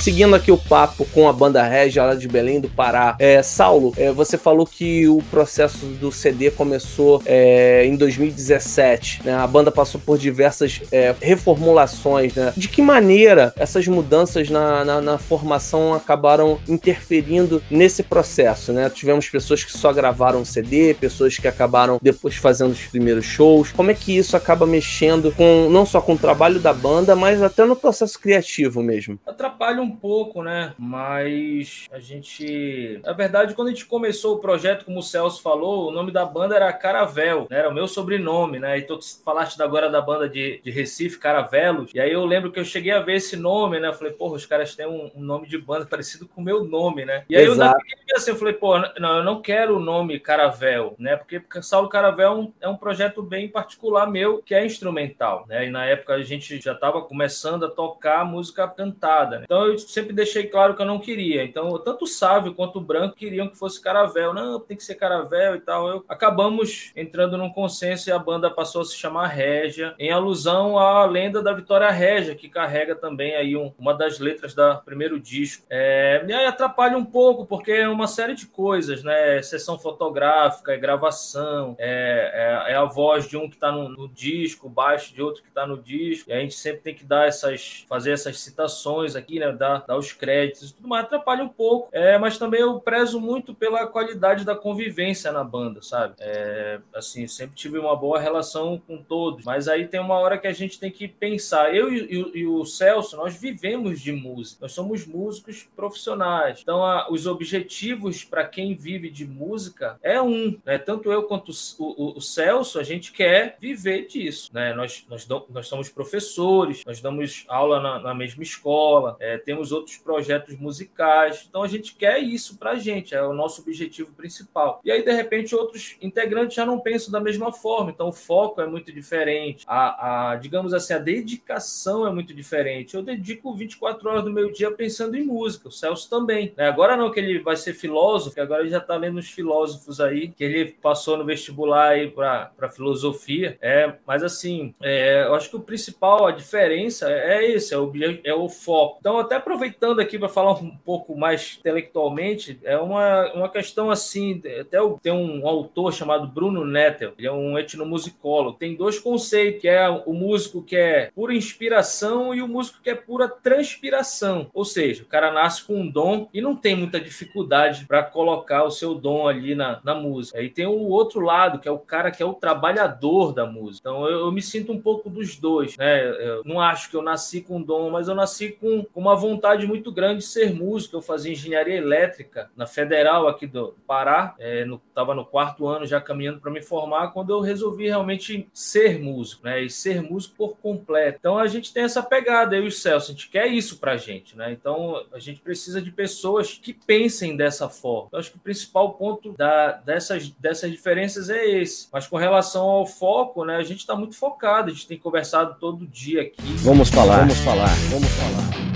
Seguindo 0.06 0.36
aqui 0.36 0.52
o 0.52 0.56
papo 0.56 1.04
com 1.06 1.28
a 1.28 1.32
banda 1.32 1.60
Regia 1.64 2.04
lá 2.04 2.14
de 2.14 2.28
Belém 2.28 2.60
do 2.60 2.68
Pará. 2.68 3.16
É, 3.18 3.42
Saulo, 3.42 3.92
é, 3.96 4.12
você 4.12 4.38
falou 4.38 4.64
que 4.64 5.08
o 5.08 5.20
processo 5.32 5.84
do 5.84 6.12
CD 6.12 6.48
começou 6.48 7.20
é, 7.26 7.84
em 7.84 7.96
2017. 7.96 9.22
Né? 9.24 9.34
A 9.34 9.44
banda 9.48 9.72
passou 9.72 10.00
por 10.00 10.16
diversas 10.16 10.80
é, 10.92 11.12
reformulações. 11.20 12.36
Né? 12.36 12.52
De 12.56 12.68
que 12.68 12.80
maneira 12.80 13.52
essas 13.56 13.88
mudanças 13.88 14.48
na, 14.48 14.84
na, 14.84 15.00
na, 15.00 15.18
formação 15.18 15.92
acabaram 15.92 16.60
interferindo 16.68 17.60
nesse 17.68 18.04
processo? 18.04 18.72
Né? 18.72 18.88
Tivemos 18.88 19.28
pessoas 19.28 19.64
que 19.64 19.72
só 19.72 19.92
gravaram 19.92 20.44
CD, 20.44 20.94
pessoas 20.94 21.36
que 21.36 21.48
acabaram 21.48 21.98
depois 22.00 22.36
fazendo 22.36 22.70
os 22.70 22.86
primeiros 22.86 23.24
shows. 23.24 23.72
Como 23.72 23.90
é 23.90 23.94
que 23.94 24.16
isso 24.16 24.36
acaba 24.36 24.68
mexendo 24.68 25.32
com 25.32 25.68
não 25.68 25.84
só 25.84 26.00
com 26.00 26.12
o 26.12 26.18
trabalho 26.18 26.60
da 26.60 26.72
banda, 26.72 27.16
mas 27.16 27.42
até 27.42 27.64
no 27.64 27.74
processo 27.74 28.20
criativo 28.20 28.84
mesmo? 28.84 29.18
Atrapalha 29.26 29.82
um 29.82 29.95
pouco, 29.96 30.42
né? 30.42 30.74
Mas 30.78 31.86
a 31.90 31.98
gente. 31.98 33.00
Na 33.04 33.12
verdade, 33.12 33.54
quando 33.54 33.68
a 33.68 33.70
gente 33.70 33.86
começou 33.86 34.36
o 34.36 34.38
projeto, 34.38 34.84
como 34.84 34.98
o 34.98 35.02
Celso 35.02 35.42
falou, 35.42 35.88
o 35.88 35.90
nome 35.90 36.12
da 36.12 36.24
banda 36.24 36.54
era 36.54 36.72
Caravel, 36.72 37.46
né? 37.50 37.58
Era 37.58 37.68
o 37.68 37.74
meu 37.74 37.88
sobrenome, 37.88 38.58
né? 38.58 38.78
E 38.78 38.82
tu 38.82 38.98
falaste 39.24 39.60
agora 39.60 39.90
da 39.90 40.00
banda 40.00 40.28
de, 40.28 40.60
de 40.62 40.70
Recife, 40.70 41.18
Caravelos. 41.18 41.90
E 41.94 42.00
aí 42.00 42.12
eu 42.12 42.24
lembro 42.24 42.52
que 42.52 42.60
eu 42.60 42.64
cheguei 42.64 42.92
a 42.92 43.00
ver 43.00 43.16
esse 43.16 43.36
nome, 43.36 43.80
né? 43.80 43.88
Eu 43.88 43.94
falei, 43.94 44.12
porra, 44.12 44.36
os 44.36 44.46
caras 44.46 44.74
têm 44.74 44.86
um, 44.86 45.10
um 45.14 45.20
nome 45.20 45.48
de 45.48 45.58
banda 45.58 45.86
parecido 45.90 46.28
com 46.28 46.40
o 46.40 46.44
meu 46.44 46.64
nome, 46.64 47.04
né? 47.04 47.24
E 47.28 47.36
aí 47.36 47.44
Exato. 47.44 47.76
eu 47.76 47.98
fiquei 47.98 48.16
assim, 48.16 48.30
eu 48.30 48.36
falei, 48.36 48.54
pô, 48.54 48.78
não, 48.98 49.18
eu 49.18 49.24
não 49.24 49.40
quero 49.40 49.76
o 49.76 49.80
nome 49.80 50.20
Caravel, 50.20 50.94
né? 50.98 51.16
Porque, 51.16 51.40
porque 51.40 51.62
Saulo 51.62 51.88
Caravel 51.88 52.26
é 52.26 52.34
um, 52.34 52.52
é 52.62 52.68
um 52.68 52.76
projeto 52.76 53.22
bem 53.22 53.48
particular 53.48 54.06
meu, 54.06 54.42
que 54.42 54.54
é 54.54 54.64
instrumental, 54.64 55.44
né? 55.48 55.66
E 55.66 55.70
na 55.70 55.84
época 55.84 56.14
a 56.14 56.22
gente 56.22 56.60
já 56.60 56.72
estava 56.72 57.02
começando 57.02 57.64
a 57.64 57.70
tocar 57.70 58.24
música 58.24 58.66
cantada, 58.68 59.38
né? 59.38 59.44
Então 59.44 59.66
eu 59.66 59.74
sempre 59.78 60.12
deixei 60.12 60.46
claro 60.46 60.74
que 60.74 60.82
eu 60.82 60.86
não 60.86 60.98
queria. 60.98 61.44
Então, 61.44 61.78
tanto 61.78 62.04
o 62.04 62.08
Sávio 62.08 62.54
quanto 62.54 62.78
o 62.78 62.82
Branco 62.82 63.16
queriam 63.16 63.48
que 63.48 63.58
fosse 63.58 63.80
Caravel. 63.80 64.32
Não, 64.32 64.60
tem 64.60 64.76
que 64.76 64.84
ser 64.84 64.94
Caravel 64.94 65.56
e 65.56 65.60
tal. 65.60 65.88
Eu, 65.88 66.04
acabamos 66.08 66.92
entrando 66.96 67.36
num 67.36 67.50
consenso 67.50 68.08
e 68.08 68.12
a 68.12 68.18
banda 68.18 68.50
passou 68.50 68.82
a 68.82 68.84
se 68.84 68.96
chamar 68.96 69.28
Régia, 69.28 69.94
em 69.98 70.10
alusão 70.10 70.78
à 70.78 71.04
lenda 71.04 71.42
da 71.42 71.52
Vitória 71.52 71.90
Régia, 71.90 72.34
que 72.34 72.48
carrega 72.48 72.94
também 72.94 73.34
aí 73.34 73.56
um, 73.56 73.72
uma 73.78 73.94
das 73.94 74.18
letras 74.18 74.54
do 74.54 74.76
primeiro 74.84 75.18
disco. 75.20 75.64
É, 75.68 76.22
me 76.24 76.32
atrapalha 76.32 76.96
um 76.96 77.04
pouco, 77.04 77.46
porque 77.46 77.72
é 77.72 77.88
uma 77.88 78.06
série 78.06 78.34
de 78.34 78.46
coisas, 78.46 79.02
né? 79.02 79.42
Sessão 79.42 79.78
fotográfica, 79.78 80.72
é 80.72 80.76
gravação, 80.76 81.76
é, 81.78 82.66
é, 82.66 82.72
é 82.72 82.76
a 82.76 82.84
voz 82.84 83.28
de 83.28 83.36
um 83.36 83.48
que 83.48 83.56
está 83.56 83.70
no, 83.70 83.88
no, 83.88 84.08
disco, 84.08 84.68
baixo 84.68 85.14
de 85.14 85.22
outro 85.22 85.42
que 85.42 85.48
está 85.48 85.66
no 85.66 85.80
disco. 85.80 86.30
E 86.30 86.32
a 86.32 86.40
gente 86.40 86.54
sempre 86.54 86.80
tem 86.80 86.94
que 86.94 87.04
dar 87.04 87.26
essas, 87.26 87.84
fazer 87.88 88.12
essas 88.12 88.40
citações 88.40 89.16
aqui, 89.16 89.38
né? 89.38 89.52
Dar, 89.66 89.84
dar 89.86 89.96
os 89.96 90.12
créditos 90.12 90.70
e 90.70 90.74
tudo 90.74 90.88
mais, 90.88 91.04
atrapalha 91.04 91.42
um 91.42 91.48
pouco. 91.48 91.88
É, 91.92 92.16
mas 92.18 92.38
também 92.38 92.60
eu 92.60 92.78
prezo 92.80 93.20
muito 93.20 93.54
pela 93.54 93.86
qualidade 93.86 94.44
da 94.44 94.54
convivência 94.54 95.32
na 95.32 95.42
banda, 95.42 95.82
sabe? 95.82 96.14
É, 96.20 96.78
assim, 96.94 97.26
sempre 97.26 97.56
tive 97.56 97.78
uma 97.78 97.96
boa 97.96 98.20
relação 98.20 98.80
com 98.86 99.02
todos. 99.02 99.44
Mas 99.44 99.66
aí 99.66 99.88
tem 99.88 100.00
uma 100.00 100.14
hora 100.18 100.38
que 100.38 100.46
a 100.46 100.52
gente 100.52 100.78
tem 100.78 100.90
que 100.90 101.08
pensar. 101.08 101.74
Eu 101.74 101.92
e, 101.92 101.98
e, 102.04 102.38
e 102.40 102.46
o 102.46 102.64
Celso, 102.64 103.16
nós 103.16 103.36
vivemos 103.36 104.00
de 104.00 104.12
música. 104.12 104.58
Nós 104.62 104.72
somos 104.72 105.06
músicos 105.06 105.68
profissionais. 105.74 106.60
Então, 106.62 106.84
a, 106.84 107.10
os 107.10 107.26
objetivos 107.26 108.24
para 108.24 108.44
quem 108.46 108.74
vive 108.74 109.10
de 109.10 109.26
música 109.26 109.98
é 110.02 110.20
um, 110.20 110.56
né? 110.64 110.78
Tanto 110.78 111.10
eu 111.10 111.24
quanto 111.24 111.50
o, 111.78 111.84
o, 111.84 112.18
o 112.18 112.20
Celso, 112.20 112.78
a 112.78 112.82
gente 112.82 113.12
quer 113.12 113.56
viver 113.60 114.06
disso, 114.06 114.50
né? 114.52 114.72
Nós, 114.74 115.04
nós, 115.08 115.26
nós 115.48 115.66
somos 115.66 115.88
professores, 115.88 116.84
nós 116.84 117.00
damos 117.00 117.44
aula 117.48 117.80
na, 117.80 117.98
na 117.98 118.14
mesma 118.14 118.42
escola, 118.42 119.16
é, 119.18 119.38
temos 119.56 119.72
outros 119.72 119.96
projetos 119.96 120.56
musicais. 120.58 121.46
Então 121.48 121.62
a 121.62 121.68
gente 121.68 121.94
quer 121.94 122.18
isso 122.18 122.58
pra 122.58 122.74
gente, 122.74 123.14
é 123.14 123.22
o 123.22 123.32
nosso 123.32 123.62
objetivo 123.62 124.12
principal. 124.12 124.80
E 124.84 124.92
aí, 124.92 125.02
de 125.02 125.12
repente, 125.12 125.54
outros 125.54 125.96
integrantes 126.02 126.54
já 126.54 126.66
não 126.66 126.78
pensam 126.78 127.10
da 127.10 127.20
mesma 127.20 127.50
forma. 127.50 127.90
Então 127.90 128.08
o 128.08 128.12
foco 128.12 128.60
é 128.60 128.66
muito 128.66 128.92
diferente. 128.92 129.64
A, 129.66 130.32
a 130.32 130.36
digamos 130.36 130.74
assim, 130.74 130.92
a 130.92 130.98
dedicação 130.98 132.06
é 132.06 132.12
muito 132.12 132.34
diferente. 132.34 132.94
Eu 132.94 133.02
dedico 133.02 133.54
24 133.54 134.08
horas 134.08 134.24
do 134.24 134.30
meu 134.30 134.52
dia 134.52 134.70
pensando 134.70 135.16
em 135.16 135.24
música, 135.24 135.68
o 135.68 135.72
Celso 135.72 136.10
também. 136.10 136.52
Né? 136.56 136.68
Agora 136.68 136.96
não 136.96 137.10
que 137.10 137.18
ele 137.18 137.38
vai 137.38 137.56
ser 137.56 137.72
filósofo, 137.72 138.38
agora 138.40 138.60
ele 138.60 138.70
já 138.70 138.78
está 138.78 138.96
lendo 138.96 139.18
os 139.18 139.30
filósofos 139.30 140.00
aí, 140.00 140.28
que 140.28 140.44
ele 140.44 140.76
passou 140.82 141.16
no 141.16 141.24
vestibular 141.24 141.90
aí 141.90 142.10
para 142.10 142.68
filosofia. 142.70 143.56
É, 143.62 143.94
mas 144.06 144.22
assim, 144.22 144.74
é, 144.82 145.24
eu 145.24 145.34
acho 145.34 145.48
que 145.48 145.56
o 145.56 145.60
principal, 145.60 146.26
a 146.26 146.32
diferença 146.32 147.10
é 147.10 147.50
esse, 147.50 147.72
é 147.72 147.78
o, 147.78 147.90
é 148.22 148.34
o 148.34 148.48
foco. 148.48 148.98
Então, 149.00 149.18
até 149.18 149.38
aproveitando 149.46 150.00
aqui 150.00 150.18
para 150.18 150.28
falar 150.28 150.54
um 150.54 150.76
pouco 150.76 151.16
mais 151.16 151.56
intelectualmente, 151.60 152.58
é 152.64 152.76
uma, 152.76 153.32
uma 153.32 153.48
questão 153.48 153.90
assim, 153.90 154.42
até 154.60 154.78
tem 155.00 155.12
um 155.12 155.46
autor 155.46 155.92
chamado 155.94 156.26
Bruno 156.26 156.64
Nettel, 156.64 157.12
ele 157.16 157.28
é 157.28 157.32
um 157.32 157.56
etnomusicólogo, 157.56 158.58
tem 158.58 158.74
dois 158.74 158.98
conceitos, 158.98 159.60
que 159.60 159.68
é 159.68 159.88
o 159.88 160.12
músico 160.12 160.62
que 160.62 160.76
é 160.76 161.10
pura 161.14 161.32
inspiração 161.32 162.34
e 162.34 162.42
o 162.42 162.48
músico 162.48 162.82
que 162.82 162.90
é 162.90 162.94
pura 162.96 163.28
transpiração. 163.28 164.50
Ou 164.52 164.64
seja, 164.64 165.04
o 165.04 165.06
cara 165.06 165.30
nasce 165.30 165.64
com 165.64 165.76
um 165.76 165.88
dom 165.88 166.28
e 166.34 166.40
não 166.40 166.56
tem 166.56 166.74
muita 166.74 167.00
dificuldade 167.00 167.86
para 167.86 168.02
colocar 168.02 168.64
o 168.64 168.70
seu 168.70 168.96
dom 168.96 169.28
ali 169.28 169.54
na, 169.54 169.80
na 169.84 169.94
música. 169.94 170.38
Aí 170.38 170.50
tem 170.50 170.66
o 170.66 170.88
outro 170.88 171.20
lado, 171.20 171.60
que 171.60 171.68
é 171.68 171.70
o 171.70 171.78
cara 171.78 172.10
que 172.10 172.22
é 172.22 172.26
o 172.26 172.34
trabalhador 172.34 173.32
da 173.32 173.46
música. 173.46 173.88
Então 173.88 174.08
eu, 174.08 174.20
eu 174.26 174.32
me 174.32 174.42
sinto 174.42 174.72
um 174.72 174.80
pouco 174.80 175.08
dos 175.08 175.36
dois, 175.36 175.76
né? 175.76 176.04
Eu 176.04 176.42
não 176.44 176.60
acho 176.60 176.90
que 176.90 176.96
eu 176.96 177.02
nasci 177.02 177.40
com 177.40 177.62
dom, 177.62 177.90
mas 177.90 178.08
eu 178.08 178.14
nasci 178.14 178.48
com, 178.50 178.82
com 178.82 179.00
uma 179.00 179.14
vontade 179.14 179.35
muito 179.66 179.92
grande 179.92 180.18
de 180.18 180.26
ser 180.26 180.54
músico. 180.54 180.96
Eu 180.96 181.02
fazia 181.02 181.32
engenharia 181.32 181.76
elétrica 181.76 182.50
na 182.56 182.66
Federal 182.66 183.28
aqui 183.28 183.46
do 183.46 183.74
Pará, 183.86 184.34
é, 184.38 184.64
no, 184.64 184.80
no 185.14 185.24
quarto 185.24 185.66
ano 185.66 185.86
já 185.86 186.00
caminhando 186.00 186.40
para 186.40 186.50
me 186.50 186.62
formar, 186.62 187.08
quando 187.08 187.30
eu 187.30 187.40
resolvi 187.40 187.86
realmente 187.86 188.48
ser 188.52 188.98
músico, 189.00 189.44
né? 189.44 189.62
E 189.62 189.70
ser 189.70 190.02
músico 190.02 190.34
por 190.36 190.56
completo. 190.56 191.18
Então 191.20 191.38
a 191.38 191.46
gente 191.46 191.72
tem 191.72 191.84
essa 191.84 192.02
pegada, 192.02 192.56
eu 192.56 192.64
e 192.64 192.68
o 192.68 192.72
Celso, 192.72 193.10
a 193.10 193.14
gente 193.14 193.28
quer 193.28 193.46
isso 193.46 193.78
pra 193.78 193.96
gente, 193.96 194.36
né? 194.36 194.52
Então 194.52 195.04
a 195.12 195.18
gente 195.18 195.40
precisa 195.40 195.80
de 195.80 195.90
pessoas 195.90 196.58
que 196.60 196.72
pensem 196.72 197.36
dessa 197.36 197.68
forma. 197.68 198.08
Eu 198.12 198.18
acho 198.18 198.30
que 198.30 198.36
o 198.36 198.40
principal 198.40 198.94
ponto 198.94 199.32
da, 199.32 199.72
dessas, 199.72 200.28
dessas 200.30 200.70
diferenças 200.70 201.30
é 201.30 201.44
esse. 201.46 201.88
Mas 201.92 202.06
com 202.06 202.16
relação 202.16 202.64
ao 202.64 202.86
foco, 202.86 203.44
né? 203.44 203.56
A 203.56 203.62
gente 203.62 203.80
está 203.80 203.94
muito 203.94 204.16
focado, 204.16 204.70
a 204.70 204.72
gente 204.72 204.86
tem 204.86 204.98
conversado 204.98 205.56
todo 205.58 205.86
dia 205.86 206.22
aqui. 206.22 206.42
Vamos 206.58 206.88
falar, 206.88 207.20
vamos 207.20 207.38
falar, 207.38 207.74
vamos 207.90 208.08
falar. 208.08 208.75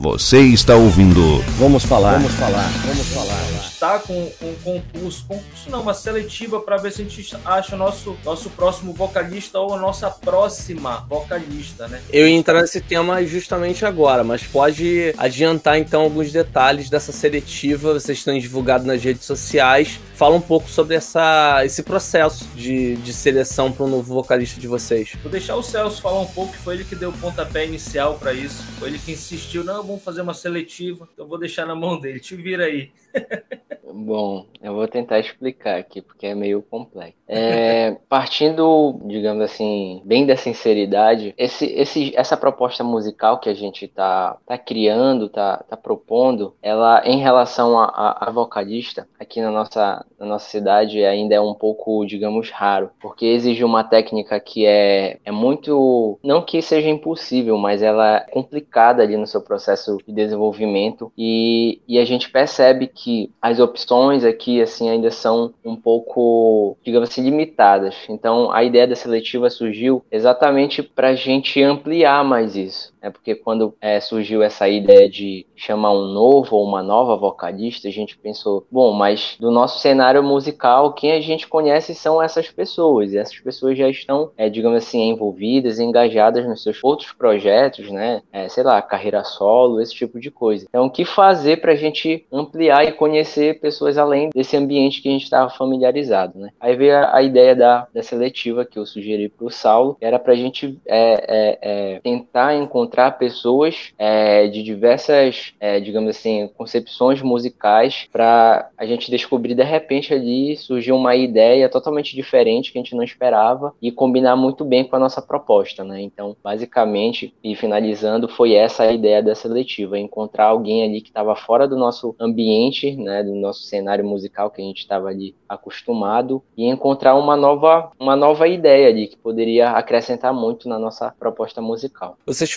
Você 0.00 0.38
está 0.42 0.76
ouvindo. 0.76 1.40
Vamos 1.58 1.84
falar. 1.84 2.12
Vamos 2.12 2.32
falar. 2.34 2.70
Vamos 2.86 3.06
falar. 3.08 3.68
Está 3.68 3.98
com 3.98 4.30
um 4.40 4.54
concurso, 4.62 5.24
concurso 5.26 5.68
não, 5.68 5.82
uma 5.82 5.92
seletiva 5.92 6.60
para 6.60 6.76
ver 6.76 6.92
se 6.92 7.02
a 7.02 7.04
gente 7.04 7.36
acha 7.44 7.74
o 7.74 7.78
nosso, 7.78 8.16
nosso 8.24 8.48
próximo 8.50 8.92
vocalista 8.92 9.58
ou 9.58 9.74
a 9.74 9.78
nossa 9.78 10.08
próxima 10.08 11.04
vocalista, 11.08 11.88
né? 11.88 12.00
Eu 12.12 12.28
ia 12.28 12.36
entrar 12.36 12.60
nesse 12.60 12.80
tema 12.80 13.24
justamente 13.26 13.84
agora, 13.84 14.22
mas 14.22 14.44
pode 14.44 15.12
adiantar 15.18 15.78
então 15.78 16.02
alguns 16.02 16.30
detalhes 16.30 16.88
dessa 16.88 17.10
seletiva. 17.10 17.94
Vocês 17.94 18.18
estão 18.18 18.38
divulgado 18.38 18.86
nas 18.86 19.02
redes 19.02 19.24
sociais. 19.24 19.98
Fala 20.18 20.34
um 20.34 20.40
pouco 20.40 20.68
sobre 20.68 20.96
essa, 20.96 21.64
esse 21.64 21.80
processo 21.80 22.44
de, 22.48 22.96
de 22.96 23.12
seleção 23.12 23.70
para 23.70 23.84
o 23.84 23.88
novo 23.88 24.14
vocalista 24.14 24.60
de 24.60 24.66
vocês. 24.66 25.16
Vou 25.22 25.30
deixar 25.30 25.54
o 25.54 25.62
Celso 25.62 26.02
falar 26.02 26.18
um 26.18 26.26
pouco, 26.26 26.50
que 26.54 26.58
foi 26.58 26.74
ele 26.74 26.84
que 26.84 26.96
deu 26.96 27.10
o 27.10 27.18
pontapé 27.18 27.64
inicial 27.64 28.18
para 28.18 28.32
isso. 28.32 28.64
Foi 28.80 28.88
ele 28.88 28.98
que 28.98 29.12
insistiu, 29.12 29.62
não, 29.62 29.80
vamos 29.80 30.02
fazer 30.02 30.22
uma 30.22 30.34
seletiva, 30.34 31.08
então 31.14 31.28
vou 31.28 31.38
deixar 31.38 31.66
na 31.66 31.76
mão 31.76 32.00
dele. 32.00 32.18
Te 32.18 32.34
vira 32.34 32.64
aí. 32.64 32.90
Bom, 34.00 34.46
eu 34.62 34.74
vou 34.74 34.86
tentar 34.86 35.18
explicar 35.18 35.76
aqui, 35.76 36.00
porque 36.00 36.28
é 36.28 36.34
meio 36.34 36.62
complexo. 36.62 37.18
É, 37.26 37.96
partindo, 38.08 38.96
digamos 39.04 39.42
assim, 39.42 40.00
bem 40.04 40.24
da 40.24 40.36
sinceridade, 40.36 41.34
esse, 41.36 41.66
esse, 41.66 42.12
essa 42.16 42.36
proposta 42.36 42.84
musical 42.84 43.40
que 43.40 43.48
a 43.48 43.54
gente 43.54 43.86
está 43.86 44.36
tá 44.46 44.56
criando, 44.56 45.26
está 45.26 45.64
tá 45.68 45.76
propondo, 45.76 46.54
ela, 46.62 47.02
em 47.04 47.18
relação 47.18 47.76
a, 47.76 47.86
a, 47.86 48.28
a, 48.28 48.30
vocalista, 48.30 49.08
aqui 49.18 49.40
na 49.40 49.50
nossa, 49.50 50.06
na 50.16 50.26
nossa 50.26 50.48
cidade, 50.48 51.04
ainda 51.04 51.34
é 51.34 51.40
um 51.40 51.54
pouco, 51.54 52.06
digamos, 52.06 52.50
raro, 52.50 52.90
porque 53.00 53.26
exige 53.26 53.64
uma 53.64 53.82
técnica 53.82 54.38
que 54.38 54.64
é, 54.64 55.18
é 55.24 55.32
muito. 55.32 56.20
Não 56.22 56.40
que 56.40 56.62
seja 56.62 56.88
impossível, 56.88 57.58
mas 57.58 57.82
ela 57.82 58.18
é 58.18 58.30
complicada 58.30 59.02
ali 59.02 59.16
no 59.16 59.26
seu 59.26 59.40
processo 59.40 59.98
de 60.06 60.12
desenvolvimento, 60.12 61.12
e, 61.18 61.80
e 61.88 61.98
a 61.98 62.04
gente 62.04 62.30
percebe 62.30 62.86
que 62.86 63.32
as 63.42 63.58
opções 63.58 63.87
aqui 64.24 64.60
assim 64.60 64.88
ainda 64.88 65.10
são 65.10 65.54
um 65.64 65.76
pouco, 65.76 66.76
digamos 66.84 67.08
assim, 67.08 67.22
limitadas. 67.22 67.94
Então 68.08 68.50
a 68.52 68.62
ideia 68.62 68.86
da 68.86 68.94
seletiva 68.94 69.50
surgiu 69.50 70.04
exatamente 70.10 70.82
para 70.82 71.08
a 71.08 71.14
gente 71.14 71.62
ampliar 71.62 72.24
mais 72.24 72.56
isso. 72.56 72.92
É 73.00 73.10
porque 73.10 73.34
quando 73.34 73.74
é, 73.80 74.00
surgiu 74.00 74.42
essa 74.42 74.68
ideia 74.68 75.08
de 75.08 75.46
chamar 75.56 75.92
um 75.92 76.06
novo 76.06 76.56
ou 76.56 76.64
uma 76.64 76.82
nova 76.82 77.16
vocalista, 77.16 77.88
a 77.88 77.90
gente 77.90 78.16
pensou, 78.18 78.66
bom, 78.70 78.92
mas 78.92 79.36
do 79.38 79.50
nosso 79.50 79.78
cenário 79.78 80.22
musical, 80.22 80.92
quem 80.92 81.12
a 81.12 81.20
gente 81.20 81.46
conhece 81.46 81.94
são 81.94 82.22
essas 82.22 82.48
pessoas, 82.50 83.12
e 83.12 83.18
essas 83.18 83.38
pessoas 83.38 83.76
já 83.76 83.88
estão, 83.88 84.30
é, 84.36 84.48
digamos 84.48 84.78
assim, 84.78 85.08
envolvidas, 85.08 85.78
engajadas 85.78 86.46
nos 86.46 86.62
seus 86.62 86.82
outros 86.82 87.12
projetos, 87.12 87.90
né? 87.90 88.22
É, 88.32 88.48
sei 88.48 88.62
lá, 88.62 88.80
carreira 88.82 89.24
solo, 89.24 89.80
esse 89.80 89.94
tipo 89.94 90.20
de 90.20 90.30
coisa. 90.30 90.66
Então, 90.68 90.86
o 90.86 90.90
que 90.90 91.04
fazer 91.04 91.60
para 91.60 91.72
a 91.72 91.76
gente 91.76 92.26
ampliar 92.32 92.84
e 92.86 92.92
conhecer 92.92 93.60
pessoas 93.60 93.98
além 93.98 94.30
desse 94.34 94.56
ambiente 94.56 95.00
que 95.02 95.08
a 95.08 95.12
gente 95.12 95.24
estava 95.24 95.50
familiarizado, 95.50 96.38
né? 96.38 96.50
Aí 96.60 96.76
veio 96.76 96.96
a, 96.96 97.16
a, 97.16 97.22
ideia 97.22 97.54
da, 97.54 97.86
da 97.92 98.02
seletiva 98.02 98.64
que 98.64 98.78
eu 98.78 98.86
sugeri 98.86 99.28
para 99.28 99.46
o 99.46 99.50
Saulo, 99.50 99.96
era 100.00 100.18
para 100.18 100.32
a 100.32 100.36
gente 100.36 100.78
é, 100.86 101.12
é, 101.28 101.58
é, 101.62 102.00
tentar 102.00 102.54
encontrar 102.54 102.87
pessoas 103.18 103.92
é, 103.98 104.48
de 104.48 104.62
diversas, 104.62 105.52
é, 105.60 105.80
digamos 105.80 106.10
assim, 106.10 106.50
concepções 106.56 107.22
musicais 107.22 108.08
para 108.12 108.70
a 108.76 108.86
gente 108.86 109.10
descobrir 109.10 109.54
de 109.54 109.62
repente 109.62 110.12
ali 110.12 110.56
surgiu 110.56 110.96
uma 110.96 111.14
ideia 111.14 111.68
totalmente 111.68 112.14
diferente 112.14 112.72
que 112.72 112.78
a 112.78 112.82
gente 112.82 112.94
não 112.94 113.02
esperava 113.02 113.74
e 113.80 113.92
combinar 113.92 114.36
muito 114.36 114.64
bem 114.64 114.84
com 114.84 114.96
a 114.96 114.98
nossa 114.98 115.22
proposta, 115.22 115.84
né? 115.84 116.00
Então, 116.00 116.36
basicamente, 116.42 117.34
e 117.42 117.54
finalizando, 117.54 118.28
foi 118.28 118.54
essa 118.54 118.84
a 118.84 118.92
ideia 118.92 119.22
da 119.22 119.34
seletiva, 119.34 119.98
encontrar 119.98 120.46
alguém 120.46 120.84
ali 120.84 121.00
que 121.00 121.08
estava 121.08 121.34
fora 121.36 121.66
do 121.66 121.76
nosso 121.76 122.14
ambiente, 122.18 122.96
né, 122.96 123.22
do 123.22 123.34
nosso 123.34 123.62
cenário 123.62 124.04
musical 124.04 124.50
que 124.50 124.60
a 124.60 124.64
gente 124.64 124.78
estava 124.78 125.08
ali 125.08 125.34
acostumado 125.48 126.42
e 126.56 126.66
encontrar 126.66 127.14
uma 127.14 127.36
nova, 127.36 127.90
uma 127.98 128.16
nova 128.16 128.46
ideia 128.48 128.88
ali 128.88 129.06
que 129.08 129.16
poderia 129.16 129.70
acrescentar 129.70 130.32
muito 130.32 130.68
na 130.68 130.78
nossa 130.78 131.14
proposta 131.18 131.60
musical. 131.60 132.16
Vocês 132.26 132.52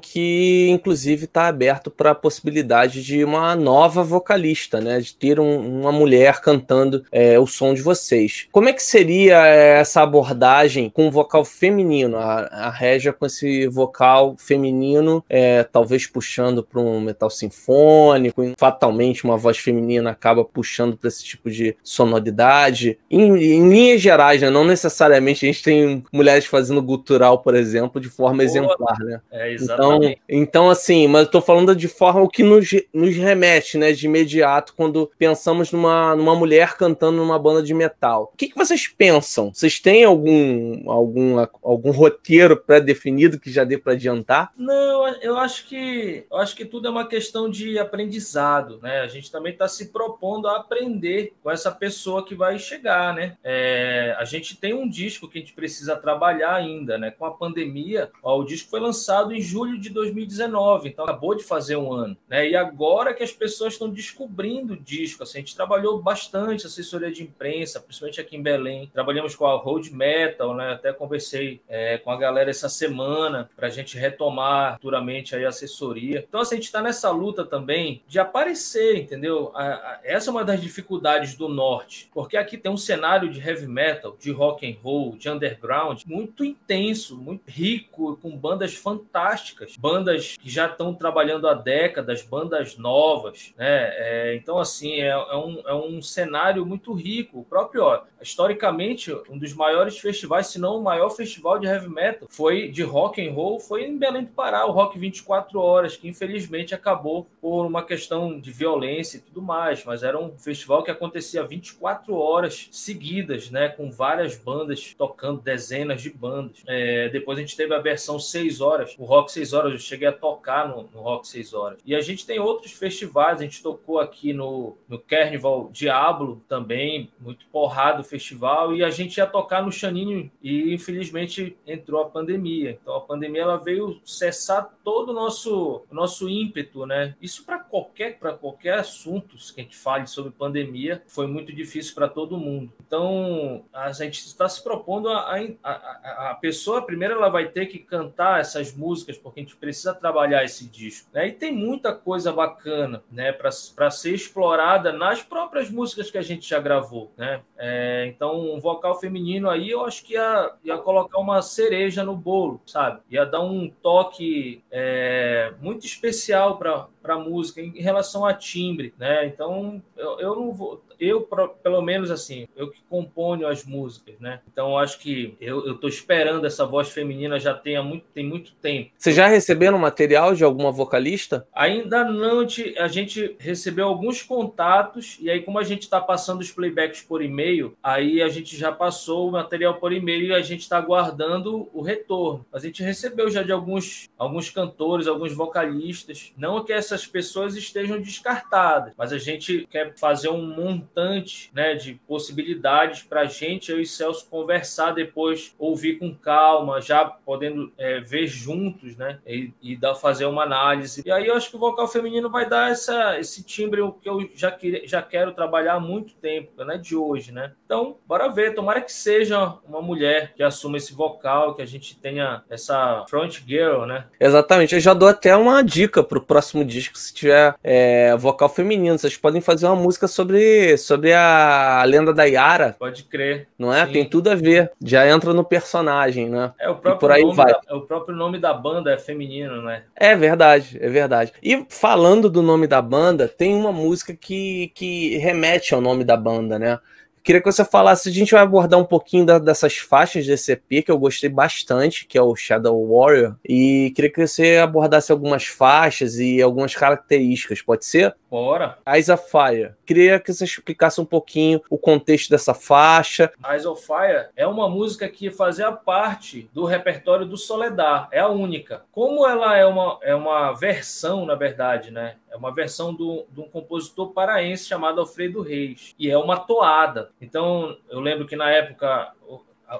que, 0.00 0.68
inclusive, 0.70 1.24
está 1.24 1.46
aberto 1.46 1.90
para 1.90 2.12
a 2.12 2.14
possibilidade 2.14 3.02
de 3.02 3.24
uma 3.24 3.54
nova 3.54 4.02
vocalista, 4.02 4.80
né, 4.80 5.00
de 5.00 5.14
ter 5.14 5.38
um, 5.38 5.80
uma 5.80 5.92
mulher 5.92 6.40
cantando 6.40 7.04
é, 7.10 7.38
o 7.38 7.46
som 7.46 7.74
de 7.74 7.82
vocês. 7.82 8.48
Como 8.52 8.68
é 8.68 8.72
que 8.72 8.82
seria 8.82 9.46
é, 9.46 9.80
essa 9.80 10.02
abordagem 10.02 10.90
com 10.90 11.08
o 11.08 11.10
vocal 11.10 11.44
feminino, 11.44 12.16
a, 12.16 12.40
a 12.46 12.70
Régia 12.70 13.12
com 13.12 13.26
esse 13.26 13.66
vocal 13.68 14.34
feminino, 14.38 15.24
é, 15.28 15.62
talvez 15.64 16.06
puxando 16.06 16.62
para 16.62 16.80
um 16.80 17.00
metal 17.00 17.30
sinfônico, 17.30 18.52
fatalmente 18.58 19.24
uma 19.24 19.36
voz 19.36 19.58
feminina 19.58 20.10
acaba 20.10 20.44
puxando 20.44 20.96
para 20.96 21.08
esse 21.08 21.24
tipo 21.24 21.50
de 21.50 21.76
sonoridade. 21.82 22.98
Em, 23.10 23.36
em 23.36 23.68
linhas 23.68 24.00
gerais, 24.00 24.40
né? 24.40 24.50
Não 24.50 24.64
necessariamente 24.64 25.44
a 25.44 25.52
gente 25.52 25.62
tem 25.62 26.04
mulheres 26.12 26.46
fazendo 26.46 26.82
gutural, 26.82 27.38
por 27.38 27.54
exemplo, 27.54 28.00
de 28.00 28.08
forma 28.08 28.38
Boa. 28.38 28.44
exemplar, 28.44 28.98
né? 29.00 29.20
É, 29.30 29.49
Então, 29.54 30.00
então, 30.28 30.70
assim, 30.70 31.06
mas 31.06 31.22
eu 31.22 31.30
tô 31.30 31.40
falando 31.40 31.74
de 31.74 31.88
forma 31.88 32.22
o 32.22 32.28
que 32.28 32.42
nos, 32.42 32.70
nos 32.92 33.16
remete, 33.16 33.78
né, 33.78 33.92
de 33.92 34.06
imediato, 34.06 34.74
quando 34.76 35.10
pensamos 35.18 35.72
numa, 35.72 36.14
numa 36.16 36.34
mulher 36.34 36.76
cantando 36.76 37.18
numa 37.18 37.38
banda 37.38 37.62
de 37.62 37.74
metal. 37.74 38.30
O 38.32 38.36
que, 38.36 38.48
que 38.48 38.56
vocês 38.56 38.86
pensam? 38.88 39.52
Vocês 39.52 39.78
têm 39.80 40.04
algum, 40.04 40.90
algum, 40.90 41.46
algum 41.62 41.90
roteiro 41.90 42.56
pré-definido 42.56 43.38
que 43.38 43.50
já 43.50 43.64
dê 43.64 43.78
para 43.78 43.92
adiantar? 43.92 44.52
Não, 44.56 45.08
eu 45.20 45.36
acho 45.36 45.66
que 45.66 46.24
eu 46.30 46.36
acho 46.38 46.54
que 46.54 46.64
tudo 46.64 46.88
é 46.88 46.90
uma 46.90 47.06
questão 47.06 47.50
de 47.50 47.78
aprendizado, 47.78 48.78
né? 48.82 49.00
A 49.00 49.06
gente 49.06 49.30
também 49.30 49.52
está 49.52 49.68
se 49.68 49.92
propondo 49.92 50.48
a 50.48 50.56
aprender 50.56 51.32
com 51.42 51.50
essa 51.50 51.70
pessoa 51.70 52.24
que 52.24 52.34
vai 52.34 52.58
chegar, 52.58 53.14
né? 53.14 53.36
É, 53.42 54.14
a 54.18 54.24
gente 54.24 54.56
tem 54.56 54.74
um 54.74 54.88
disco 54.88 55.28
que 55.28 55.38
a 55.38 55.40
gente 55.40 55.52
precisa 55.52 55.96
trabalhar 55.96 56.54
ainda, 56.54 56.98
né? 56.98 57.10
Com 57.10 57.24
a 57.24 57.30
pandemia, 57.30 58.10
ó, 58.22 58.38
o 58.38 58.44
disco 58.44 58.70
foi 58.70 58.80
lançado 58.80 59.34
em 59.34 59.39
julho 59.40 59.78
de 59.78 59.90
2019, 59.90 60.88
então 60.88 61.04
acabou 61.04 61.34
de 61.34 61.42
fazer 61.42 61.76
um 61.76 61.92
ano, 61.92 62.16
né? 62.28 62.48
E 62.48 62.56
agora 62.56 63.14
que 63.14 63.22
as 63.22 63.32
pessoas 63.32 63.74
estão 63.74 63.88
descobrindo 63.88 64.74
o 64.74 64.76
disco, 64.76 65.22
assim, 65.22 65.38
a 65.38 65.40
gente 65.40 65.56
trabalhou 65.56 66.00
bastante 66.00 66.66
assessoria 66.66 67.10
de 67.10 67.22
imprensa, 67.22 67.80
principalmente 67.80 68.20
aqui 68.20 68.36
em 68.36 68.42
Belém. 68.42 68.90
Trabalhamos 68.92 69.34
com 69.34 69.46
a 69.46 69.56
Road 69.56 69.94
Metal, 69.94 70.54
né? 70.54 70.72
Até 70.72 70.92
conversei 70.92 71.60
é, 71.68 71.98
com 71.98 72.10
a 72.10 72.16
galera 72.16 72.50
essa 72.50 72.68
semana 72.68 73.50
para 73.56 73.66
a 73.66 73.70
gente 73.70 73.96
retomar 73.96 74.74
futuramente 74.76 75.34
aí 75.34 75.44
a 75.44 75.48
assessoria. 75.48 76.24
Então, 76.26 76.40
assim, 76.40 76.54
a 76.54 76.58
gente 76.58 76.66
está 76.66 76.82
nessa 76.82 77.10
luta 77.10 77.44
também 77.44 78.02
de 78.06 78.18
aparecer, 78.18 78.96
entendeu? 78.96 79.50
A, 79.54 79.64
a, 79.64 80.00
essa 80.04 80.30
é 80.30 80.32
uma 80.32 80.44
das 80.44 80.60
dificuldades 80.60 81.34
do 81.34 81.48
norte, 81.48 82.10
porque 82.12 82.36
aqui 82.36 82.56
tem 82.56 82.70
um 82.70 82.76
cenário 82.76 83.30
de 83.30 83.40
heavy 83.40 83.66
metal, 83.66 84.16
de 84.18 84.30
rock 84.30 84.68
and 84.68 84.76
roll, 84.82 85.16
de 85.16 85.28
underground 85.28 86.02
muito 86.06 86.44
intenso, 86.44 87.16
muito 87.16 87.42
rico, 87.48 88.16
com 88.16 88.36
bandas 88.36 88.74
fantásticas, 88.74 89.29
bandas 89.78 90.36
que 90.36 90.48
já 90.48 90.66
estão 90.66 90.94
trabalhando 90.94 91.48
há 91.48 91.54
décadas, 91.54 92.22
bandas 92.22 92.76
novas, 92.76 93.52
né? 93.56 93.90
É, 93.96 94.34
então, 94.34 94.58
assim, 94.58 95.00
é, 95.00 95.08
é, 95.08 95.36
um, 95.36 95.62
é 95.66 95.74
um 95.74 96.02
cenário 96.02 96.64
muito 96.64 96.92
rico. 96.92 97.40
O 97.40 97.44
próprio, 97.44 98.02
historicamente, 98.20 99.12
um 99.28 99.38
dos 99.38 99.52
maiores 99.54 99.98
festivais, 99.98 100.48
se 100.48 100.58
não 100.58 100.78
o 100.78 100.82
maior 100.82 101.10
festival 101.10 101.58
de 101.58 101.66
heavy 101.66 101.88
metal, 101.88 102.28
foi 102.30 102.68
de 102.68 102.82
rock 102.82 103.26
and 103.26 103.32
roll, 103.32 103.58
foi 103.60 103.84
em 103.84 103.98
Belém 103.98 104.24
do 104.24 104.32
Pará, 104.32 104.66
o 104.66 104.72
Rock 104.72 104.98
24 104.98 105.60
Horas, 105.60 105.96
que 105.96 106.08
infelizmente 106.08 106.74
acabou 106.74 107.26
por 107.40 107.66
uma 107.66 107.84
questão 107.84 108.38
de 108.38 108.50
violência 108.50 109.18
e 109.18 109.20
tudo 109.20 109.42
mais, 109.42 109.84
mas 109.84 110.02
era 110.02 110.18
um 110.18 110.36
festival 110.38 110.82
que 110.82 110.90
acontecia 110.90 111.44
24 111.44 112.14
horas 112.14 112.68
seguidas, 112.70 113.50
né, 113.50 113.68
com 113.68 113.90
várias 113.90 114.36
bandas 114.36 114.94
tocando, 114.96 115.40
dezenas 115.40 116.02
de 116.02 116.10
bandas. 116.10 116.62
É, 116.66 117.08
depois 117.08 117.38
a 117.38 117.40
gente 117.40 117.56
teve 117.56 117.74
a 117.74 117.78
versão 117.78 118.18
6 118.18 118.60
horas, 118.60 118.94
o 118.98 119.04
Rock 119.04 119.19
Rock 119.20 119.32
6 119.32 119.52
Horas, 119.52 119.72
eu 119.72 119.78
cheguei 119.78 120.08
a 120.08 120.12
tocar 120.12 120.68
no, 120.68 120.88
no 120.94 121.00
Rock 121.00 121.28
6 121.28 121.52
Horas. 121.52 121.78
E 121.84 121.94
a 121.94 122.00
gente 122.00 122.26
tem 122.26 122.38
outros 122.38 122.72
festivais, 122.72 123.40
a 123.40 123.44
gente 123.44 123.62
tocou 123.62 123.98
aqui 123.98 124.32
no, 124.32 124.76
no 124.88 124.98
Carnival 124.98 125.68
Diablo 125.70 126.42
também, 126.48 127.10
muito 127.20 127.44
porrado 127.52 128.00
o 128.00 128.04
festival, 128.04 128.74
e 128.74 128.82
a 128.82 128.90
gente 128.90 129.18
ia 129.18 129.26
tocar 129.26 129.62
no 129.62 129.70
Chaninho 129.70 130.30
e 130.42 130.72
infelizmente 130.72 131.56
entrou 131.66 132.02
a 132.02 132.08
pandemia. 132.08 132.78
Então 132.80 132.94
a 132.94 133.00
pandemia 133.00 133.42
ela 133.42 133.56
veio 133.58 134.00
cessar 134.04 134.74
todo 134.82 135.10
o 135.10 135.12
nosso, 135.12 135.82
nosso 135.90 136.28
ímpeto, 136.28 136.86
né? 136.86 137.14
Isso 137.20 137.44
para 137.44 137.58
qualquer, 137.58 138.18
qualquer 138.40 138.78
assunto 138.78 139.36
que 139.54 139.60
a 139.60 139.64
gente 139.64 139.76
fale 139.76 140.06
sobre 140.06 140.30
pandemia, 140.32 141.02
foi 141.06 141.26
muito 141.26 141.52
difícil 141.52 141.94
para 141.94 142.08
todo 142.08 142.38
mundo. 142.38 142.72
Então 142.86 143.64
a 143.72 143.92
gente 143.92 144.20
está 144.20 144.48
se 144.48 144.62
propondo 144.62 145.10
a, 145.10 145.36
a, 145.62 145.70
a, 145.70 146.30
a 146.30 146.34
pessoa, 146.36 146.82
primeiro, 146.82 147.14
ela 147.14 147.28
vai 147.28 147.48
ter 147.48 147.66
que 147.66 147.78
cantar 147.78 148.40
essas 148.40 148.74
músicas, 148.74 149.09
porque 149.18 149.40
a 149.40 149.42
gente 149.42 149.56
precisa 149.56 149.94
trabalhar 149.94 150.44
esse 150.44 150.68
disco. 150.68 151.08
Né? 151.12 151.28
E 151.28 151.32
tem 151.32 151.52
muita 151.52 151.92
coisa 151.92 152.32
bacana 152.32 153.02
né, 153.10 153.32
para 153.32 153.90
ser 153.90 154.14
explorada 154.14 154.92
nas 154.92 155.22
próprias 155.22 155.70
músicas 155.70 156.10
que 156.10 156.18
a 156.18 156.22
gente 156.22 156.48
já 156.48 156.58
gravou. 156.58 157.12
Né? 157.16 157.40
É, 157.56 158.06
então, 158.06 158.54
um 158.54 158.60
vocal 158.60 158.98
feminino 158.98 159.48
aí, 159.48 159.70
eu 159.70 159.84
acho 159.84 160.04
que 160.04 160.14
ia, 160.14 160.52
ia 160.64 160.78
colocar 160.78 161.18
uma 161.18 161.42
cereja 161.42 162.04
no 162.04 162.16
bolo, 162.16 162.60
sabe? 162.66 163.00
Ia 163.10 163.24
dar 163.24 163.40
um 163.40 163.68
toque 163.82 164.62
é, 164.70 165.52
muito 165.60 165.86
especial 165.86 166.58
para 166.58 166.88
a 167.02 167.18
música 167.18 167.60
em 167.60 167.80
relação 167.80 168.24
a 168.24 168.34
timbre, 168.34 168.94
né? 168.98 169.26
Então, 169.26 169.82
eu, 169.96 170.20
eu 170.20 170.36
não 170.36 170.52
vou 170.52 170.82
eu, 171.00 171.26
pelo 171.62 171.80
menos 171.80 172.10
assim, 172.10 172.46
eu 172.54 172.70
que 172.70 172.82
componho 172.88 173.48
as 173.48 173.64
músicas, 173.64 174.16
né? 174.20 174.40
Então 174.52 174.76
acho 174.76 174.98
que 174.98 175.34
eu, 175.40 175.66
eu 175.66 175.74
tô 175.78 175.88
esperando 175.88 176.46
essa 176.46 176.66
voz 176.66 176.90
feminina 176.90 177.40
já 177.40 177.54
tem, 177.54 177.82
muito, 177.82 178.04
tem 178.12 178.26
muito 178.26 178.52
tempo. 178.56 178.90
Você 178.98 179.10
já 179.10 179.26
recebeu 179.26 179.72
material 179.78 180.34
de 180.34 180.44
alguma 180.44 180.70
vocalista? 180.70 181.46
Ainda 181.54 182.04
não, 182.04 182.40
a 182.40 182.88
gente 182.88 183.36
recebeu 183.38 183.86
alguns 183.86 184.22
contatos, 184.22 185.16
e 185.20 185.30
aí, 185.30 185.40
como 185.40 185.58
a 185.58 185.62
gente 185.62 185.82
está 185.82 186.00
passando 186.00 186.40
os 186.40 186.52
playbacks 186.52 187.02
por 187.02 187.22
e-mail, 187.22 187.76
aí 187.82 188.20
a 188.20 188.28
gente 188.28 188.56
já 188.56 188.70
passou 188.70 189.28
o 189.28 189.32
material 189.32 189.74
por 189.74 189.92
e-mail 189.92 190.26
e 190.26 190.34
a 190.34 190.42
gente 190.42 190.60
está 190.60 190.76
aguardando 190.76 191.68
o 191.72 191.80
retorno. 191.80 192.44
A 192.52 192.58
gente 192.58 192.82
recebeu 192.82 193.30
já 193.30 193.42
de 193.42 193.52
alguns, 193.52 194.10
alguns 194.18 194.50
cantores, 194.50 195.06
alguns 195.06 195.32
vocalistas. 195.32 196.32
Não 196.36 196.62
que 196.62 196.72
essas 196.90 197.06
pessoas 197.06 197.56
estejam 197.56 198.00
descartadas, 198.00 198.92
mas 198.96 199.12
a 199.12 199.18
gente 199.18 199.66
quer 199.70 199.94
fazer 199.96 200.28
um 200.28 200.42
montante 200.42 201.50
né, 201.54 201.74
de 201.74 201.94
possibilidades 202.06 203.02
para 203.02 203.22
a 203.22 203.26
gente, 203.26 203.70
eu 203.70 203.80
e 203.80 203.86
Celso, 203.86 204.28
conversar 204.28 204.92
depois, 204.92 205.54
ouvir 205.58 205.98
com 205.98 206.14
calma, 206.14 206.80
já 206.80 207.04
podendo 207.04 207.72
é, 207.78 208.00
ver 208.00 208.26
juntos, 208.26 208.96
né? 208.96 209.18
E, 209.26 209.52
e 209.62 209.76
dar, 209.76 209.94
fazer 209.94 210.26
uma 210.26 210.42
análise. 210.42 211.02
E 211.04 211.10
aí 211.10 211.26
eu 211.26 211.34
acho 211.34 211.50
que 211.50 211.56
o 211.56 211.60
vocal 211.60 211.86
feminino 211.86 212.30
vai 212.30 212.48
dar 212.48 212.70
essa, 212.70 213.18
esse 213.18 213.42
timbre 213.42 213.80
que 214.00 214.08
eu 214.08 214.28
já, 214.34 214.50
que, 214.50 214.86
já 214.86 215.02
quero 215.02 215.32
trabalhar 215.32 215.74
há 215.74 215.80
muito 215.80 216.14
tempo, 216.14 216.52
não 216.56 216.72
é 216.72 216.78
de 216.78 216.96
hoje, 216.96 217.32
né? 217.32 217.52
Então, 217.64 217.96
bora 218.06 218.28
ver. 218.28 218.54
Tomara 218.54 218.80
que 218.80 218.92
seja 218.92 219.58
uma 219.66 219.80
mulher 219.80 220.32
que 220.34 220.42
assuma 220.42 220.76
esse 220.76 220.92
vocal, 220.92 221.54
que 221.54 221.62
a 221.62 221.66
gente 221.66 221.96
tenha 221.96 222.42
essa 222.50 223.04
front 223.08 223.40
girl, 223.46 223.84
né? 223.84 224.06
Exatamente. 224.18 224.74
Eu 224.74 224.80
já 224.80 224.94
dou 224.94 225.08
até 225.08 225.36
uma 225.36 225.62
dica 225.62 226.02
pro 226.02 226.20
próximo 226.20 226.64
disco, 226.64 226.79
se 226.94 227.12
tiver 227.12 227.54
é, 227.62 228.16
vocal 228.16 228.48
feminino. 228.48 228.98
Vocês 228.98 229.16
podem 229.16 229.40
fazer 229.40 229.66
uma 229.66 229.76
música 229.76 230.06
sobre 230.08 230.76
sobre 230.76 231.12
a 231.12 231.82
lenda 231.86 232.12
da 232.12 232.24
Yara. 232.24 232.76
Pode 232.78 233.04
crer. 233.04 233.48
Não 233.58 233.72
é? 233.72 233.86
Sim. 233.86 233.92
Tem 233.92 234.04
tudo 234.04 234.30
a 234.30 234.34
ver. 234.34 234.70
Já 234.82 235.08
entra 235.08 235.32
no 235.34 235.44
personagem, 235.44 236.28
né? 236.28 236.52
É 236.58 236.68
o 236.68 236.76
próprio, 236.76 236.98
por 236.98 237.12
aí 237.12 237.24
vai. 237.34 237.52
Da, 237.52 237.60
é 237.68 237.74
o 237.74 237.82
próprio 237.82 238.14
nome 238.14 238.38
da 238.38 238.52
banda 238.52 238.92
é 238.92 238.98
feminino, 238.98 239.62
né? 239.62 239.82
É 239.96 240.14
verdade, 240.16 240.78
é 240.80 240.88
verdade. 240.88 241.32
E 241.42 241.66
falando 241.68 242.30
do 242.30 242.42
nome 242.42 242.66
da 242.66 242.80
banda, 242.80 243.28
tem 243.28 243.54
uma 243.54 243.72
música 243.72 244.14
que, 244.14 244.72
que 244.74 245.16
remete 245.18 245.74
ao 245.74 245.80
nome 245.80 246.04
da 246.04 246.16
banda, 246.16 246.58
né? 246.58 246.78
Queria 247.22 247.40
que 247.40 247.50
você 247.50 247.64
falasse, 247.64 248.08
a 248.08 248.12
gente 248.12 248.32
vai 248.32 248.42
abordar 248.42 248.78
um 248.80 248.84
pouquinho 248.84 249.26
da, 249.26 249.38
dessas 249.38 249.76
faixas 249.76 250.26
desse 250.26 250.52
EP 250.52 250.84
que 250.84 250.90
eu 250.90 250.98
gostei 250.98 251.28
bastante, 251.28 252.06
que 252.06 252.16
é 252.16 252.22
o 252.22 252.34
Shadow 252.34 252.88
Warrior, 252.88 253.36
e 253.46 253.92
queria 253.94 254.10
que 254.10 254.26
você 254.26 254.56
abordasse 254.56 255.12
algumas 255.12 255.46
faixas 255.46 256.18
e 256.18 256.40
algumas 256.40 256.74
características, 256.74 257.60
pode 257.60 257.84
ser? 257.84 258.14
Bora. 258.30 258.78
Eyes 258.86 259.08
of 259.08 259.24
Fire. 259.28 259.74
Queria 259.84 260.20
que 260.20 260.32
você 260.32 260.44
explicasse 260.44 261.00
um 261.00 261.04
pouquinho 261.04 261.60
o 261.68 261.76
contexto 261.76 262.30
dessa 262.30 262.54
faixa. 262.54 263.32
Eyes 263.50 263.66
of 263.66 263.84
Fire 263.84 264.28
é 264.36 264.46
uma 264.46 264.68
música 264.68 265.08
que 265.08 265.30
fazia 265.30 265.72
parte 265.72 266.48
do 266.54 266.64
repertório 266.64 267.26
do 267.26 267.36
Soledad, 267.36 268.08
é 268.12 268.20
a 268.20 268.28
única. 268.28 268.84
Como 268.92 269.26
ela 269.26 269.56
é 269.56 269.66
uma, 269.66 269.98
é 270.02 270.14
uma 270.14 270.52
versão, 270.52 271.26
na 271.26 271.34
verdade, 271.34 271.90
né? 271.90 272.16
É 272.30 272.36
uma 272.36 272.54
versão 272.54 272.94
do, 272.94 273.26
de 273.30 273.40
um 273.40 273.48
compositor 273.48 274.12
paraense 274.12 274.64
chamado 274.64 275.00
Alfredo 275.00 275.42
Reis. 275.42 275.94
E 275.98 276.08
é 276.08 276.16
uma 276.16 276.38
toada. 276.38 277.09
Então, 277.20 277.76
eu 277.88 278.00
lembro 278.00 278.26
que 278.26 278.36
na 278.36 278.50
época 278.50 279.14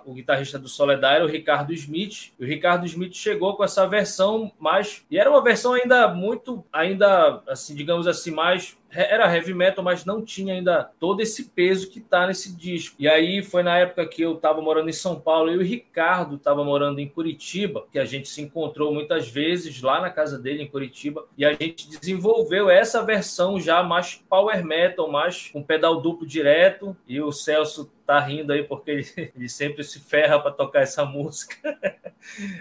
o 0.05 0.14
guitarrista 0.14 0.59
do 0.59 0.68
Soledad 0.68 1.16
era 1.16 1.24
o 1.24 1.28
Ricardo 1.28 1.72
Smith. 1.72 2.32
E 2.38 2.45
o 2.45 2.47
Ricardo 2.47 2.86
Smith 2.86 3.14
chegou 3.14 3.57
com 3.57 3.64
essa 3.64 3.86
versão 3.86 4.53
mais 4.59 5.05
e 5.11 5.18
era 5.18 5.30
uma 5.30 5.43
versão 5.43 5.72
ainda 5.72 6.09
muito, 6.09 6.64
ainda 6.72 7.43
assim, 7.49 7.74
digamos 7.74 8.07
assim, 8.07 8.30
mais 8.30 8.78
era 8.93 9.32
heavy 9.34 9.55
metal, 9.55 9.84
mas 9.84 10.05
não 10.05 10.22
tinha 10.22 10.55
ainda 10.55 10.91
todo 10.99 11.20
esse 11.20 11.51
peso 11.51 11.91
que 11.91 12.01
tá 12.01 12.26
nesse 12.26 12.55
disco. 12.55 12.97
E 12.99 13.09
aí 13.09 13.43
foi 13.43 13.62
na 13.62 13.78
época 13.78 14.07
que 14.07 14.22
eu 14.22 14.36
tava 14.36 14.61
morando 14.61 14.88
em 14.88 14.93
São 14.93 15.18
Paulo 15.18 15.51
e 15.53 15.57
o 15.57 15.62
Ricardo 15.62 16.38
tava 16.38 16.64
morando 16.64 17.01
em 17.01 17.09
Curitiba, 17.09 17.86
que 17.93 17.99
a 17.99 18.05
gente 18.05 18.28
se 18.28 18.43
encontrou 18.43 18.93
muitas 18.93 19.28
vezes 19.28 19.80
lá 19.80 20.01
na 20.01 20.11
casa 20.11 20.38
dele 20.38 20.62
em 20.62 20.68
Curitiba, 20.68 21.26
e 21.36 21.45
a 21.45 21.53
gente 21.53 21.88
desenvolveu 21.88 22.68
essa 22.68 23.05
versão 23.05 23.61
já 23.61 23.82
mais 23.82 24.22
power 24.28 24.64
metal, 24.64 25.11
mais 25.11 25.49
com 25.49 25.62
pedal 25.62 26.01
duplo 26.01 26.26
direto, 26.26 26.97
e 27.07 27.20
o 27.20 27.32
Celso 27.32 27.91
tá 28.11 28.18
rindo 28.18 28.53
aí 28.53 28.64
porque 28.64 28.91
ele, 28.91 29.07
ele 29.36 29.49
sempre 29.49 29.84
se 29.84 30.01
ferra 30.01 30.41
para 30.41 30.51
tocar 30.51 30.80
essa 30.80 31.05
música. 31.05 31.57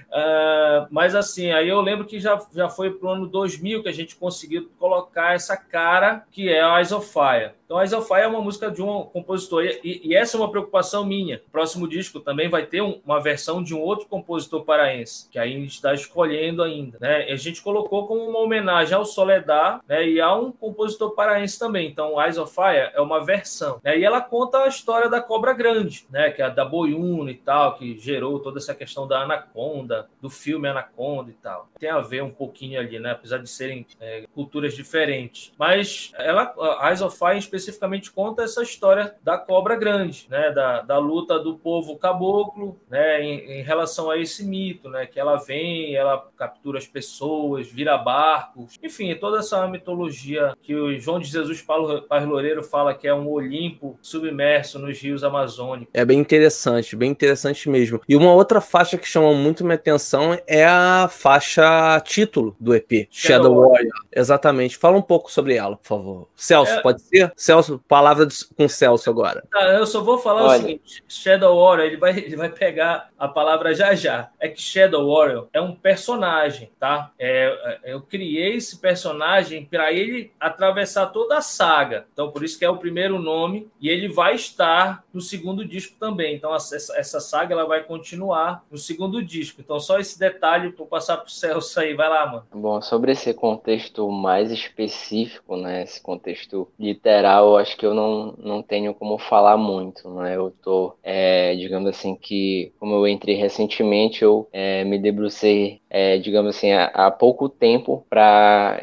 uh, 0.08 0.88
mas 0.92 1.16
assim, 1.16 1.52
aí 1.52 1.68
eu 1.68 1.82
lembro 1.82 2.06
que 2.06 2.20
já, 2.20 2.40
já 2.54 2.70
foi 2.70 2.92
pro 2.92 3.10
ano 3.10 3.26
2000 3.26 3.82
que 3.82 3.90
a 3.90 3.94
gente 3.94 4.16
conseguiu 4.16 4.70
colocar 4.78 5.34
essa 5.34 5.58
cara 5.58 6.19
que 6.32 6.50
é 6.50 6.62
Eyes 6.80 6.92
of 6.92 7.12
Fire. 7.12 7.54
Então, 7.70 7.80
Eyes 7.80 7.94
of 7.94 8.08
Fire 8.08 8.22
é 8.22 8.28
uma 8.28 8.42
música 8.42 8.72
de 8.72 8.82
um 8.82 9.04
compositor, 9.04 9.64
e, 9.64 10.02
e 10.04 10.16
essa 10.16 10.36
é 10.36 10.40
uma 10.40 10.50
preocupação 10.50 11.06
minha. 11.06 11.40
O 11.48 11.52
próximo 11.52 11.88
disco 11.88 12.20
também 12.20 12.50
vai 12.50 12.66
ter 12.66 12.82
um, 12.82 13.00
uma 13.06 13.22
versão 13.22 13.62
de 13.62 13.76
um 13.76 13.80
outro 13.80 14.08
compositor 14.08 14.66
paraense, 14.66 15.30
que 15.30 15.38
aí 15.38 15.56
a 15.56 15.60
gente 15.60 15.74
está 15.74 15.94
escolhendo 15.94 16.64
ainda. 16.64 16.98
Né? 17.00 17.30
E 17.30 17.32
a 17.32 17.36
gente 17.36 17.62
colocou 17.62 18.08
como 18.08 18.28
uma 18.28 18.40
homenagem 18.40 18.96
ao 18.96 19.06
Soledad 19.06 19.82
né? 19.88 20.04
e 20.10 20.20
a 20.20 20.34
um 20.34 20.52
compositor 20.52 21.12
paraense 21.12 21.60
também. 21.60 21.88
Então, 21.88 22.20
Eyes 22.20 22.40
of 22.40 22.52
Fire 22.52 22.90
é 22.92 23.00
uma 23.00 23.24
versão. 23.24 23.80
Né? 23.84 24.00
E 24.00 24.04
ela 24.04 24.20
conta 24.20 24.64
a 24.64 24.68
história 24.68 25.08
da 25.08 25.22
Cobra 25.22 25.54
Grande, 25.54 26.08
né? 26.10 26.32
que 26.32 26.42
é 26.42 26.46
a 26.46 26.50
da 26.50 26.66
Boiuna 26.66 27.30
e 27.30 27.36
tal, 27.36 27.76
que 27.76 28.00
gerou 28.00 28.40
toda 28.40 28.58
essa 28.58 28.74
questão 28.74 29.08
da 29.08 29.22
Anaconda, 29.22 30.10
do 30.20 30.32
filme 30.32 30.68
Anaconda 30.68 31.30
e 31.30 31.36
tal. 31.36 31.70
Tem 31.78 31.92
a 31.92 32.00
ver 32.00 32.24
um 32.24 32.32
pouquinho 32.32 32.80
ali, 32.80 32.98
né? 32.98 33.12
apesar 33.12 33.38
de 33.38 33.48
serem 33.48 33.86
é, 34.02 34.26
culturas 34.34 34.74
diferentes. 34.74 35.54
Mas 35.56 36.12
ela, 36.18 36.52
Eyes 36.90 37.04
of 37.04 37.16
Fire, 37.16 37.36
em 37.36 37.38
especificamente 37.60 38.12
conta 38.12 38.44
essa 38.44 38.64
história 38.64 39.16
da 39.24 39.38
cobra 39.38 39.76
grande, 39.76 40.28
né, 40.30 40.52
da, 40.52 40.82
da 40.82 40.98
luta 40.98 41.40
do 41.40 41.58
povo 41.58 41.98
caboclo, 41.98 42.80
né, 42.90 43.22
em, 43.22 43.60
em, 43.60 43.62
relação 43.62 44.10
a 44.10 44.18
esse 44.18 44.46
mito, 44.46 44.90
né, 44.90 45.06
que 45.06 45.20
ela 45.20 45.38
vem, 45.38 45.96
ela 45.96 46.28
captura 46.38 46.78
as 46.78 46.88
pessoas, 46.88 47.68
vira 47.68 47.98
barcos, 47.98 48.78
enfim, 48.82 49.14
toda 49.16 49.40
essa 49.40 49.68
mitologia 49.68 50.54
que 50.62 50.76
o 50.76 50.98
João 51.00 51.20
de 51.20 51.28
Jesus 51.28 51.62
Paulo 51.62 52.02
Paz 52.04 52.26
Loureiro 52.26 52.64
fala 52.64 52.94
que 52.94 53.08
é 53.08 53.14
um 53.14 53.28
Olimpo 53.28 53.98
submerso 54.02 54.80
nos 54.80 55.00
rios 55.00 55.24
amazônicos. 55.24 55.94
É 55.94 56.06
bem 56.06 56.20
interessante, 56.20 56.96
bem 56.96 57.12
interessante 57.12 57.70
mesmo. 57.70 58.02
E 58.08 58.16
uma 58.16 58.34
outra 58.34 58.62
faixa 58.62 58.98
que 58.98 59.08
chama 59.08 59.34
muito 59.34 59.64
minha 59.64 59.76
atenção 59.76 60.38
é 60.48 60.66
a 60.66 61.08
faixa 61.10 62.00
título 62.02 62.56
do 62.60 62.76
EP, 62.76 63.08
Shadow, 63.10 63.54
Shadow 63.54 63.70
Warrior. 63.70 63.94
Exatamente. 64.12 64.78
Fala 64.78 64.98
um 64.98 65.02
pouco 65.02 65.32
sobre 65.32 65.56
ela, 65.56 65.76
por 65.76 65.88
favor. 65.88 66.28
Celso, 66.36 66.74
é... 66.74 66.82
pode 66.82 67.02
ser? 67.02 67.32
Celso, 67.50 67.84
palavra 67.88 68.28
com 68.56 68.70
Celso 68.70 69.10
agora. 69.10 69.44
Tá, 69.50 69.74
eu 69.74 69.88
só 69.88 70.04
vou 70.04 70.20
falar 70.20 70.44
Olha. 70.44 70.60
o 70.60 70.62
seguinte: 70.62 71.04
Shadow 71.08 71.60
Warrior, 71.60 71.88
ele 71.88 71.98
vai, 71.98 72.12
ele 72.16 72.36
vai 72.36 72.50
pegar 72.50 73.10
a 73.18 73.28
palavra 73.28 73.74
já 73.74 73.96
já. 73.96 74.30
É 74.40 74.48
que 74.48 74.62
Shadow 74.62 75.12
Warrior 75.12 75.48
é 75.52 75.60
um 75.60 75.74
personagem, 75.74 76.70
tá? 76.80 77.12
É, 77.18 77.80
é 77.84 77.94
eu 77.94 78.02
criei 78.02 78.58
esse 78.58 78.78
personagem 78.78 79.66
para 79.66 79.92
ele 79.92 80.32
atravessar 80.40 81.08
toda 81.08 81.38
a 81.38 81.42
saga. 81.42 82.06
Então, 82.14 82.30
por 82.30 82.44
isso 82.44 82.60
que 82.60 82.66
é 82.66 82.70
o 82.70 82.78
primeiro 82.78 83.18
nome. 83.18 83.68
E 83.82 83.90
ele 83.90 84.08
vai 84.08 84.36
estar 84.36 85.04
no 85.12 85.20
segundo 85.20 85.66
disco 85.66 85.96
também. 86.00 86.36
Então, 86.36 86.54
essa, 86.54 86.76
essa 86.76 87.20
saga 87.20 87.56
ela 87.56 87.66
vai 87.66 87.82
continuar 87.82 88.64
no 88.70 88.78
segundo 88.78 89.24
disco. 89.24 89.60
Então, 89.60 89.80
só 89.80 89.98
esse 89.98 90.20
detalhe 90.20 90.72
para 90.72 90.86
passar 90.86 91.18
para 91.18 91.26
o 91.26 91.32
Celso 91.32 91.80
aí. 91.80 91.96
Vai 91.96 92.10
lá, 92.10 92.28
mano. 92.28 92.46
Bom, 92.54 92.80
sobre 92.80 93.14
esse 93.14 93.34
contexto 93.34 94.08
mais 94.12 94.52
específico, 94.52 95.58
né? 95.58 95.82
Esse 95.82 96.00
contexto 96.00 96.68
literal 96.78 97.39
geral, 97.40 97.58
acho 97.58 97.78
que 97.78 97.86
eu 97.86 97.94
não, 97.94 98.34
não 98.38 98.62
tenho 98.62 98.94
como 98.94 99.18
falar 99.18 99.58
muito, 99.58 100.10
né? 100.16 100.36
Eu 100.36 100.52
tô, 100.62 100.96
é, 101.04 101.56
digamos 101.56 101.90
assim, 101.90 102.16
que 102.16 102.74
como 102.80 102.96
eu 102.96 103.08
entrei 103.08 103.36
recentemente, 103.36 104.24
eu 104.24 104.48
é, 104.52 104.84
me 104.84 105.00
debrucei, 105.00 105.82
é, 105.90 106.18
digamos 106.18 106.56
assim, 106.56 106.72
há, 106.72 106.86
há 106.86 107.12
pouco 107.12 107.48
tempo 107.50 108.06
para 108.10 108.80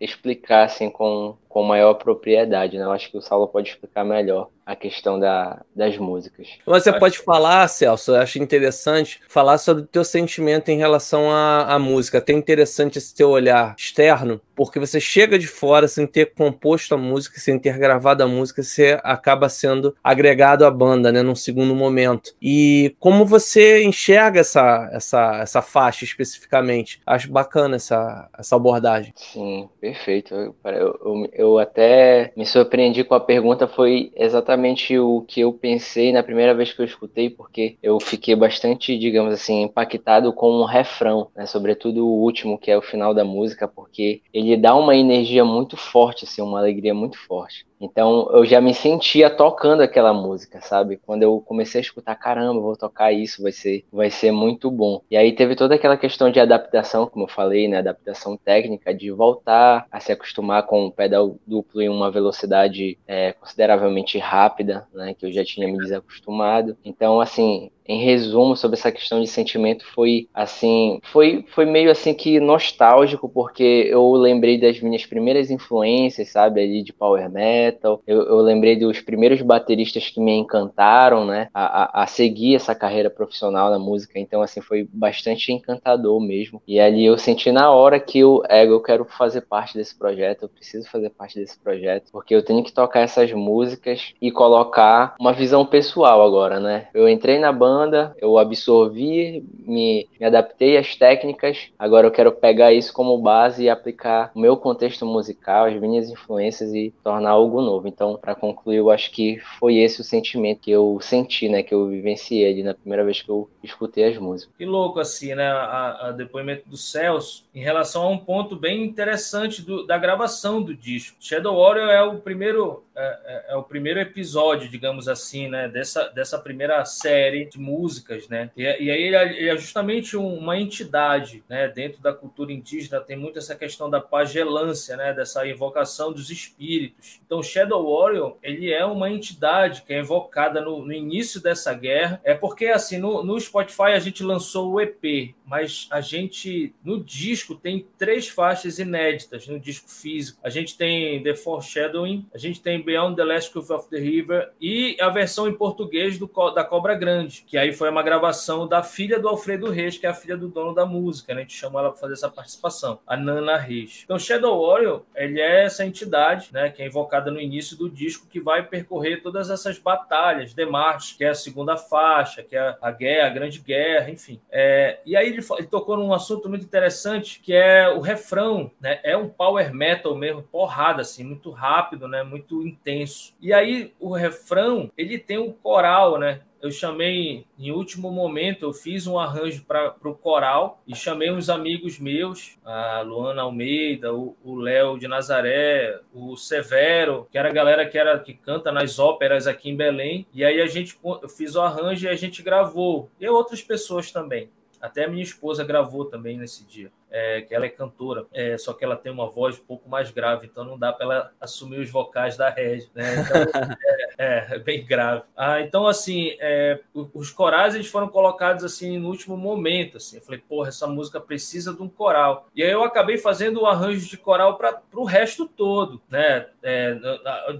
explicar 0.00 0.64
assim 0.64 0.90
com, 0.90 1.36
com 1.56 1.62
maior 1.62 1.94
propriedade, 1.94 2.76
né? 2.76 2.84
Eu 2.84 2.92
acho 2.92 3.10
que 3.10 3.16
o 3.16 3.22
Saulo 3.22 3.48
pode 3.48 3.70
explicar 3.70 4.04
melhor 4.04 4.50
a 4.66 4.74
questão 4.74 5.18
da, 5.18 5.62
das 5.74 5.96
músicas. 5.96 6.48
Você 6.66 6.92
pode 6.92 7.18
falar, 7.20 7.68
Celso, 7.68 8.10
eu 8.10 8.16
acho 8.16 8.42
interessante 8.42 9.20
falar 9.28 9.58
sobre 9.58 9.84
o 9.84 9.86
teu 9.86 10.04
sentimento 10.04 10.70
em 10.70 10.76
relação 10.76 11.30
à, 11.30 11.72
à 11.72 11.78
música. 11.78 12.18
Até 12.18 12.32
interessante 12.32 12.98
esse 12.98 13.14
teu 13.14 13.30
olhar 13.30 13.76
externo, 13.78 14.40
porque 14.56 14.80
você 14.80 14.98
chega 14.98 15.38
de 15.38 15.46
fora 15.46 15.86
sem 15.86 16.04
ter 16.04 16.34
composto 16.34 16.96
a 16.96 16.98
música, 16.98 17.38
sem 17.38 17.60
ter 17.60 17.78
gravado 17.78 18.24
a 18.24 18.26
música, 18.26 18.60
você 18.60 18.98
acaba 19.04 19.48
sendo 19.48 19.94
agregado 20.02 20.66
à 20.66 20.70
banda, 20.70 21.12
né, 21.12 21.22
num 21.22 21.36
segundo 21.36 21.72
momento. 21.72 22.34
E 22.42 22.96
como 22.98 23.24
você 23.24 23.84
enxerga 23.84 24.40
essa, 24.40 24.90
essa, 24.92 25.36
essa 25.42 25.62
faixa 25.62 26.04
especificamente? 26.04 27.00
Acho 27.06 27.30
bacana 27.30 27.76
essa, 27.76 28.28
essa 28.36 28.56
abordagem. 28.56 29.12
Sim, 29.14 29.68
perfeito. 29.80 30.34
Eu, 30.34 30.54
eu, 30.64 31.30
eu 31.32 31.45
até 31.58 32.32
me 32.36 32.44
surpreendi 32.44 33.04
com 33.04 33.14
a 33.14 33.20
pergunta, 33.20 33.66
foi 33.66 34.12
exatamente 34.14 34.46
exatamente 34.46 34.98
o 34.98 35.22
que 35.22 35.40
eu 35.40 35.52
pensei 35.52 36.12
na 36.12 36.22
primeira 36.22 36.54
vez 36.54 36.72
que 36.72 36.80
eu 36.80 36.84
escutei, 36.84 37.30
porque 37.30 37.76
eu 37.82 37.98
fiquei 38.00 38.34
bastante, 38.34 38.98
digamos 38.98 39.32
assim, 39.32 39.62
impactado 39.62 40.32
com 40.32 40.48
o 40.48 40.62
um 40.62 40.64
refrão, 40.64 41.28
né? 41.34 41.46
Sobretudo 41.46 42.06
o 42.06 42.22
último, 42.22 42.58
que 42.58 42.70
é 42.70 42.76
o 42.76 42.82
final 42.82 43.14
da 43.14 43.24
música, 43.24 43.66
porque 43.66 44.22
ele 44.32 44.56
dá 44.56 44.74
uma 44.74 44.94
energia 44.96 45.44
muito 45.44 45.76
forte, 45.76 46.24
assim, 46.24 46.42
uma 46.42 46.58
alegria 46.58 46.94
muito 46.94 47.18
forte. 47.18 47.66
Então 47.80 48.28
eu 48.32 48.44
já 48.44 48.60
me 48.60 48.74
sentia 48.74 49.28
tocando 49.28 49.82
aquela 49.82 50.12
música, 50.12 50.60
sabe? 50.60 50.98
Quando 51.04 51.22
eu 51.22 51.40
comecei 51.40 51.80
a 51.80 51.82
escutar, 51.82 52.14
caramba, 52.14 52.60
vou 52.60 52.76
tocar 52.76 53.12
isso, 53.12 53.42
vai 53.42 53.52
ser, 53.52 53.84
vai 53.92 54.10
ser 54.10 54.32
muito 54.32 54.70
bom. 54.70 55.02
E 55.10 55.16
aí 55.16 55.32
teve 55.32 55.54
toda 55.54 55.74
aquela 55.74 55.96
questão 55.96 56.30
de 56.30 56.40
adaptação, 56.40 57.06
como 57.06 57.24
eu 57.24 57.28
falei, 57.28 57.68
né? 57.68 57.78
Adaptação 57.78 58.36
técnica, 58.36 58.94
de 58.94 59.10
voltar 59.10 59.86
a 59.90 60.00
se 60.00 60.12
acostumar 60.12 60.64
com 60.64 60.86
o 60.86 60.92
pedal 60.92 61.36
duplo 61.46 61.82
em 61.82 61.88
uma 61.88 62.10
velocidade 62.10 62.98
é, 63.06 63.32
consideravelmente 63.32 64.18
rápida, 64.18 64.86
né? 64.92 65.14
Que 65.14 65.26
eu 65.26 65.32
já 65.32 65.44
tinha 65.44 65.68
me 65.68 65.78
desacostumado. 65.78 66.76
Então, 66.84 67.20
assim, 67.20 67.70
em 67.88 68.04
resumo 68.04 68.56
sobre 68.56 68.76
essa 68.76 68.92
questão 68.92 69.20
de 69.20 69.26
sentimento 69.26 69.84
foi 69.94 70.28
assim 70.34 71.00
foi 71.02 71.44
foi 71.48 71.64
meio 71.64 71.90
assim 71.90 72.14
que 72.14 72.40
nostálgico 72.40 73.28
porque 73.28 73.86
eu 73.88 74.12
lembrei 74.12 74.58
das 74.58 74.80
minhas 74.80 75.06
primeiras 75.06 75.50
influências 75.50 76.28
sabe 76.28 76.60
ali 76.60 76.82
de 76.82 76.92
power 76.92 77.30
metal. 77.30 78.02
Eu, 78.06 78.22
eu 78.22 78.38
lembrei 78.38 78.76
dos 78.76 79.00
primeiros 79.00 79.40
bateristas 79.42 80.08
que 80.08 80.20
me 80.20 80.32
encantaram 80.32 81.24
né 81.24 81.48
a, 81.54 82.00
a, 82.00 82.02
a, 82.02 82.06
seguir 82.06 82.56
essa 82.56 82.74
carreira 82.74 83.10
profissional 83.10 83.70
na 83.70 83.78
música. 83.78 84.18
Então 84.18 84.42
assim 84.42 84.60
foi 84.60 84.88
bastante 84.92 85.52
encantador 85.52 86.20
mesmo. 86.20 86.62
E 86.66 86.80
ali 86.80 87.04
eu 87.04 87.16
senti 87.18 87.52
na 87.52 87.70
hora 87.70 88.00
que 88.00 88.18
eu 88.18 88.42
ego 88.48 88.72
eu 88.72 88.82
quero 88.82 89.04
fazer 89.04 89.42
parte 89.42 89.76
desse 89.76 89.96
projeto 89.96 90.42
eu 90.42 90.48
preciso 90.48 90.88
fazer 90.90 91.10
parte 91.10 91.38
desse 91.38 91.58
projeto 91.58 92.10
porque 92.10 92.34
eu 92.34 92.44
tenho 92.44 92.62
que 92.62 92.72
tocar 92.72 93.00
essas 93.00 93.32
músicas 93.32 94.12
e 94.20 94.30
colocar 94.30 95.14
uma 95.18 95.32
visão 95.32 95.64
pessoal 95.64 96.22
agora 96.22 96.58
né. 96.60 96.88
Eu 96.92 97.08
entrei 97.08 97.38
na 97.38 97.52
banda 97.52 97.75
banda, 97.76 98.16
eu 98.20 98.38
absorvi, 98.38 99.44
me, 99.58 100.08
me 100.18 100.26
adaptei 100.26 100.78
às 100.78 100.96
técnicas, 100.96 101.68
agora 101.78 102.06
eu 102.06 102.10
quero 102.10 102.32
pegar 102.32 102.72
isso 102.72 102.92
como 102.92 103.18
base 103.18 103.64
e 103.64 103.70
aplicar 103.70 104.30
o 104.34 104.40
meu 104.40 104.56
contexto 104.56 105.04
musical, 105.04 105.66
as 105.66 105.78
minhas 105.78 106.08
influências 106.08 106.72
e 106.72 106.94
tornar 107.04 107.30
algo 107.30 107.60
novo. 107.60 107.86
Então, 107.86 108.16
para 108.16 108.34
concluir, 108.34 108.76
eu 108.76 108.90
acho 108.90 109.10
que 109.10 109.38
foi 109.58 109.76
esse 109.76 110.00
o 110.00 110.04
sentimento 110.04 110.60
que 110.60 110.70
eu 110.70 110.98
senti, 111.02 111.48
né, 111.48 111.62
que 111.62 111.74
eu 111.74 111.88
vivenciei 111.88 112.50
ali 112.50 112.62
na 112.62 112.74
primeira 112.74 113.04
vez 113.04 113.20
que 113.20 113.30
eu 113.30 113.48
escutei 113.62 114.04
as 114.04 114.16
músicas. 114.16 114.54
Que 114.56 114.64
louco, 114.64 114.98
assim, 114.98 115.34
né, 115.34 115.46
a, 115.46 116.08
a 116.08 116.12
depoimento 116.12 116.68
do 116.68 116.76
Celso, 116.76 117.44
em 117.54 117.60
relação 117.60 118.04
a 118.04 118.08
um 118.08 118.18
ponto 118.18 118.56
bem 118.56 118.84
interessante 118.84 119.60
do, 119.60 119.86
da 119.86 119.98
gravação 119.98 120.62
do 120.62 120.74
disco. 120.74 121.16
Shadow 121.20 121.56
Warrior 121.56 121.90
é 121.90 122.02
o 122.02 122.18
primeiro 122.18 122.85
é, 122.96 123.18
é, 123.24 123.44
é, 123.52 123.56
o 123.56 123.62
primeiro 123.62 124.00
episódio, 124.00 124.70
digamos 124.70 125.06
assim, 125.06 125.48
né, 125.48 125.68
dessa, 125.68 126.08
dessa 126.08 126.38
primeira 126.38 126.82
série 126.86 127.44
de 127.44 127.58
músicas, 127.60 128.26
né? 128.28 128.50
E, 128.56 128.62
e 128.62 128.90
aí 128.90 129.02
ele 129.02 129.16
é, 129.16 129.38
ele 129.38 129.48
é 129.50 129.56
justamente 129.56 130.16
um, 130.16 130.34
uma 130.34 130.58
entidade, 130.58 131.44
né? 131.46 131.68
Dentro 131.68 132.00
da 132.00 132.14
cultura 132.14 132.52
indígena 132.52 133.00
tem 133.00 133.16
muito 133.16 133.38
essa 133.38 133.54
questão 133.54 133.90
da 133.90 134.00
pagelância, 134.00 134.96
né? 134.96 135.12
Dessa 135.12 135.46
invocação 135.46 136.10
dos 136.10 136.30
espíritos. 136.30 137.20
Então, 137.24 137.42
Shadow 137.42 137.84
Warrior 137.84 138.36
ele 138.42 138.72
é 138.72 138.84
uma 138.84 139.10
entidade 139.10 139.82
que 139.82 139.92
é 139.92 140.00
invocada 140.00 140.62
no, 140.62 140.84
no 140.84 140.92
início 140.92 141.42
dessa 141.42 141.74
guerra. 141.74 142.18
É 142.24 142.34
porque 142.34 142.66
assim 142.66 142.96
no, 142.96 143.22
no 143.22 143.38
Spotify 143.38 143.92
a 143.92 143.98
gente 143.98 144.22
lançou 144.22 144.72
o 144.72 144.80
EP, 144.80 145.34
mas 145.46 145.86
a 145.90 146.00
gente 146.00 146.74
no 146.84 147.02
disco 147.02 147.54
tem 147.54 147.86
três 147.96 148.28
faixas 148.28 148.78
inéditas 148.78 149.46
no 149.46 149.58
disco 149.60 149.88
físico. 149.88 150.40
A 150.42 150.50
gente 150.50 150.76
tem 150.76 151.22
The 151.22 151.34
Foreshadowing, 151.34 152.26
a 152.34 152.38
gente 152.38 152.60
tem 152.60 152.82
Beyond 152.82 153.16
the 153.16 153.24
Last 153.24 153.52
Curve 153.52 153.72
of 153.72 153.88
the 153.88 153.98
River 153.98 154.50
e 154.60 154.96
a 155.00 155.08
versão 155.08 155.48
em 155.48 155.54
português 155.54 156.18
do, 156.18 156.26
da 156.52 156.64
Cobra 156.64 156.94
Grande, 156.94 157.44
que 157.46 157.56
aí 157.56 157.72
foi 157.72 157.88
uma 157.88 158.02
gravação 158.02 158.66
da 158.66 158.82
filha 158.82 159.18
do 159.18 159.28
Alfredo 159.28 159.70
Reis, 159.70 159.96
que 159.96 160.06
é 160.06 160.08
a 160.08 160.14
filha 160.14 160.36
do 160.36 160.48
dono 160.48 160.74
da 160.74 160.84
música, 160.84 161.32
né? 161.32 161.40
A 161.40 161.42
gente 161.42 161.56
chamou 161.56 161.80
ela 161.80 161.90
para 161.90 162.00
fazer 162.00 162.14
essa 162.14 162.28
participação, 162.28 162.98
a 163.06 163.16
Nana 163.16 163.56
Reis. 163.56 164.02
Então 164.04 164.18
Shadow 164.18 164.66
Warrior, 164.66 165.02
ele 165.14 165.40
é 165.40 165.64
essa 165.64 165.84
entidade, 165.84 166.48
né, 166.52 166.70
que 166.70 166.82
é 166.82 166.86
invocada 166.86 167.30
no 167.30 167.40
início 167.40 167.76
do 167.76 167.88
disco 167.88 168.26
que 168.28 168.40
vai 168.40 168.64
percorrer 168.66 169.22
todas 169.22 169.50
essas 169.50 169.78
batalhas, 169.78 170.54
Demarche, 170.54 171.16
que 171.16 171.24
é 171.24 171.28
a 171.28 171.34
segunda 171.34 171.76
faixa, 171.76 172.42
que 172.42 172.56
é 172.56 172.76
a 172.80 172.90
guerra, 172.90 173.26
a 173.28 173.30
grande 173.30 173.58
guerra, 173.60 174.10
enfim. 174.10 174.40
É, 174.50 174.98
e 175.04 175.16
aí 175.16 175.35
ele, 175.36 175.46
ele 175.58 175.66
tocou 175.66 175.96
num 175.96 176.12
assunto 176.12 176.48
muito 176.48 176.64
interessante, 176.64 177.40
que 177.40 177.52
é 177.52 177.88
o 177.88 178.00
refrão, 178.00 178.70
né? 178.80 179.00
É 179.02 179.16
um 179.16 179.28
power 179.28 179.72
metal 179.72 180.14
mesmo, 180.14 180.42
porrada 180.42 181.02
assim, 181.02 181.24
muito 181.24 181.50
rápido, 181.50 182.08
né? 182.08 182.22
Muito 182.22 182.66
intenso. 182.66 183.34
E 183.40 183.52
aí 183.52 183.92
o 184.00 184.12
refrão, 184.12 184.90
ele 184.96 185.18
tem 185.18 185.38
um 185.38 185.52
coral, 185.52 186.18
né? 186.18 186.40
eu 186.66 186.70
chamei, 186.70 187.46
em 187.58 187.70
último 187.70 188.10
momento, 188.10 188.64
eu 188.64 188.72
fiz 188.72 189.06
um 189.06 189.18
arranjo 189.18 189.64
para 189.64 189.94
o 190.04 190.14
coral 190.14 190.82
e 190.86 190.94
chamei 190.94 191.30
uns 191.30 191.48
amigos 191.48 191.98
meus, 191.98 192.58
a 192.64 193.00
Luana 193.02 193.42
Almeida, 193.42 194.12
o 194.12 194.56
Léo 194.56 194.98
de 194.98 195.06
Nazaré, 195.06 196.00
o 196.12 196.36
Severo, 196.36 197.28
que 197.30 197.38
era 197.38 197.48
a 197.48 197.52
galera 197.52 197.86
que, 197.86 197.96
era, 197.96 198.18
que 198.18 198.34
canta 198.34 198.72
nas 198.72 198.98
óperas 198.98 199.46
aqui 199.46 199.70
em 199.70 199.76
Belém. 199.76 200.26
E 200.34 200.44
aí 200.44 200.60
a 200.60 200.66
gente 200.66 200.98
eu 201.22 201.28
fiz 201.28 201.54
o 201.54 201.60
arranjo 201.60 202.06
e 202.06 202.08
a 202.08 202.16
gente 202.16 202.42
gravou. 202.42 203.08
E 203.20 203.28
outras 203.28 203.62
pessoas 203.62 204.10
também. 204.10 204.50
Até 204.80 205.04
a 205.04 205.08
minha 205.08 205.22
esposa 205.22 205.64
gravou 205.64 206.04
também 206.04 206.38
nesse 206.38 206.64
dia 206.64 206.90
é, 207.10 207.42
que 207.42 207.54
ela 207.54 207.66
é 207.66 207.68
cantora, 207.68 208.26
é, 208.32 208.56
só 208.58 208.72
que 208.72 208.84
ela 208.84 208.96
tem 208.96 209.12
uma 209.12 209.28
voz 209.28 209.58
um 209.58 209.64
pouco 209.64 209.88
mais 209.88 210.10
grave, 210.10 210.46
então 210.46 210.64
não 210.64 210.78
dá 210.78 210.92
para 210.92 211.04
ela 211.04 211.32
assumir 211.40 211.78
os 211.80 211.90
vocais 211.90 212.36
da 212.36 212.50
Regi, 212.50 212.90
né? 212.94 213.16
Então, 213.20 213.36
é, 214.18 214.46
é, 214.50 214.58
bem 214.58 214.84
grave. 214.84 215.22
Ah, 215.36 215.60
então, 215.60 215.86
assim, 215.86 216.36
é, 216.40 216.80
os 217.14 217.30
corais 217.30 217.74
eles 217.74 217.88
foram 217.88 218.08
colocados 218.08 218.64
assim 218.64 218.98
no 218.98 219.08
último 219.08 219.36
momento, 219.36 219.96
assim. 219.96 220.16
Eu 220.16 220.22
falei, 220.22 220.40
porra, 220.40 220.68
essa 220.68 220.86
música 220.86 221.20
precisa 221.20 221.72
de 221.72 221.82
um 221.82 221.88
coral. 221.88 222.48
E 222.54 222.62
aí 222.62 222.70
eu 222.70 222.84
acabei 222.84 223.18
fazendo 223.18 223.62
o 223.62 223.66
arranjo 223.66 224.08
de 224.08 224.16
coral 224.16 224.56
para 224.56 224.80
o 224.94 225.04
resto 225.04 225.46
todo, 225.46 226.00
né? 226.08 226.46
É, 226.62 226.96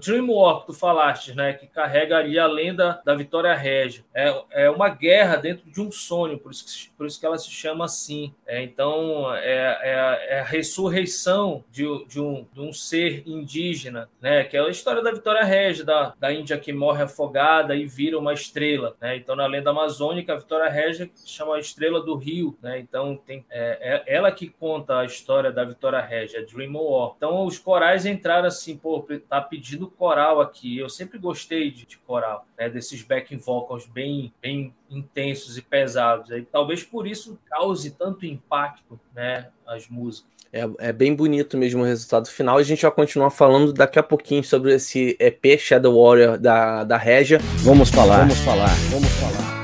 Dream 0.03 0.29
Walk, 0.29 0.65
tu 0.65 0.73
falaste, 0.73 1.33
né? 1.33 1.53
Que 1.53 1.67
carrega 1.67 2.17
ali 2.17 2.37
a 2.37 2.47
lenda 2.47 3.01
da 3.05 3.15
Vitória 3.15 3.53
Régia. 3.53 4.03
É, 4.13 4.43
é 4.51 4.69
uma 4.69 4.89
guerra 4.89 5.37
dentro 5.37 5.69
de 5.69 5.81
um 5.81 5.91
sonho, 5.91 6.37
por 6.37 6.51
isso 6.51 6.65
que, 6.65 6.89
por 6.97 7.07
isso 7.07 7.19
que 7.19 7.25
ela 7.25 7.37
se 7.37 7.49
chama 7.49 7.85
assim. 7.85 8.33
É, 8.45 8.61
então, 8.61 9.33
é, 9.47 9.79
é, 9.81 10.35
é 10.35 10.39
a 10.41 10.43
ressurreição 10.43 11.63
de, 11.71 11.83
de, 12.05 12.19
um, 12.19 12.45
de 12.51 12.59
um 12.59 12.73
ser 12.73 13.23
indígena, 13.25 14.09
né? 14.21 14.43
Que 14.43 14.57
é 14.57 14.59
a 14.59 14.69
história 14.69 15.01
da 15.01 15.11
Vitória 15.11 15.43
Régia, 15.43 15.85
da, 15.85 16.13
da 16.19 16.33
Índia 16.33 16.57
que 16.57 16.73
morre 16.73 17.03
afogada 17.03 17.73
e 17.75 17.85
vira 17.85 18.19
uma 18.19 18.33
estrela, 18.33 18.95
né? 18.99 19.15
Então, 19.15 19.35
na 19.35 19.45
lenda 19.45 19.69
amazônica, 19.69 20.33
a 20.33 20.37
Vitória 20.37 20.69
Régia 20.69 21.09
se 21.15 21.29
chama 21.29 21.55
a 21.55 21.59
estrela 21.59 22.01
do 22.01 22.15
rio, 22.15 22.57
né? 22.61 22.77
Então, 22.79 23.15
tem, 23.15 23.45
é, 23.49 24.03
é 24.07 24.15
ela 24.15 24.31
que 24.31 24.49
conta 24.49 24.99
a 24.99 25.05
história 25.05 25.51
da 25.51 25.63
Vitória 25.63 26.01
Régia, 26.01 26.45
Dream 26.45 26.75
War. 26.75 27.13
Então, 27.15 27.45
os 27.45 27.57
corais 27.57 28.05
entraram 28.05 28.47
assim, 28.47 28.75
pô, 28.77 29.07
tá 29.29 29.39
pedindo 29.39 29.87
coral 29.87 30.41
aqui. 30.41 30.77
Eu 30.77 30.89
sempre 30.89 31.17
gostei 31.17 31.71
de, 31.71 31.85
de 31.85 31.97
coral, 31.99 32.45
né? 32.57 32.69
Desses 32.69 33.01
backing 33.01 33.37
vocals 33.37 33.85
bem, 33.85 34.33
bem 34.41 34.73
intensos 34.89 35.57
e 35.57 35.61
pesados. 35.61 36.31
E 36.31 36.41
talvez 36.43 36.83
por 36.83 37.07
isso 37.07 37.39
cause 37.49 37.91
tanto 37.91 38.25
impacto, 38.25 38.99
né, 39.13 39.26
as 39.65 39.87
músicas. 39.87 40.37
É, 40.51 40.67
é, 40.79 40.93
bem 40.93 41.13
bonito 41.13 41.57
mesmo 41.57 41.81
o 41.81 41.85
resultado 41.85 42.27
final. 42.29 42.57
A 42.57 42.63
gente 42.63 42.81
vai 42.81 42.91
continuar 42.91 43.29
falando 43.29 43.73
daqui 43.73 43.99
a 43.99 44.03
pouquinho 44.03 44.43
sobre 44.43 44.73
esse 44.73 45.17
EP 45.19 45.59
Shadow 45.59 46.01
Warrior 46.01 46.37
da, 46.37 46.83
da 46.83 46.97
Regia. 46.97 47.39
Vamos 47.57 47.89
falar, 47.89 48.19
vamos 48.19 48.39
falar, 48.39 48.75
vamos 48.89 49.09
falar. 49.09 49.56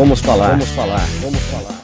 Vamos 0.00 0.20
falar, 0.20 0.52
vamos 0.52 0.70
falar. 0.70 1.19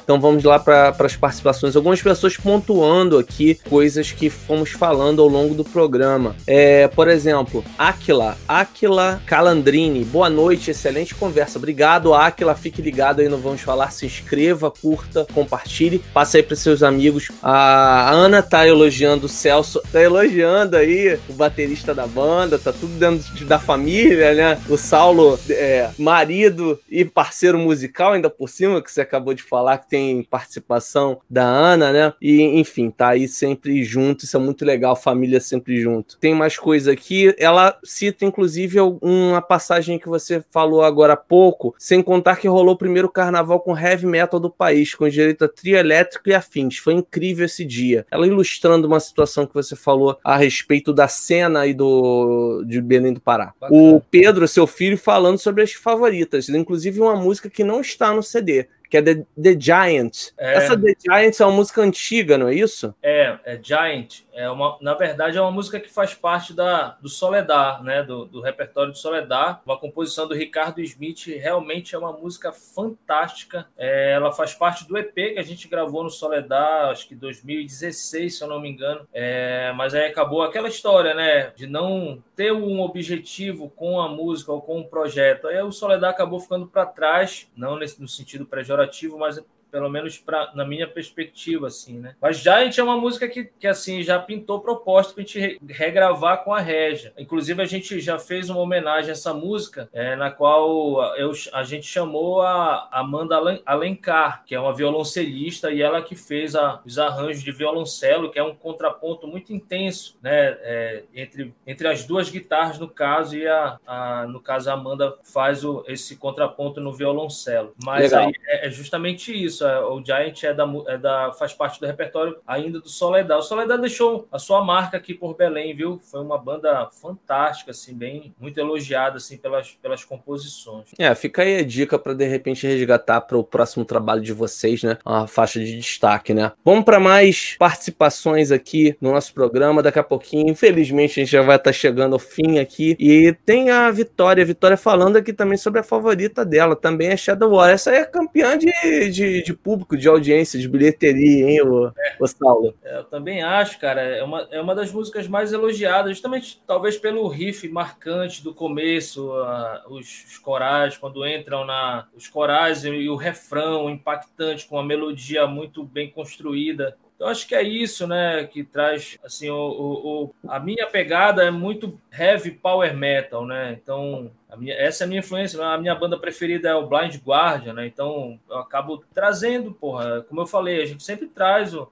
Então 0.07 0.21
vamos 0.21 0.45
lá 0.45 0.57
para 0.57 0.95
as 1.01 1.17
participações. 1.17 1.75
Algumas 1.75 2.01
pessoas 2.01 2.37
pontuando 2.37 3.19
aqui 3.19 3.59
coisas 3.69 4.13
que 4.13 4.31
fomos 4.31 4.71
falando 4.71 5.21
ao 5.21 5.27
longo 5.27 5.53
do 5.53 5.65
programa. 5.65 6.37
É, 6.47 6.87
por 6.87 7.09
exemplo, 7.09 7.65
Aquila, 7.77 8.39
Aquila 8.47 9.21
Calandrini. 9.27 10.05
Boa 10.05 10.31
noite, 10.31 10.71
excelente 10.71 11.13
conversa. 11.13 11.59
Obrigado, 11.59 12.15
Aquila. 12.15 12.55
Fique 12.55 12.81
ligado 12.81 13.19
aí 13.19 13.29
no 13.29 13.37
Vamos 13.39 13.63
Falar. 13.63 13.91
Se 13.91 14.07
inscreva, 14.07 14.71
curta, 14.71 15.27
compartilhe. 15.35 15.99
Passe 16.15 16.37
aí 16.37 16.43
para 16.45 16.55
seus 16.55 16.85
amigos. 16.85 17.33
A 17.43 18.09
Ana 18.13 18.45
tá 18.45 18.65
elogiando 18.65 19.27
o 19.27 19.29
Celso, 19.29 19.83
tá 19.91 20.01
elogiando 20.01 20.77
aí 20.77 21.19
o 21.29 21.33
baterista 21.33 21.93
da 21.93 22.07
banda. 22.07 22.61
Tá 22.61 22.73
tudo 22.73 22.97
dentro 22.97 23.35
de- 23.35 23.45
da 23.45 23.59
família, 23.59 24.35
né? 24.35 24.61
O 24.69 24.77
Saulo, 24.77 25.37
é, 25.51 25.91
marido 25.99 26.79
e 26.89 27.05
parceiro 27.05 27.59
musical, 27.59 28.13
ainda 28.13 28.31
por 28.31 28.49
cima, 28.49 28.81
que 28.81 28.93
você 28.93 29.01
acabou 29.01 29.35
de 29.35 29.43
falar 29.43 29.79
que 29.79 29.89
tem 29.89 29.96
participação 30.29 31.21
da 31.29 31.45
Ana, 31.45 31.93
né? 31.93 32.13
E, 32.21 32.43
enfim, 32.59 32.91
tá 32.91 33.09
aí 33.09 33.29
sempre 33.29 33.85
junto. 33.85 34.25
Isso 34.25 34.37
é 34.37 34.41
muito 34.41 34.65
legal, 34.65 34.97
família 34.97 35.41
sempre 35.41 35.81
junto. 35.81 36.19
Tem 36.19 36.35
mais 36.35 36.59
coisa 36.59 36.93
aqui. 36.93 37.35
Ela 37.39 37.79
cita, 37.85 38.25
inclusive, 38.25 38.79
uma 38.81 39.43
passagem 39.43 39.99
que 39.99 40.09
você 40.09 40.45
falou 40.51 40.83
agora 40.83 41.15
há 41.15 41.17
pouco, 41.17 41.75
sem 41.79 42.03
contar 42.03 42.37
que 42.37 42.49
rolou 42.49 42.75
o 42.75 42.79
primeiro 42.79 43.09
carnaval 43.09 43.61
com 43.61 43.77
heavy 43.77 44.07
metal 44.07 44.41
do 44.41 44.51
país, 44.51 44.95
com 44.95 45.09
direito 45.09 45.45
a 45.45 45.49
trio 45.49 45.77
elétrico 45.77 46.29
e 46.29 46.35
afins. 46.35 46.79
Foi 46.79 46.95
incrível 46.95 47.47
esse 47.47 47.65
dia. 47.65 48.07
Ela 48.11 48.27
ilustrando 48.27 48.87
uma 48.87 49.01
situação 49.01 49.47
que 49.47 49.55
você 49.55 49.77
falou 49.77 50.19
a 50.23 50.37
respeito 50.37 50.93
da 50.93 51.09
cena 51.09 51.61
aí 51.61 51.75
do, 51.75 52.65
de 52.67 52.81
Belém 52.81 53.13
do 53.13 53.21
Pará. 53.21 53.53
Bacana. 53.61 53.81
O 53.81 54.01
Pedro, 54.01 54.47
seu 54.49 54.67
filho, 54.67 54.99
falando 54.99 55.39
sobre 55.39 55.63
as 55.63 55.73
favoritas, 55.73 56.49
inclusive 56.49 57.01
uma 57.01 57.17
música 57.17 57.51
que 57.51 57.65
não 57.65 57.81
está 57.81 58.13
no 58.13 58.23
CD. 58.23 58.67
Que 58.89 58.97
é 58.97 59.03
The, 59.03 59.27
The 59.43 59.61
Giant. 59.61 60.33
É. 60.39 60.55
Essa 60.55 60.77
The 60.79 60.95
Giant 60.99 61.41
é 61.41 61.45
uma 61.45 61.57
música 61.57 61.83
antiga, 61.83 62.39
não 62.39 62.49
é 62.49 62.55
isso? 62.55 62.95
É, 63.03 63.39
é 63.45 63.61
Giant. 63.63 64.27
É 64.33 64.51
uma, 64.51 64.77
na 64.83 64.93
verdade, 64.93 65.39
é 65.39 65.41
uma 65.41 65.51
música 65.51 65.81
que 65.81 65.89
faz 65.89 66.13
parte 66.13 66.53
da, 66.53 66.97
do 67.01 67.09
Soledar, 67.09 67.83
né? 67.83 68.03
Do, 68.03 68.27
do 68.27 68.43
repertório 68.43 68.93
do 68.93 68.99
Soledar. 68.99 69.63
Uma 69.65 69.79
composição 69.79 70.29
do 70.29 70.35
Ricardo 70.35 70.83
Smith. 70.83 71.27
Realmente 71.27 71.95
é 71.95 71.99
uma 71.99 72.13
música 72.13 72.53
fantástica. 72.53 73.67
É, 73.79 74.13
ela 74.13 74.31
faz 74.31 74.53
parte 74.53 74.87
do 74.87 74.99
EP 74.99 75.15
que 75.15 75.39
a 75.39 75.43
gente 75.43 75.67
gravou 75.69 76.05
no 76.05 76.11
Soledar, 76.11 76.91
acho 76.91 77.09
que 77.09 77.15
2016, 77.15 78.37
se 78.37 78.45
eu 78.45 78.49
não 78.49 78.61
me 78.61 78.69
engano. 78.69 79.09
É, 79.13 79.73
mas 79.75 79.95
aí 79.95 80.07
acabou 80.07 80.43
aquela 80.43 80.69
história, 80.69 81.15
né? 81.15 81.53
De 81.57 81.67
não 81.67 82.23
ter 82.37 82.53
um 82.53 82.81
objetivo 82.81 83.71
com 83.71 83.99
a 83.99 84.09
música 84.09 84.53
ou 84.53 84.61
com 84.61 84.81
o 84.81 84.87
projeto. 84.87 85.49
Aí 85.49 85.61
o 85.63 85.73
Soledar 85.73 86.11
acabou 86.11 86.39
ficando 86.39 86.67
para 86.67 86.85
trás, 86.85 87.49
não 87.57 87.79
nesse, 87.79 88.01
no 88.01 88.09
sentido 88.09 88.45
pejorativo, 88.77 89.19
mas 89.19 89.43
pelo 89.77 89.91
menos 89.91 90.17
pra, 90.17 90.53
na 90.55 90.65
minha 90.65 90.89
perspectiva, 90.89 91.67
assim, 91.67 91.99
né? 91.99 92.17
Mas 92.19 92.39
Giant 92.39 92.79
é 92.79 92.83
uma 92.83 92.97
música 92.97 93.29
que, 93.29 93.45
que 93.45 93.67
assim, 93.67 94.03
já 94.03 94.19
pintou 94.19 94.59
proposta 94.61 95.13
pra 95.13 95.23
gente 95.23 95.61
regravar 95.69 96.43
com 96.43 96.55
a 96.55 96.61
Regia. 96.61 97.13
Inclusive, 97.19 97.61
a 97.61 97.67
gente 97.67 98.01
já 98.01 98.19
fez 98.19 98.49
uma 98.49 98.61
homenagem 98.61 99.11
a 99.11 99.13
essa 99.13 99.35
música, 99.35 99.87
é, 99.93 100.17
na 100.17 100.31
qual 100.31 101.15
eu, 101.17 101.31
a 101.53 101.63
gente 101.63 101.87
chamou 101.87 102.41
a 102.41 102.89
Amanda 102.91 103.37
Alencar, 103.67 104.45
que 104.47 104.55
é 104.55 104.61
uma 104.61 104.75
violoncelista, 104.75 105.71
e 105.71 105.83
ela 105.83 106.01
que 106.01 106.17
fez 106.17 106.57
a, 106.57 106.81
os 106.83 106.99
arranjos 106.99 107.43
de 107.43 107.53
violoncelo, 107.53 108.31
que 108.31 108.39
é 108.39 108.43
um 108.43 108.55
contraponto 108.55 109.27
muito 109.27 109.53
intenso, 109.53 110.17
né? 110.23 110.57
É, 110.63 111.03
entre, 111.15 111.53
entre 111.67 111.87
as 111.87 112.03
duas 112.03 112.31
guitarras, 112.31 112.79
no 112.79 112.89
caso, 112.89 113.37
e 113.37 113.47
a, 113.47 113.79
a 113.87 114.27
no 114.27 114.41
caso, 114.41 114.71
a 114.71 114.73
Amanda 114.73 115.19
faz 115.23 115.63
o, 115.67 115.85
esse 115.87 116.17
contraponto 116.17 116.81
no 116.81 116.95
violoncelo. 116.95 117.75
Mas 117.85 118.11
é, 118.15 118.31
é, 118.47 118.71
justamente 118.71 119.33
isso. 119.35 119.66
O 119.89 120.05
Giant 120.05 120.43
é 120.45 120.55
da, 120.55 120.67
é 120.89 120.99
da, 120.99 121.33
faz 121.33 121.53
parte 121.53 121.81
do 121.81 121.87
repertório 121.87 122.39
ainda 122.47 122.81
do 122.81 122.89
Soledad. 122.89 123.39
O 123.39 123.43
Soledad 123.43 123.81
deixou 123.81 124.27
a 124.31 124.39
sua 124.39 124.65
marca 124.65 124.97
aqui 124.97 125.15
por 125.15 125.37
Belém, 125.37 125.75
viu? 125.75 125.99
Foi 125.99 126.21
uma 126.21 126.39
banda 126.39 126.89
fantástica, 126.91 127.71
assim, 127.71 127.95
bem 127.95 128.35
muito 128.39 128.59
elogiada 128.59 129.17
assim 129.17 129.37
pelas, 129.37 129.71
pelas 129.83 130.05
composições. 130.05 130.91
É, 130.99 131.15
fica 131.15 131.43
aí 131.43 131.59
a 131.59 131.65
dica 131.65 131.99
para 131.99 132.15
de 132.15 132.27
repente 132.27 132.67
resgatar 132.67 133.21
para 133.23 133.37
o 133.37 133.45
próximo 133.45 133.85
trabalho 133.85 134.21
de 134.21 134.33
vocês, 134.33 134.83
né? 134.83 134.99
Uma 135.05 135.27
faixa 135.27 135.59
de 135.59 135.77
destaque, 135.77 136.33
né? 136.33 136.53
Vamos 136.65 136.85
para 136.85 136.99
mais 136.99 137.57
participações 137.59 138.51
aqui 138.51 138.97
no 139.01 139.13
nosso 139.13 139.33
programa 139.33 139.83
daqui 139.83 139.99
a 139.99 140.05
pouquinho. 140.05 140.51
Infelizmente 140.51 141.21
a 141.21 141.25
gente 141.25 141.33
já 141.33 141.43
vai 141.43 141.57
estar 141.57 141.71
tá 141.71 141.73
chegando 141.73 142.15
ao 142.15 142.19
fim 142.19 142.59
aqui 142.59 142.97
e 142.99 143.35
tem 143.45 143.71
a 143.71 143.91
Vitória, 143.91 144.43
a 144.43 144.47
Vitória 144.47 144.77
falando 144.77 145.17
aqui 145.17 145.33
também 145.33 145.59
sobre 145.59 145.81
a 145.81 145.83
favorita 145.83 146.45
dela, 146.45 146.77
também 146.77 147.09
é 147.09 147.17
Shadow 147.17 147.53
War. 147.53 147.71
Essa 147.71 147.91
é 147.91 148.05
campeã 148.05 148.57
de, 148.59 148.71
de, 149.11 149.43
de 149.47 149.55
público, 149.55 149.97
de 149.97 150.09
audiência, 150.09 150.59
de 150.59 150.69
bilheteria, 150.69 151.49
hein, 151.49 151.63
o, 151.63 151.93
é. 151.97 152.27
Saulo? 152.27 152.75
Eu 152.83 153.05
também 153.05 153.43
acho, 153.43 153.79
cara. 153.79 154.01
É 154.01 154.23
uma, 154.23 154.49
é 154.51 154.61
uma 154.61 154.75
das 154.75 154.91
músicas 154.93 155.29
mais 155.29 155.53
elogiadas, 155.53 156.11
justamente 156.11 156.61
talvez 156.67 156.99
pelo 156.99 157.27
riff 157.29 157.69
marcante 157.69 158.43
do 158.43 158.53
começo, 158.53 159.31
uh, 159.31 159.95
os, 159.95 160.25
os, 160.27 160.39
corais, 160.39 160.97
quando 160.97 161.27
entram 161.27 161.65
na. 161.65 162.09
Os 162.15 162.27
corais 162.29 162.85
e, 162.85 162.89
e 162.89 163.09
o 163.09 163.17
refrão 163.17 163.89
impactante, 163.89 164.67
com 164.67 164.77
uma 164.77 164.85
melodia 164.85 165.47
muito 165.47 165.85
bem 165.85 166.11
construída. 166.11 166.97
Então 167.17 167.29
acho 167.29 167.49
que 167.49 167.55
é 167.55 167.63
isso, 167.63 168.07
né, 168.07 168.45
que 168.45 168.63
traz 168.63 169.19
assim 169.25 169.49
o, 169.49 169.57
o, 169.57 170.35
a 170.47 170.61
minha 170.61 170.87
pegada 170.87 171.43
é 171.43 171.51
muito 171.51 171.99
heavy 172.13 172.51
power 172.51 172.95
metal, 172.95 173.47
né? 173.47 173.79
Então 173.83 174.31
minha, 174.57 174.75
essa 174.75 175.05
é 175.05 175.07
a 175.07 175.09
minha 175.09 175.21
influência. 175.21 175.65
A 175.65 175.79
minha 175.79 175.95
banda 175.95 176.19
preferida 176.19 176.69
é 176.69 176.75
o 176.75 176.87
Blind 176.87 177.17
Guardian, 177.25 177.73
né? 177.73 177.87
Então 177.87 178.39
eu 178.49 178.59
acabo 178.59 179.03
trazendo, 179.15 179.73
porra, 179.73 180.23
como 180.29 180.43
eu 180.43 180.47
falei, 180.47 180.83
a 180.83 180.87
gente 180.87 181.03
sempre 181.03 181.27
traz 181.27 181.75
o, 181.75 181.91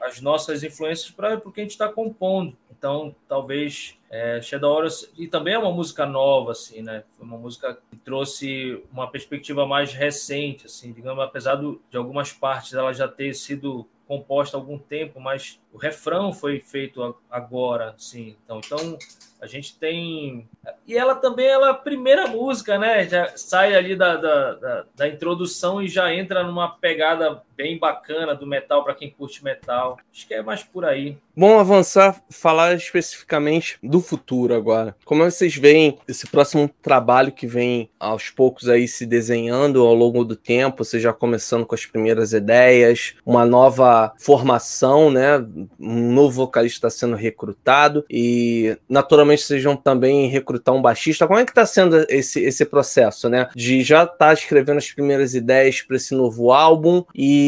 as 0.00 0.20
nossas 0.20 0.62
influências 0.62 1.10
para 1.10 1.36
o 1.36 1.52
que 1.52 1.60
a 1.60 1.64
gente 1.64 1.72
está 1.72 1.88
compondo. 1.88 2.56
Então 2.70 3.14
talvez 3.28 3.98
é, 4.10 4.40
Shadow 4.40 4.72
Horus, 4.72 5.10
e 5.18 5.26
também 5.26 5.54
é 5.54 5.58
uma 5.58 5.72
música 5.72 6.06
nova, 6.06 6.52
assim, 6.52 6.82
né? 6.82 7.04
Foi 7.18 7.26
uma 7.26 7.36
música 7.36 7.76
que 7.90 7.96
trouxe 7.96 8.82
uma 8.92 9.10
perspectiva 9.10 9.66
mais 9.66 9.92
recente, 9.92 10.66
assim, 10.66 10.92
digamos, 10.92 11.22
apesar 11.22 11.56
do, 11.56 11.82
de 11.90 11.96
algumas 11.96 12.32
partes 12.32 12.74
ela 12.74 12.92
já 12.92 13.08
ter 13.08 13.34
sido 13.34 13.86
composta 14.06 14.56
há 14.56 14.60
algum 14.60 14.78
tempo, 14.78 15.18
mas 15.20 15.60
o 15.72 15.78
refrão 15.78 16.32
foi 16.32 16.60
feito 16.60 17.16
agora, 17.30 17.94
sim. 17.98 18.36
Então, 18.44 18.60
então 18.64 18.98
a 19.40 19.46
gente 19.46 19.76
tem 19.78 20.48
e 20.86 20.96
ela 20.96 21.14
também 21.14 21.46
ela 21.46 21.68
é 21.68 21.70
a 21.70 21.74
primeira 21.74 22.26
música, 22.28 22.78
né? 22.78 23.08
Já 23.08 23.36
sai 23.36 23.74
ali 23.74 23.96
da, 23.96 24.16
da, 24.16 24.54
da, 24.54 24.86
da 24.94 25.08
introdução 25.08 25.82
e 25.82 25.88
já 25.88 26.14
entra 26.14 26.42
numa 26.42 26.68
pegada 26.68 27.42
bem 27.56 27.78
bacana 27.78 28.34
do 28.34 28.46
metal 28.46 28.84
para 28.84 28.94
quem 28.94 29.10
curte 29.10 29.42
metal. 29.42 29.98
Acho 30.12 30.26
que 30.26 30.34
é 30.34 30.42
mais 30.42 30.62
por 30.62 30.84
aí. 30.84 31.16
Vamos 31.36 31.60
avançar, 31.60 32.22
falar 32.30 32.74
especificamente 32.74 33.76
do 33.82 34.00
futuro 34.00 34.54
agora. 34.54 34.94
Como 35.04 35.24
vocês 35.24 35.56
veem 35.56 35.98
esse 36.06 36.28
próximo 36.28 36.70
trabalho 36.80 37.32
que 37.32 37.46
vem 37.46 37.90
aos 37.98 38.30
poucos 38.30 38.68
aí 38.68 38.86
se 38.86 39.04
desenhando 39.04 39.84
ao 39.84 39.94
longo 39.94 40.24
do 40.24 40.36
tempo, 40.36 40.84
você 40.84 41.00
já 41.00 41.12
começando 41.12 41.66
com 41.66 41.74
as 41.74 41.84
primeiras 41.84 42.32
ideias, 42.32 43.14
uma 43.26 43.44
nova 43.44 44.12
formação, 44.18 45.10
né? 45.10 45.38
Um 45.78 46.12
novo 46.12 46.44
vocalista 46.44 46.86
está 46.86 46.90
sendo 46.90 47.16
recrutado 47.16 48.04
e 48.08 48.76
naturalmente 48.88 49.42
vocês 49.42 49.62
vão 49.62 49.76
também 49.76 50.28
recrutar 50.28 50.74
um 50.74 50.82
baixista. 50.82 51.26
Como 51.26 51.38
é 51.38 51.44
que 51.44 51.50
está 51.50 51.66
sendo 51.66 52.06
esse, 52.08 52.40
esse 52.40 52.64
processo, 52.64 53.28
né? 53.28 53.48
De 53.56 53.82
já 53.82 54.04
estar 54.04 54.16
tá 54.16 54.32
escrevendo 54.32 54.78
as 54.78 54.92
primeiras 54.92 55.34
ideias 55.34 55.82
para 55.82 55.96
esse 55.96 56.14
novo 56.14 56.52
álbum 56.52 57.04
e 57.14 57.43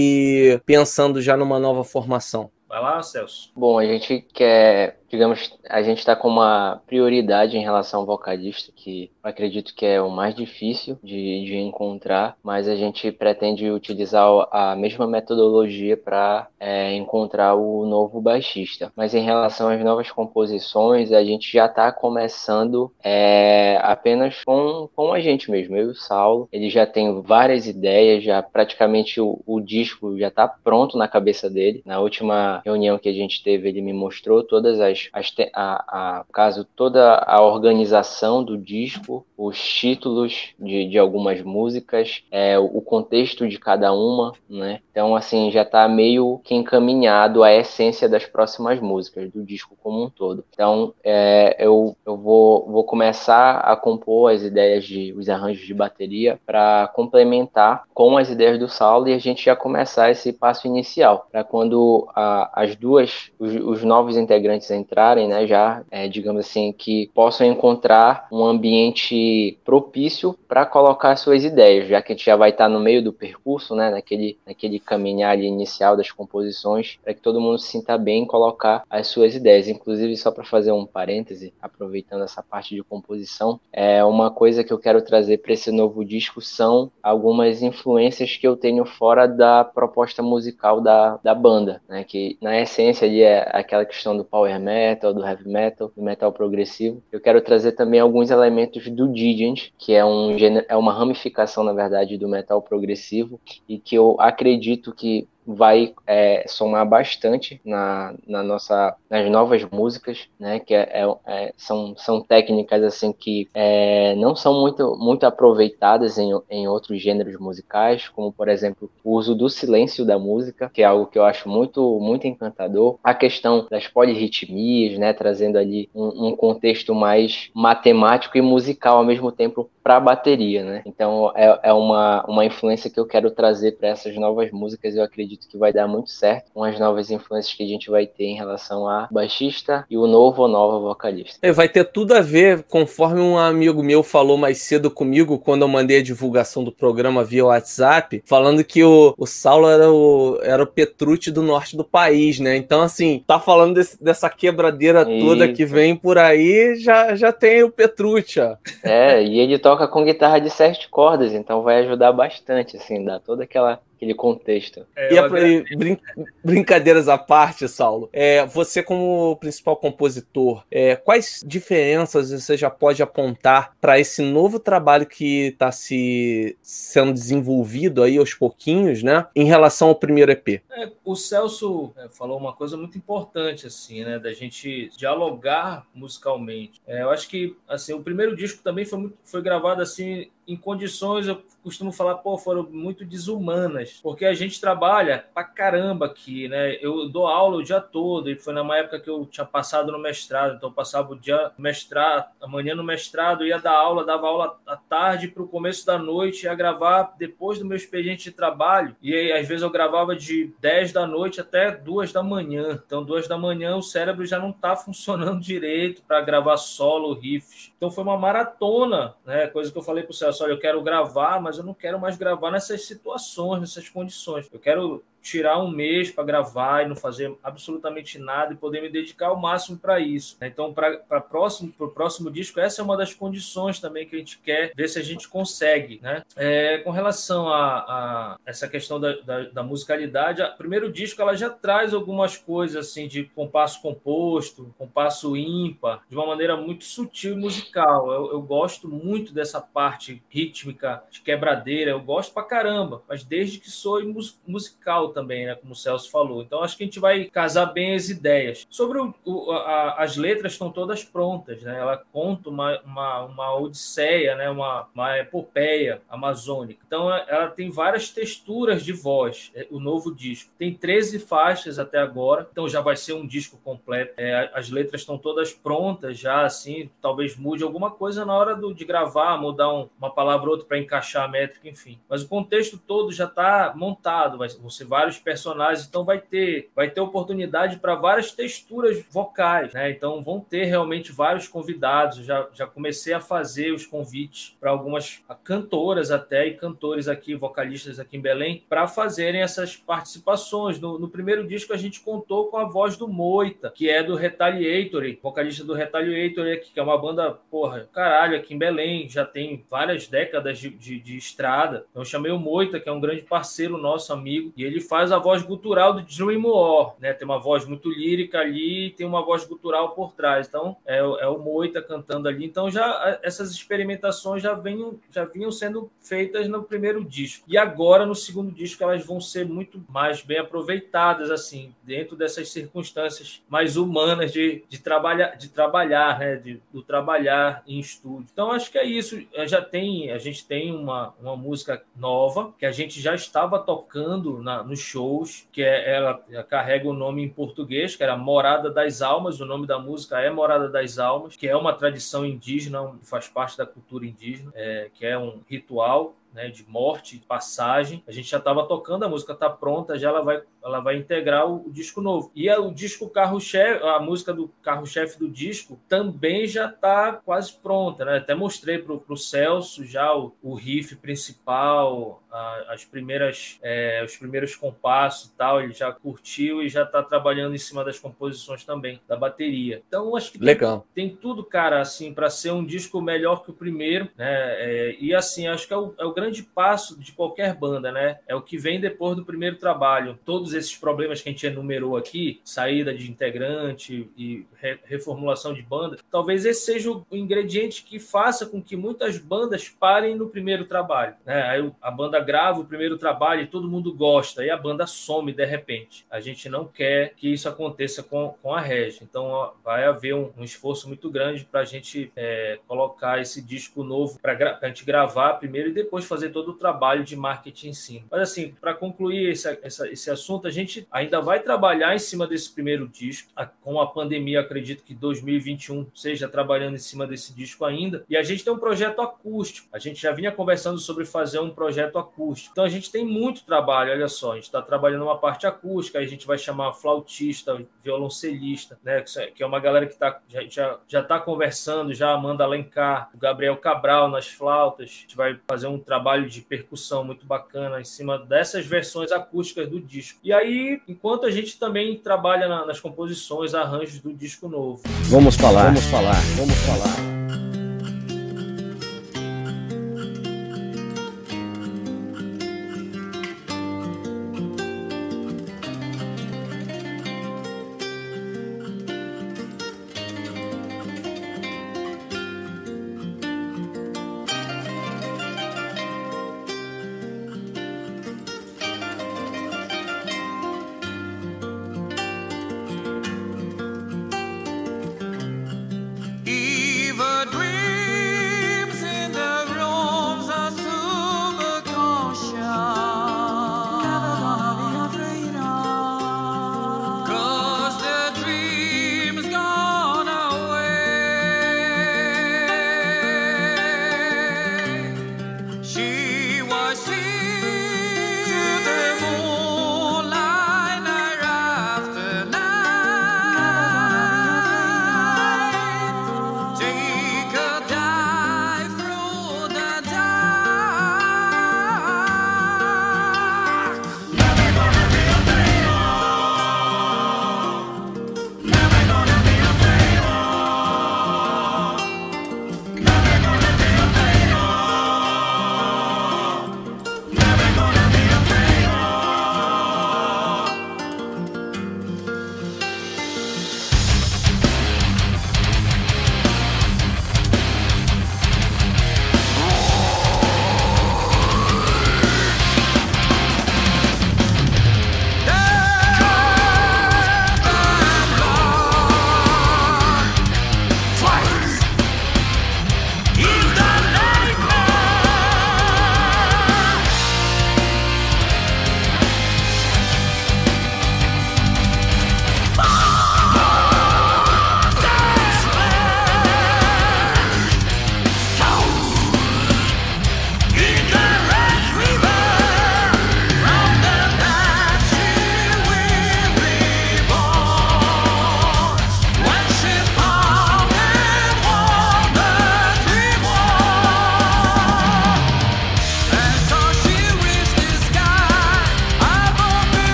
pensando 0.65 1.21
já 1.21 1.37
numa 1.37 1.59
nova 1.59 1.85
formação? 1.85 2.51
Vai 2.69 2.81
lá, 2.81 3.03
Celso. 3.03 3.53
Bom, 3.55 3.79
a 3.79 3.87
gente 3.87 4.27
quer 4.33 5.01
digamos, 5.09 5.57
a 5.69 5.83
gente 5.83 5.99
está 5.99 6.15
com 6.15 6.29
uma 6.29 6.81
prioridade 6.87 7.57
em 7.57 7.63
relação 7.63 8.01
ao 8.01 8.07
vocalista, 8.07 8.73
que 8.75 9.11
acredito 9.23 9.75
que 9.75 9.85
é 9.85 10.01
o 10.01 10.11
mais 10.11 10.35
difícil 10.35 10.99
de, 11.03 11.45
de 11.45 11.57
encontrar, 11.57 12.37
mas 12.43 12.69
a 12.69 12.77
gente 12.77 13.11
pretende 13.13 13.71
utilizar 13.71 14.27
a 14.51 14.75
mesma 14.77 15.07
metodologia 15.07 15.97
para 15.97 16.49
é, 16.59 16.95
encontrar 16.95 17.55
o 17.55 17.87
novo 17.87 18.21
baixista. 18.21 18.93
Mas 18.97 19.15
em 19.15 19.23
relação 19.23 19.69
às 19.69 19.83
novas 19.83 20.11
composições, 20.11 21.13
a 21.13 21.25
gente 21.25 21.53
já 21.53 21.67
está 21.67 21.91
começando 21.93 22.93
é, 23.03 23.79
apenas 23.83 24.43
com, 24.45 24.89
com 24.95 25.13
a 25.13 25.21
gente 25.21 25.51
mesmo, 25.51 25.77
eu 25.77 25.89
e 25.89 25.91
o 25.91 25.95
Saulo. 25.95 26.49
Ele 26.53 26.71
já 26.71 26.87
tem 26.87 27.21
várias 27.23 27.67
ideias, 27.67 28.23
já 28.23 28.43
praticamente 28.43 29.21
o, 29.21 29.41
o 29.47 29.61
disco 29.61 30.19
já 30.19 30.29
está 30.29 30.49
pronto 30.49 30.97
na 30.97 31.09
cabeça 31.09 31.49
dele. 31.51 31.83
Na 31.85 32.01
última 32.01 32.61
reunião 32.65 32.99
que 32.99 33.09
a 33.09 33.13
gente 33.13 33.43
teve, 33.43 33.69
ele 33.69 33.81
me 33.81 33.93
mostrou 33.93 34.43
todas 34.43 34.81
as 34.81 34.96
as, 35.13 35.33
a, 35.55 36.19
a, 36.19 36.25
caso 36.33 36.65
toda 36.65 37.17
a 37.27 37.43
organização 37.43 38.43
do 38.43 38.57
disco, 38.57 39.27
os 39.37 39.59
títulos 39.59 40.55
de, 40.59 40.89
de 40.89 40.99
algumas 40.99 41.43
músicas, 41.43 42.23
é, 42.31 42.59
o 42.59 42.81
contexto 42.81 43.49
de 43.49 43.59
cada 43.59 43.93
uma, 43.93 44.33
né? 44.49 44.81
Então, 44.91 45.15
assim, 45.15 45.51
já 45.51 45.63
está 45.63 45.87
meio 45.89 46.41
que 46.43 46.55
encaminhado 46.55 47.43
a 47.43 47.53
essência 47.53 48.09
das 48.09 48.25
próximas 48.25 48.81
músicas, 48.81 49.31
do 49.31 49.45
disco 49.45 49.77
como 49.83 50.03
um 50.03 50.11
todo. 50.11 50.45
Então, 50.51 50.95
é, 51.05 51.57
eu, 51.59 51.97
eu 52.07 52.17
vou, 52.17 52.67
vou 52.67 52.85
começar 52.85 53.59
a 53.59 53.77
compor 53.77 54.33
as 54.33 54.43
ideias 54.43 54.85
de 54.85 55.13
os 55.13 55.29
arranjos 55.29 55.67
de 55.67 55.75
bateria 55.75 56.41
para 56.47 56.89
complementar 56.95 57.85
com 57.93 58.17
as 58.17 58.31
ideias 58.31 58.59
do 58.59 58.69
Saulo 58.69 59.09
e 59.09 59.13
a 59.13 59.19
gente 59.19 59.45
já 59.45 59.55
começar 59.55 60.11
esse 60.11 60.33
passo 60.33 60.67
inicial, 60.67 61.27
para 61.31 61.45
quando 61.45 62.09
a, 62.15 62.51
as 62.63 62.75
duas, 62.77 63.31
os, 63.39 63.55
os 63.55 63.85
novos 63.85 64.17
integrantes 64.17 64.71
entrarem, 64.87 65.29
né, 65.29 65.47
já, 65.47 65.83
é, 65.91 66.07
digamos 66.07 66.47
assim, 66.47 66.73
que 66.73 67.11
possam 67.13 67.47
encontrar 67.47 68.29
um 68.31 68.45
ambiente 68.45 69.59
propício 69.65 70.37
para 70.47 70.65
colocar 70.65 71.17
suas 71.17 71.45
ideias, 71.45 71.89
já 71.89 72.01
que 72.01 72.13
a 72.13 72.17
gente 72.17 72.25
já 72.25 72.37
vai 72.37 72.51
estar 72.51 72.69
no 72.69 72.79
meio 72.79 73.03
do 73.03 73.13
percurso, 73.13 73.75
né, 73.75 73.91
naquele, 73.91 74.39
naquele 74.47 74.79
caminhar 74.79 75.39
inicial 75.39 75.97
das 75.97 76.11
composições, 76.11 76.99
para 77.03 77.13
que 77.13 77.21
todo 77.21 77.41
mundo 77.41 77.59
se 77.59 77.69
sinta 77.69 77.99
bem 77.99 78.23
em 78.23 78.27
colocar 78.27 78.85
as 78.89 79.09
suas 79.09 79.35
ideias. 79.35 79.69
Inclusive, 79.69 80.17
só 80.17 80.31
para 80.31 80.45
fazer 80.45 80.73
um 80.73 80.87
parêntese, 80.87 81.53
aproveitando 81.61 82.23
essa 82.23 82.43
parte 82.43 82.75
de 82.75 82.83
composição, 82.83 83.61
é 83.73 84.05
uma 84.05 84.31
coisa 84.31 84.63
que 84.63 84.73
eu 84.73 84.79
quero 84.79 85.03
trazer 85.03 85.39
para 85.39 85.53
esse 85.53 85.73
novo 85.73 86.05
disco 86.05 86.41
são 86.41 86.91
algumas 87.03 87.63
influências 87.63 88.37
que 88.37 88.47
eu 88.47 88.57
tenho 88.57 88.85
fora 88.85 89.27
da 89.27 89.65
proposta 89.65 90.23
musical 90.23 90.81
da, 90.81 91.19
da 91.23 91.35
banda, 91.35 91.83
né, 91.89 92.05
que 92.05 92.37
na 92.41 92.61
essência 92.61 93.07
ali 93.07 93.23
é 93.23 93.49
aquela 93.53 93.85
questão 93.85 94.17
do 94.17 94.25
power 94.25 94.61
metal, 94.61 94.76
do 95.15 95.25
heavy 95.25 95.49
metal, 95.49 95.93
do 95.95 96.03
metal 96.03 96.33
progressivo. 96.33 97.03
Eu 97.11 97.21
quero 97.21 97.41
trazer 97.41 97.73
também 97.73 98.01
alguns 98.01 98.31
elementos 98.31 98.89
do 98.89 99.09
Digent, 99.13 99.71
que 99.79 99.95
é, 99.95 100.05
um, 100.05 100.37
é 100.69 100.77
uma 100.77 100.93
ramificação, 100.93 101.63
na 101.65 101.73
verdade, 101.73 102.19
do 102.19 102.29
metal 102.29 102.61
progressivo, 102.63 103.41
e 103.69 103.79
que 103.79 103.95
eu 103.95 104.17
acredito 104.19 104.93
que 104.93 105.29
vai 105.47 105.95
é, 106.07 106.45
somar 106.49 106.87
bastante 106.87 107.61
na, 107.65 108.15
na 108.27 108.43
nossa, 108.43 108.97
nas 109.09 109.31
novas 109.31 109.65
músicas, 109.65 110.29
né? 110.39 110.59
Que 110.59 110.75
é, 110.75 111.03
é, 111.03 111.17
é 111.27 111.53
são, 111.57 111.95
são 111.97 112.21
técnicas 112.21 112.83
assim 112.83 113.13
que 113.13 113.49
é, 113.55 114.15
não 114.17 114.35
são 114.35 114.61
muito, 114.61 114.97
muito 114.99 115.25
aproveitadas 115.25 116.19
em, 116.19 116.33
em 116.51 116.67
outros 116.67 117.01
gêneros 117.01 117.39
musicais, 117.39 118.09
como 118.09 118.33
por 118.33 118.49
exemplo 118.49 118.91
o 119.05 119.13
uso 119.13 119.35
do 119.35 119.49
silêncio 119.49 120.05
da 120.05 120.19
música, 120.19 120.71
que 120.73 120.83
é 120.83 120.85
algo 120.85 121.07
que 121.07 121.19
eu 121.19 121.25
acho 121.25 121.49
muito, 121.49 121.99
muito 122.01 122.27
encantador. 122.27 122.99
A 123.05 123.15
questão 123.15 123.67
das 123.71 123.87
polirritmias, 123.87 124.99
né? 124.99 125.13
Trazendo 125.13 125.59
ali 125.59 125.89
um, 125.95 126.29
um 126.29 126.37
contexto 126.37 126.95
mais 126.95 127.51
matemático 127.55 128.37
e 128.37 128.43
musical 128.43 128.99
ao 128.99 129.05
mesmo 129.05 129.31
tempo 129.31 129.71
para 129.83 129.99
a 129.99 130.01
bateria, 130.01 130.65
né? 130.65 130.83
Então 130.85 131.33
é, 131.37 131.61
é 131.65 131.73
uma, 131.73 132.25
uma 132.27 132.45
influência 132.45 132.91
que 132.91 132.99
eu 132.99 133.07
quero 133.07 133.31
trazer 133.31 133.77
para 133.77 133.89
essas 133.89 134.17
novas 134.17 134.51
músicas. 134.51 134.97
Eu 134.97 135.05
acredito 135.05 135.36
acredito 135.37 135.49
que 135.49 135.59
vai 135.59 135.73
dar 135.73 135.87
muito 135.87 136.11
certo 136.11 136.51
com 136.53 136.65
as 136.65 136.79
novas 136.79 137.11
influências 137.11 137.55
que 137.55 137.63
a 137.63 137.67
gente 137.67 137.91
vai 137.91 138.07
ter 138.07 138.25
em 138.25 138.37
relação 138.37 138.89
a 138.89 139.09
baixista 139.11 139.85
e 139.91 139.97
o 139.97 140.07
novo 140.07 140.43
ou 140.43 140.49
nova 140.49 140.79
vocalista. 140.79 141.39
É, 141.43 141.53
vai 141.53 141.69
ter 141.69 141.85
tudo 141.85 142.15
a 142.15 142.21
ver, 142.21 142.65
conforme 142.65 143.21
um 143.21 143.39
amigo 143.39 143.83
meu 143.83 144.03
falou 144.03 144.37
mais 144.37 144.59
cedo 144.59 144.91
comigo, 144.91 145.39
quando 145.39 145.63
eu 145.63 145.69
mandei 145.69 145.99
a 145.99 146.03
divulgação 146.03 146.65
do 146.65 146.73
programa 146.73 147.23
via 147.23 147.45
WhatsApp, 147.45 148.23
falando 148.25 148.65
que 148.65 148.83
o, 148.83 149.15
o 149.17 149.27
Saulo 149.27 149.69
era 149.69 149.91
o, 149.91 150.39
era 150.43 150.63
o 150.63 150.67
Petrucci 150.67 151.31
do 151.31 151.43
norte 151.43 151.77
do 151.77 151.85
país, 151.85 152.41
né? 152.41 152.57
Então, 152.57 152.81
assim, 152.81 153.23
tá 153.27 153.39
falando 153.39 153.75
desse, 153.75 154.03
dessa 154.03 154.31
quebradeira 154.31 155.05
toda 155.05 155.53
que 155.53 155.65
vem 155.65 155.95
por 155.95 156.19
aí, 156.19 156.77
já, 156.77 157.15
já 157.15 157.33
tem 157.33 157.63
o 157.63 157.71
Petrucci, 157.71 158.41
ó. 158.41 158.57
É, 158.83 159.23
e 159.23 159.39
ele 159.39 159.59
toca 159.59 159.87
com 159.87 160.05
guitarra 160.05 160.39
de 160.39 160.51
sete 160.51 160.89
cordas, 160.89 161.33
então 161.33 161.63
vai 161.63 161.85
ajudar 161.85 162.13
bastante, 162.13 162.77
assim, 162.77 163.05
dá 163.05 163.19
todo 163.19 163.43
aquela, 163.43 163.81
aquele 163.97 164.15
contexto. 164.15 164.87
É, 164.95 165.15
E, 165.15 165.19
a- 165.19 165.27
e 165.27 165.77
brin- 165.77 165.99
brincadeiras 166.45 167.09
à 167.09 167.17
parte, 167.19 167.67
Saulo, 167.69 168.09
é, 168.13 168.45
você 168.47 168.83
como 168.83 169.37
principal 169.37 169.77
compositor, 169.77 170.65
é, 170.71 170.95
quais 170.97 171.43
diferenças 171.47 172.31
você 172.31 172.57
já 172.57 172.71
pode 172.71 173.03
apontar 173.03 173.75
para 173.81 173.99
esse 173.99 174.23
novo 174.23 174.59
trabalho 174.59 175.07
que 175.07 175.49
está 175.49 175.73
se 175.73 176.57
sendo 176.63 177.13
desenvolvido 177.13 178.03
aí 178.03 178.19
aos 178.19 178.35
pouquinhos, 178.35 179.03
né, 179.03 179.27
em 179.35 179.45
relação 179.45 179.89
ao 179.89 179.95
primeiro 179.95 180.31
EP? 180.31 180.61
É, 180.71 180.91
o 181.05 181.17
Celso 181.17 181.93
é, 181.97 182.09
falou 182.09 182.39
uma 182.39 182.53
coisa 182.53 182.77
muito 182.77 182.97
importante, 182.99 183.67
assim, 183.67 184.05
né? 184.05 184.19
Da 184.19 184.33
gente 184.33 184.91
dialogar 184.97 185.87
musicalmente. 185.95 186.81
É, 186.87 187.03
eu 187.03 187.11
acho 187.11 187.29
que, 187.29 187.57
assim, 187.69 187.93
o 187.95 188.03
primeiro 188.03 188.37
disco 188.37 188.63
também 188.63 188.85
foi, 188.85 188.99
muito, 188.99 189.17
foi 189.25 189.41
gravado, 189.43 189.81
assim, 189.83 190.29
em 190.47 190.57
condições, 190.57 191.27
eu 191.27 191.43
costumo 191.63 191.91
falar, 191.91 192.17
pô, 192.17 192.39
foram 192.39 192.63
muito 192.63 193.05
desumanas, 193.05 193.99
porque 194.03 194.25
a 194.25 194.33
gente 194.33 194.61
trabalha 194.61 195.25
pra 195.35 195.43
caramba 195.43 196.07
aqui, 196.07 196.49
né? 196.49 196.77
Eu 196.81 197.09
dou 197.09 197.27
aula 197.27 197.57
o 197.57 197.63
dia 197.63 197.81
todo, 197.81 198.31
e 198.31 198.37
foi 198.37 198.55
numa 198.55 198.77
época 198.77 199.01
que 199.01 199.11
eu 199.11 199.27
tinha 199.27 199.45
passado 199.45 199.91
no 199.91 199.99
mestrado, 199.99 200.55
então 200.55 200.69
eu 200.69 200.73
passava 200.73 201.13
o 201.13 201.19
dia 201.19 201.51
no 201.59 201.63
mestrado, 201.63 202.31
amanhã 202.41 202.75
no 202.75 202.85
mestrado, 202.85 203.45
ia 203.45 203.59
dar 203.59 203.73
aula, 203.73 204.05
dava 204.05 204.29
aula 204.29 204.59
à 204.67 204.77
tarde 204.77 205.29
para 205.29 205.43
o 205.43 205.49
começo 205.49 205.85
da 205.85 205.99
noite, 205.99 206.45
ia 206.45 206.55
gravar 206.55 207.15
depois 207.19 207.59
do 207.59 207.65
meu 207.65 207.77
expediente 207.77 208.25
de 208.25 208.31
trabalho, 208.31 208.95
e 209.03 209.13
aí, 209.13 209.33
às 209.33 209.49
vezes 209.49 209.63
eu 209.63 209.71
gravava 209.71 210.15
de 210.15 210.55
10 210.61 210.93
da 210.93 211.07
noite 211.07 211.41
até 211.41 211.73
2 211.73 212.13
da 212.13 212.23
manhã, 212.23 212.81
então 212.87 213.05
2 213.05 213.27
da 213.27 213.37
manhã 213.37 213.77
o 213.77 213.83
cérebro 213.83 214.25
já 214.25 214.39
não 214.39 214.53
tá 214.53 214.77
funcionando 214.77 215.41
direito 215.41 216.03
para 216.03 216.21
gravar 216.21 216.59
solo, 216.59 217.13
riffs, 217.15 217.73
então 217.77 217.91
foi 217.91 218.05
uma 218.05 218.17
maratona, 218.17 219.17
né? 219.25 219.49
Coisa 219.49 219.73
que 219.73 219.79
eu 219.79 219.83
falei 219.83 220.05
pro 220.05 220.15
Celso, 220.15 220.36
olha, 220.45 220.53
eu 220.53 220.59
quero 220.59 220.83
gravar, 220.83 221.41
mas 221.41 221.59
eu 221.59 221.65
não 221.65 221.75
quero 221.75 221.99
mais 221.99 222.17
gravar 222.17 222.51
nessas 222.51 222.87
situações, 222.87 223.61
nessas 223.61 223.89
condições. 223.89 224.49
Eu 224.53 224.61
quero 224.61 225.05
tirar 225.27 225.59
um 225.59 225.69
mês 225.71 226.11
para 226.11 226.23
gravar 226.25 226.85
e 226.85 226.89
não 226.89 226.95
fazer 226.95 227.37
absolutamente 227.43 228.19
nada 228.19 228.53
e 228.53 228.57
poder 228.57 228.81
me 228.81 228.89
dedicar 228.89 229.29
ao 229.29 229.37
máximo 229.37 229.77
para 229.77 229.99
isso. 229.99 230.37
né? 230.41 230.47
Então, 230.47 230.73
para 230.73 231.21
próximo, 231.21 231.73
o 231.79 231.89
próximo 231.89 232.31
disco, 232.31 232.61
essa 232.61 232.81
é 232.81 232.85
uma 232.85 232.97
das 232.97 233.13
condições 233.13 233.81
também 233.81 234.07
que 234.07 234.15
a 234.15 234.19
gente 234.19 234.39
quer 234.39 234.73
ver 234.75 234.89
se 234.89 234.99
a 234.99 235.03
gente 235.03 235.29
consegue. 235.29 235.99
Né? 236.01 236.23
É, 236.37 236.79
com 236.79 236.91
relação 236.91 237.49
a, 237.49 237.79
a 237.79 238.37
essa 238.47 238.69
questão 238.69 239.01
da, 239.01 239.17
da, 239.21 239.43
da 239.45 239.63
musicalidade, 239.63 240.43
o 240.43 240.57
primeiro 240.57 240.93
disco 240.93 241.21
ela 241.21 241.35
já 241.35 241.51
traz 241.51 241.93
algumas 241.93 242.37
coisas 242.37 242.87
assim 242.89 243.09
de 243.09 243.25
compasso 243.25 243.83
composto, 243.83 244.73
compasso 244.79 245.37
ímpar, 245.37 246.03
de 246.09 246.15
uma 246.17 246.27
maneira 246.27 246.57
muito 246.57 246.85
sutil 246.85 247.33
e 247.33 247.37
musical. 247.37 248.13
Eu, 248.13 248.33
eu 248.33 248.43
gosto 248.43 248.89
muito 248.89 249.35
dessa 249.35 249.61
parte 249.61 250.23
rítmica, 250.29 251.03
de 251.11 251.21
quebradeira, 251.21 251.91
eu 251.91 252.01
gosto 252.01 252.33
pra 252.33 252.43
caramba, 252.45 253.03
mas 253.09 253.25
desde 253.25 253.59
que 253.59 253.71
sou 253.71 254.05
mus- 254.07 254.39
musical 254.47 255.09
também, 255.17 255.47
né? 255.47 255.55
Como 255.55 255.73
o 255.73 255.77
Celso 255.77 256.11
falou. 256.11 256.43
Então 256.43 256.63
acho 256.63 256.77
que 256.77 256.83
a 256.85 256.87
gente 256.87 257.01
vai 257.01 257.25
casar 257.25 257.67
bem 257.73 257.95
as 257.95 258.11
ideias. 258.11 258.67
Sobre 258.69 258.99
o, 258.99 259.15
o- 259.25 259.51
a- 259.51 259.95
as 259.99 260.17
letras 260.19 260.53
estão 260.53 260.71
todas 260.71 261.03
prontas, 261.03 261.63
né? 261.63 261.79
Ela 261.81 261.97
conta 262.13 262.51
uma, 262.51 262.79
uma, 262.83 263.23
uma 263.25 263.57
odisseia, 263.59 264.37
né? 264.37 264.51
Uma, 264.51 264.89
uma 264.95 265.19
epopeia 265.19 266.03
amazônica. 266.09 266.83
Então 266.87 267.11
ela 267.11 267.49
tem 267.49 267.71
várias 267.71 268.11
texturas 268.11 268.85
de 268.85 268.93
voz. 268.93 269.51
é, 269.55 269.67
O 269.71 269.81
novo 269.81 270.15
disco 270.15 270.51
tem 270.59 270.75
13 270.75 271.19
faixas 271.19 271.79
até 271.79 271.99
agora, 271.99 272.47
então 272.53 272.69
já 272.69 272.81
vai 272.83 272.95
ser 272.97 273.15
um 273.15 273.27
disco 273.27 273.59
completo. 273.65 274.13
É, 274.19 274.51
as 274.53 274.69
letras 274.69 275.01
estão 275.01 275.17
todas 275.17 275.53
prontas 275.55 276.19
já, 276.19 276.45
assim. 276.45 276.91
Talvez 277.01 277.37
mude 277.37 277.63
alguma 277.65 277.91
coisa 277.91 278.25
na 278.27 278.35
hora 278.37 278.55
do- 278.55 278.75
de 278.75 278.85
gravar, 278.85 279.39
mudar 279.41 279.73
um- 279.73 279.89
uma 279.99 280.11
palavra 280.11 280.45
ou 280.47 280.53
outra 280.53 280.67
para 280.67 280.79
encaixar 280.79 281.25
a 281.25 281.29
métrica, 281.29 281.69
enfim. 281.69 281.99
Mas 282.09 282.23
o 282.23 282.29
contexto 282.29 282.77
todo 282.79 283.13
já 283.13 283.25
está 283.25 283.73
montado, 283.77 284.39
vai, 284.39 284.49
vão 284.49 284.69
ser 284.69 284.85
personagens, 285.19 285.87
então 285.87 286.05
vai 286.05 286.19
ter, 286.19 286.71
vai 286.75 286.91
ter 286.91 287.01
oportunidade 287.01 287.79
para 287.79 287.95
várias 287.95 288.33
texturas 288.33 289.05
vocais, 289.11 289.73
né? 289.73 289.91
Então 289.91 290.23
vão 290.23 290.41
ter 290.41 290.65
realmente 290.65 291.13
vários 291.13 291.47
convidados. 291.47 292.19
Já, 292.19 292.49
já 292.53 292.67
comecei 292.67 293.13
a 293.13 293.21
fazer 293.21 293.73
os 293.73 293.87
convites 293.87 294.57
para 294.61 294.71
algumas 294.71 295.23
cantoras 295.45 296.11
até 296.11 296.47
e 296.47 296.55
cantores 296.55 297.09
aqui, 297.09 297.35
vocalistas 297.35 297.99
aqui 298.01 298.17
em 298.17 298.21
Belém, 298.21 298.65
para 298.69 298.87
fazerem 298.87 299.43
essas 299.43 299.77
participações. 299.77 300.81
No, 300.81 300.99
no 300.99 301.09
primeiro 301.09 301.47
disco 301.47 301.73
a 301.73 301.77
gente 301.77 302.01
contou 302.01 302.47
com 302.47 302.57
a 302.57 302.65
voz 302.65 302.97
do 302.97 303.09
Moita, 303.09 303.71
que 303.75 303.89
é 303.89 304.03
do 304.03 304.15
Retaliatory, 304.15 305.19
vocalista 305.23 305.65
do 305.65 305.75
Retaliatory 305.75 306.53
aqui, 306.53 306.73
que 306.73 306.81
é 306.81 306.83
uma 306.83 306.99
banda, 306.99 307.33
porra, 307.51 307.89
caralho, 307.93 308.37
aqui 308.37 308.55
em 308.55 308.59
Belém, 308.59 309.09
já 309.09 309.25
tem 309.25 309.65
várias 309.71 310.07
décadas 310.07 310.59
de, 310.59 310.71
de, 310.71 310.99
de 311.01 311.17
estrada. 311.17 311.87
Então 311.91 312.03
eu 312.03 312.07
chamei 312.07 312.33
o 312.33 312.39
Moita, 312.39 312.81
que 312.81 312.89
é 312.89 312.93
um 312.93 313.01
grande 313.01 313.23
parceiro 313.23 313.77
nosso, 313.79 314.13
amigo, 314.13 314.53
e 314.57 314.65
ele 314.65 314.81
faz 314.89 315.13
a 315.13 315.19
voz 315.19 315.43
gutural 315.43 315.93
do 315.95 316.03
Dream 316.03 316.43
War, 316.45 316.95
né? 316.99 317.13
Tem 317.13 317.25
uma 317.25 317.39
voz 317.39 317.65
muito 317.65 317.91
lírica 317.91 318.41
ali 318.41 318.87
tem 318.97 319.07
uma 319.07 319.25
voz 319.25 319.45
gutural 319.45 319.91
por 319.91 320.13
trás. 320.13 320.47
Então 320.47 320.77
é, 320.85 320.99
é 320.99 321.29
o 321.29 321.39
Moita 321.39 321.83
cantando 321.83 322.29
ali. 322.29 322.45
Então 322.45 322.71
já 322.71 323.19
essas 323.23 323.51
experimentações 323.51 324.43
já 324.43 324.55
vinham, 324.55 324.99
já 325.11 325.25
vinham 325.25 325.51
sendo 325.51 325.91
feitas 326.01 326.49
no 326.49 326.63
primeiro 326.63 327.05
disco. 327.05 327.45
E 327.47 327.57
agora 327.57 328.07
no 328.07 328.15
segundo 328.15 328.51
disco 328.51 328.83
elas 328.83 329.05
vão 329.05 329.21
ser 329.21 329.47
muito 329.47 329.83
mais 329.89 330.23
bem 330.23 330.39
aproveitadas 330.39 331.31
assim, 331.31 331.75
dentro 331.83 332.17
dessas 332.17 332.49
circunstâncias 332.51 333.43
mais 333.49 333.77
humanas 333.77 334.33
de, 334.33 334.65
de 334.69 334.79
trabalhar, 334.79 335.37
de 335.37 335.49
trabalhar, 335.49 336.19
né? 336.19 336.37
De, 336.37 336.61
do 336.73 336.83
trabalhar 336.83 337.63
em 337.67 337.79
estúdio. 337.79 338.27
Então 338.33 338.51
acho 338.51 338.71
que 338.71 338.79
é 338.79 338.85
isso. 338.85 339.23
Eh, 339.33 339.47
Já 339.47 339.63
tem, 339.63 340.11
a 340.11 340.19
gente 340.19 340.47
tem 340.47 340.75
uma, 340.75 341.15
uma 341.21 341.37
música 341.37 341.83
nova 341.95 342.53
que 342.59 342.67
a 342.67 342.73
gente 342.73 343.01
já 343.01 343.15
estava 343.15 343.59
tocando 343.59 344.43
na, 344.43 344.63
nos 344.77 344.81
shows, 344.81 345.49
que 345.51 345.63
é, 345.63 345.95
ela, 345.95 346.23
carrega 346.49 346.87
o 346.87 346.93
nome 346.93 347.23
em 347.23 347.29
português, 347.29 347.97
que 347.97 348.03
era 348.03 348.17
Morada 348.17 348.71
das 348.71 349.01
Almas. 349.01 349.41
O 349.41 349.47
nome 349.47 349.67
da 349.67 349.79
música 349.79 350.21
é 350.21 350.31
Morada 350.31 350.69
das 350.69 350.99
Almas, 350.99 351.35
que 351.35 351.49
é 351.49 351.57
uma 351.57 351.73
tradição 351.73 352.27
indígena, 352.27 352.93
faz 353.03 353.27
parte 353.27 353.57
da 353.57 353.65
cultura 353.65 354.05
indígena, 354.05 354.53
é, 354.55 354.91
que 354.95 355.07
é 355.07 355.19
um 355.19 355.41
ritual 355.49 356.15
né, 356.37 356.49
de 356.51 356.69
morte, 356.69 357.19
de 357.19 357.25
passagem. 357.25 358.05
A 358.07 358.13
gente 358.13 358.29
já 358.31 358.37
estava 358.39 358.65
tocando, 358.69 359.05
a 359.05 359.09
música 359.09 359.33
está 359.33 359.49
pronta, 359.51 359.99
já 359.99 360.11
ela 360.11 360.21
vai, 360.23 360.43
ela 360.63 360.81
vai 360.81 360.97
integrar 360.97 361.49
o, 361.51 361.67
o 361.67 361.73
disco 361.73 362.01
novo. 362.03 362.31
E 362.35 362.49
a- 362.49 362.61
o 362.61 362.73
disco 362.73 363.09
carro-chefe, 363.09 363.83
a 363.85 363.99
música 363.99 364.33
do 364.35 364.49
carro-chefe 364.63 365.19
do 365.19 365.29
disco 365.29 365.81
também 365.89 366.47
já 366.47 366.67
está 366.69 367.15
quase 367.15 367.55
pronta, 367.55 368.05
né? 368.05 368.19
Até 368.19 368.35
mostrei 368.35 368.79
para 368.79 368.93
o 368.93 369.17
Celso 369.17 369.85
já 369.85 370.15
o, 370.15 370.35
o 370.43 370.55
riff 370.55 370.95
principal, 370.97 372.23
a- 372.31 372.65
as 372.75 372.85
primeiras, 372.85 373.59
é, 373.63 374.03
os 374.05 374.17
primeiros 374.17 374.55
compassos 374.55 375.31
e 375.31 375.37
tal, 375.37 375.63
ele 375.63 375.73
já 375.73 375.91
curtiu 375.93 376.63
e 376.63 376.69
já 376.69 376.83
está 376.83 377.03
trabalhando 377.03 377.55
em 377.55 377.59
cima 377.59 377.85
das 377.85 377.99
composições 377.99 378.65
também, 378.65 379.01
da 379.09 379.17
bateria. 379.17 379.83
Então, 379.89 380.15
acho 380.17 380.33
que 380.33 380.39
tem 380.39 380.47
Legal. 380.47 380.87
tem 380.95 381.15
tudo, 381.17 381.45
cara, 381.45 381.81
assim, 381.81 382.13
para 382.13 382.29
ser 382.29 382.51
um 382.53 382.65
disco 382.65 383.01
melhor 383.01 383.43
que 383.43 383.51
o 383.51 383.55
primeiro, 383.55 384.09
né? 384.17 384.27
É, 384.59 384.97
e 385.01 385.15
assim, 385.15 385.47
acho 385.47 385.67
que 385.67 385.73
é 385.73 385.77
o, 385.77 385.95
é 385.99 386.05
o 386.05 386.13
grande 386.13 386.26
passo 386.43 386.99
de 386.99 387.13
qualquer 387.13 387.55
banda, 387.55 387.91
né? 387.93 388.19
É 388.27 388.35
o 388.35 388.43
que 388.43 388.57
vem 388.59 388.81
depois 388.81 389.17
do 389.17 389.25
primeiro 389.25 389.57
trabalho. 389.57 390.19
Todos 390.25 390.55
esses 390.55 390.77
problemas 390.77 391.21
que 391.21 391.29
a 391.29 391.33
gente 391.33 391.47
enumerou 391.47 391.97
aqui, 391.97 392.41
saída 392.45 392.95
de 392.95 393.11
integrante 393.11 394.11
e 394.17 394.47
re- 394.61 394.79
reformulação 394.85 395.53
de 395.53 395.63
banda, 395.63 395.99
talvez 396.11 396.45
esse 396.45 396.65
seja 396.65 396.91
o 396.91 397.05
ingrediente 397.13 397.83
que 397.83 397.99
faça 397.99 398.47
com 398.47 398.63
que 398.63 398.77
muitas 398.77 399.19
bandas 399.19 399.69
parem 399.69 400.17
no 400.17 400.29
primeiro 400.29 400.65
trabalho, 400.65 401.15
né? 401.25 401.43
Aí 401.43 401.73
a 401.83 401.91
banda 401.91 402.19
grava 402.19 402.61
o 402.61 402.65
primeiro 402.65 402.97
trabalho 402.97 403.43
e 403.43 403.47
todo 403.47 403.69
mundo 403.69 403.93
gosta, 403.93 404.45
e 404.45 404.51
a 404.51 404.57
banda 404.57 404.87
some 404.87 405.33
de 405.33 405.45
repente. 405.45 406.07
A 406.11 406.21
gente 406.21 406.49
não 406.49 406.67
quer 406.67 407.13
que 407.17 407.33
isso 407.33 407.49
aconteça 407.49 408.03
com, 408.03 408.35
com 408.43 408.55
a 408.55 408.61
Regi. 408.61 409.01
Então 409.03 409.27
ó, 409.27 409.53
vai 409.63 409.85
haver 409.85 410.15
um, 410.15 410.31
um 410.37 410.43
esforço 410.45 410.89
muito 410.89 411.11
grande 411.11 411.45
para 411.45 411.61
a 411.61 411.65
gente 411.65 412.11
é, 412.17 412.59
colocar 412.67 413.21
esse 413.21 413.43
disco 413.43 413.85
novo, 413.85 414.19
para 414.21 414.59
a 414.63 414.67
gente 414.67 414.85
gravar 414.85 415.35
primeiro 415.35 415.69
e 415.69 415.73
depois 415.73 416.05
fazer 416.05 416.16
fazer 416.17 416.31
todo 416.31 416.53
o 416.53 416.55
trabalho 416.55 417.05
de 417.05 417.15
marketing 417.15 417.69
em 417.69 417.75
cima. 417.75 418.07
Mas 418.11 418.23
assim, 418.23 418.55
para 418.59 418.73
concluir 418.73 419.31
esse, 419.31 419.59
essa, 419.63 419.89
esse 419.89 420.11
assunto, 420.11 420.47
a 420.47 420.51
gente 420.51 420.89
ainda 420.91 421.21
vai 421.21 421.41
trabalhar 421.41 421.95
em 421.95 421.99
cima 421.99 422.27
desse 422.27 422.51
primeiro 422.53 422.89
disco. 422.89 423.31
A, 423.37 423.45
com 423.45 423.79
a 423.79 423.87
pandemia, 423.87 424.41
acredito 424.41 424.83
que 424.83 424.95
2021 424.95 425.87
seja 425.95 426.27
trabalhando 426.27 426.75
em 426.75 426.79
cima 426.79 427.07
desse 427.07 427.35
disco 427.35 427.65
ainda. 427.65 428.05
E 428.09 428.17
a 428.17 428.23
gente 428.23 428.43
tem 428.43 428.53
um 428.53 428.59
projeto 428.59 429.03
acústico. 429.03 429.69
A 429.73 429.79
gente 429.79 430.01
já 430.01 430.13
vinha 430.13 430.33
conversando 430.33 430.79
sobre 430.79 431.05
fazer 431.05 431.39
um 431.39 431.51
projeto 431.51 431.99
acústico. 431.99 432.53
Então 432.53 432.65
a 432.65 432.69
gente 432.69 432.91
tem 432.91 433.05
muito 433.05 433.45
trabalho, 433.45 433.93
olha 433.93 434.09
só. 434.09 434.33
A 434.33 434.35
gente 434.37 434.45
está 434.45 434.63
trabalhando 434.63 435.03
uma 435.03 435.19
parte 435.19 435.47
acústica, 435.47 435.99
a 435.99 436.07
gente 436.07 436.27
vai 436.27 436.39
chamar 436.39 436.73
flautista, 436.73 437.63
violoncelista, 437.83 438.79
né? 438.83 439.05
Que 439.35 439.43
é 439.43 439.47
uma 439.47 439.61
galera 439.61 439.87
que 439.87 439.97
tá, 439.97 440.19
já, 440.29 440.43
já, 440.49 440.79
já 440.89 441.03
tá 441.03 441.21
conversando, 441.21 441.93
já 441.93 442.13
Amanda 442.13 442.45
Alencar, 442.45 443.11
o 443.15 443.19
Gabriel 443.19 443.57
Cabral 443.59 444.09
nas 444.09 444.29
flautas. 444.29 444.89
A 444.89 445.01
gente 445.03 445.17
vai 445.17 445.39
fazer 445.47 445.67
um 445.67 445.79
trabalho 445.79 446.06
de 446.31 446.41
percussão 446.41 447.03
muito 447.03 447.27
bacana 447.27 447.81
em 447.81 447.85
cima 447.85 448.17
dessas 448.19 448.65
versões 448.65 449.11
acústicas 449.11 449.69
do 449.69 449.81
disco. 449.81 450.21
E 450.23 450.33
aí, 450.33 450.81
enquanto 450.87 451.27
a 451.27 451.31
gente 451.31 451.59
também 451.59 451.99
trabalha 451.99 452.47
na, 452.47 452.65
nas 452.65 452.79
composições, 452.79 453.55
arranjos 453.55 454.01
do 454.01 454.13
disco 454.13 454.49
novo. 454.49 454.83
Vamos 455.09 455.35
falar, 455.37 455.65
vamos 455.65 455.85
falar, 455.85 456.21
vamos 456.37 456.57
falar. 456.59 457.26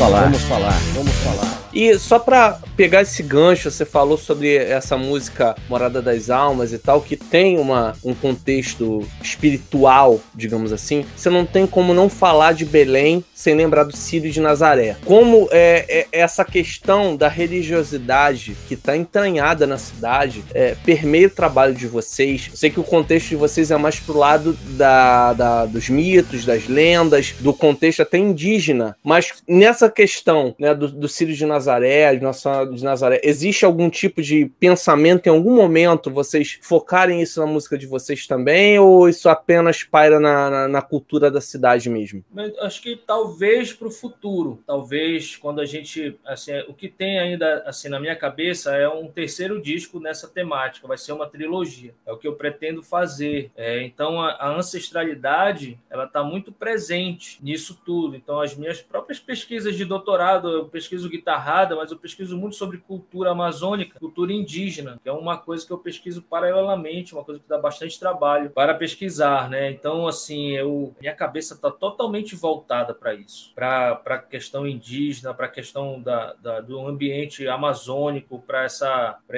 Falar. 0.00 0.22
Vamos 0.24 0.42
falar. 0.42 0.80
Vamos 0.94 1.14
falar. 1.16 1.58
E 1.74 1.98
só 1.98 2.18
pra 2.18 2.58
pegar 2.80 3.02
esse 3.02 3.22
gancho, 3.22 3.70
você 3.70 3.84
falou 3.84 4.16
sobre 4.16 4.56
essa 4.56 4.96
música 4.96 5.54
Morada 5.68 6.00
das 6.00 6.30
Almas 6.30 6.72
e 6.72 6.78
tal, 6.78 7.02
que 7.02 7.14
tem 7.14 7.58
uma, 7.58 7.94
um 8.02 8.14
contexto 8.14 9.06
espiritual, 9.22 10.18
digamos 10.34 10.72
assim. 10.72 11.04
Você 11.14 11.28
não 11.28 11.44
tem 11.44 11.66
como 11.66 11.92
não 11.92 12.08
falar 12.08 12.52
de 12.52 12.64
Belém 12.64 13.22
sem 13.34 13.54
lembrar 13.54 13.84
do 13.84 13.94
Círio 13.94 14.30
de 14.30 14.40
Nazaré. 14.40 14.96
Como 15.04 15.46
é, 15.50 15.84
é 15.90 16.06
essa 16.10 16.42
questão 16.42 17.14
da 17.16 17.28
religiosidade 17.28 18.56
que 18.66 18.72
está 18.72 18.96
entranhada 18.96 19.66
na 19.66 19.76
cidade 19.76 20.42
é, 20.54 20.74
permeia 20.82 21.26
o 21.26 21.30
trabalho 21.30 21.74
de 21.74 21.86
vocês. 21.86 22.48
Eu 22.50 22.56
sei 22.56 22.70
que 22.70 22.80
o 22.80 22.84
contexto 22.84 23.28
de 23.28 23.36
vocês 23.36 23.70
é 23.70 23.76
mais 23.76 24.00
pro 24.00 24.16
lado 24.16 24.54
da, 24.70 25.34
da, 25.34 25.66
dos 25.66 25.90
mitos, 25.90 26.46
das 26.46 26.66
lendas, 26.66 27.34
do 27.40 27.52
contexto 27.52 28.00
até 28.00 28.16
indígena, 28.16 28.96
mas 29.04 29.34
nessa 29.46 29.90
questão 29.90 30.54
né, 30.58 30.74
do, 30.74 30.88
do 30.88 31.08
Círio 31.08 31.34
de 31.34 31.44
Nazaré, 31.44 32.14
de 32.14 32.22
Nossa 32.22 32.69
de 32.74 32.84
Nazaré, 32.84 33.20
existe 33.22 33.64
algum 33.64 33.88
tipo 33.90 34.22
de 34.22 34.50
pensamento 34.58 35.26
em 35.26 35.30
algum 35.30 35.54
momento 35.54 36.10
vocês 36.10 36.58
focarem 36.62 37.22
isso 37.22 37.40
na 37.40 37.46
música 37.46 37.76
de 37.76 37.86
vocês 37.86 38.26
também, 38.26 38.78
ou 38.78 39.08
isso 39.08 39.28
apenas 39.28 39.82
paira 39.82 40.18
na, 40.20 40.50
na, 40.50 40.68
na 40.68 40.82
cultura 40.82 41.30
da 41.30 41.40
cidade 41.40 41.88
mesmo? 41.88 42.24
Acho 42.60 42.82
que 42.82 42.96
talvez 42.96 43.72
para 43.72 43.88
o 43.88 43.90
futuro, 43.90 44.62
talvez 44.66 45.36
quando 45.36 45.60
a 45.60 45.66
gente, 45.66 46.18
assim, 46.24 46.52
o 46.68 46.74
que 46.74 46.88
tem 46.88 47.18
ainda 47.18 47.62
assim 47.66 47.88
na 47.88 48.00
minha 48.00 48.16
cabeça 48.16 48.74
é 48.76 48.88
um 48.88 49.08
terceiro 49.08 49.60
disco 49.60 50.00
nessa 50.00 50.28
temática, 50.28 50.86
vai 50.86 50.98
ser 50.98 51.12
uma 51.12 51.26
trilogia, 51.26 51.94
é 52.06 52.12
o 52.12 52.16
que 52.16 52.26
eu 52.26 52.34
pretendo 52.34 52.82
fazer. 52.82 53.50
É, 53.56 53.82
então 53.82 54.20
a, 54.20 54.32
a 54.32 54.56
ancestralidade 54.56 55.78
ela 55.88 56.04
está 56.04 56.22
muito 56.22 56.52
presente 56.52 57.38
nisso 57.42 57.80
tudo. 57.84 58.16
Então 58.16 58.40
as 58.40 58.54
minhas 58.54 58.80
próprias 58.80 59.18
pesquisas 59.18 59.76
de 59.76 59.84
doutorado, 59.84 60.50
eu 60.50 60.64
pesquiso 60.66 61.08
guitarrada, 61.08 61.76
mas 61.76 61.90
eu 61.90 61.98
pesquiso 61.98 62.36
muito 62.36 62.49
sobre 62.54 62.78
cultura 62.78 63.30
amazônica, 63.30 63.98
cultura 63.98 64.32
indígena, 64.32 64.98
que 65.02 65.08
é 65.08 65.12
uma 65.12 65.38
coisa 65.38 65.66
que 65.66 65.72
eu 65.72 65.78
pesquiso 65.78 66.22
paralelamente, 66.22 67.14
uma 67.14 67.24
coisa 67.24 67.40
que 67.40 67.48
dá 67.48 67.58
bastante 67.58 67.98
trabalho 67.98 68.50
para 68.50 68.74
pesquisar, 68.74 69.48
né? 69.48 69.70
Então 69.70 70.06
assim, 70.06 70.50
eu 70.50 70.94
minha 71.00 71.14
cabeça 71.14 71.54
está 71.54 71.70
totalmente 71.70 72.34
voltada 72.34 72.94
para 72.94 73.14
isso, 73.14 73.52
para 73.54 74.00
a 74.04 74.18
questão 74.18 74.66
indígena, 74.66 75.34
para 75.34 75.46
a 75.46 75.50
questão 75.50 76.00
da, 76.00 76.34
da, 76.34 76.60
do 76.60 76.86
ambiente 76.86 77.46
amazônico, 77.48 78.42
para 78.46 78.66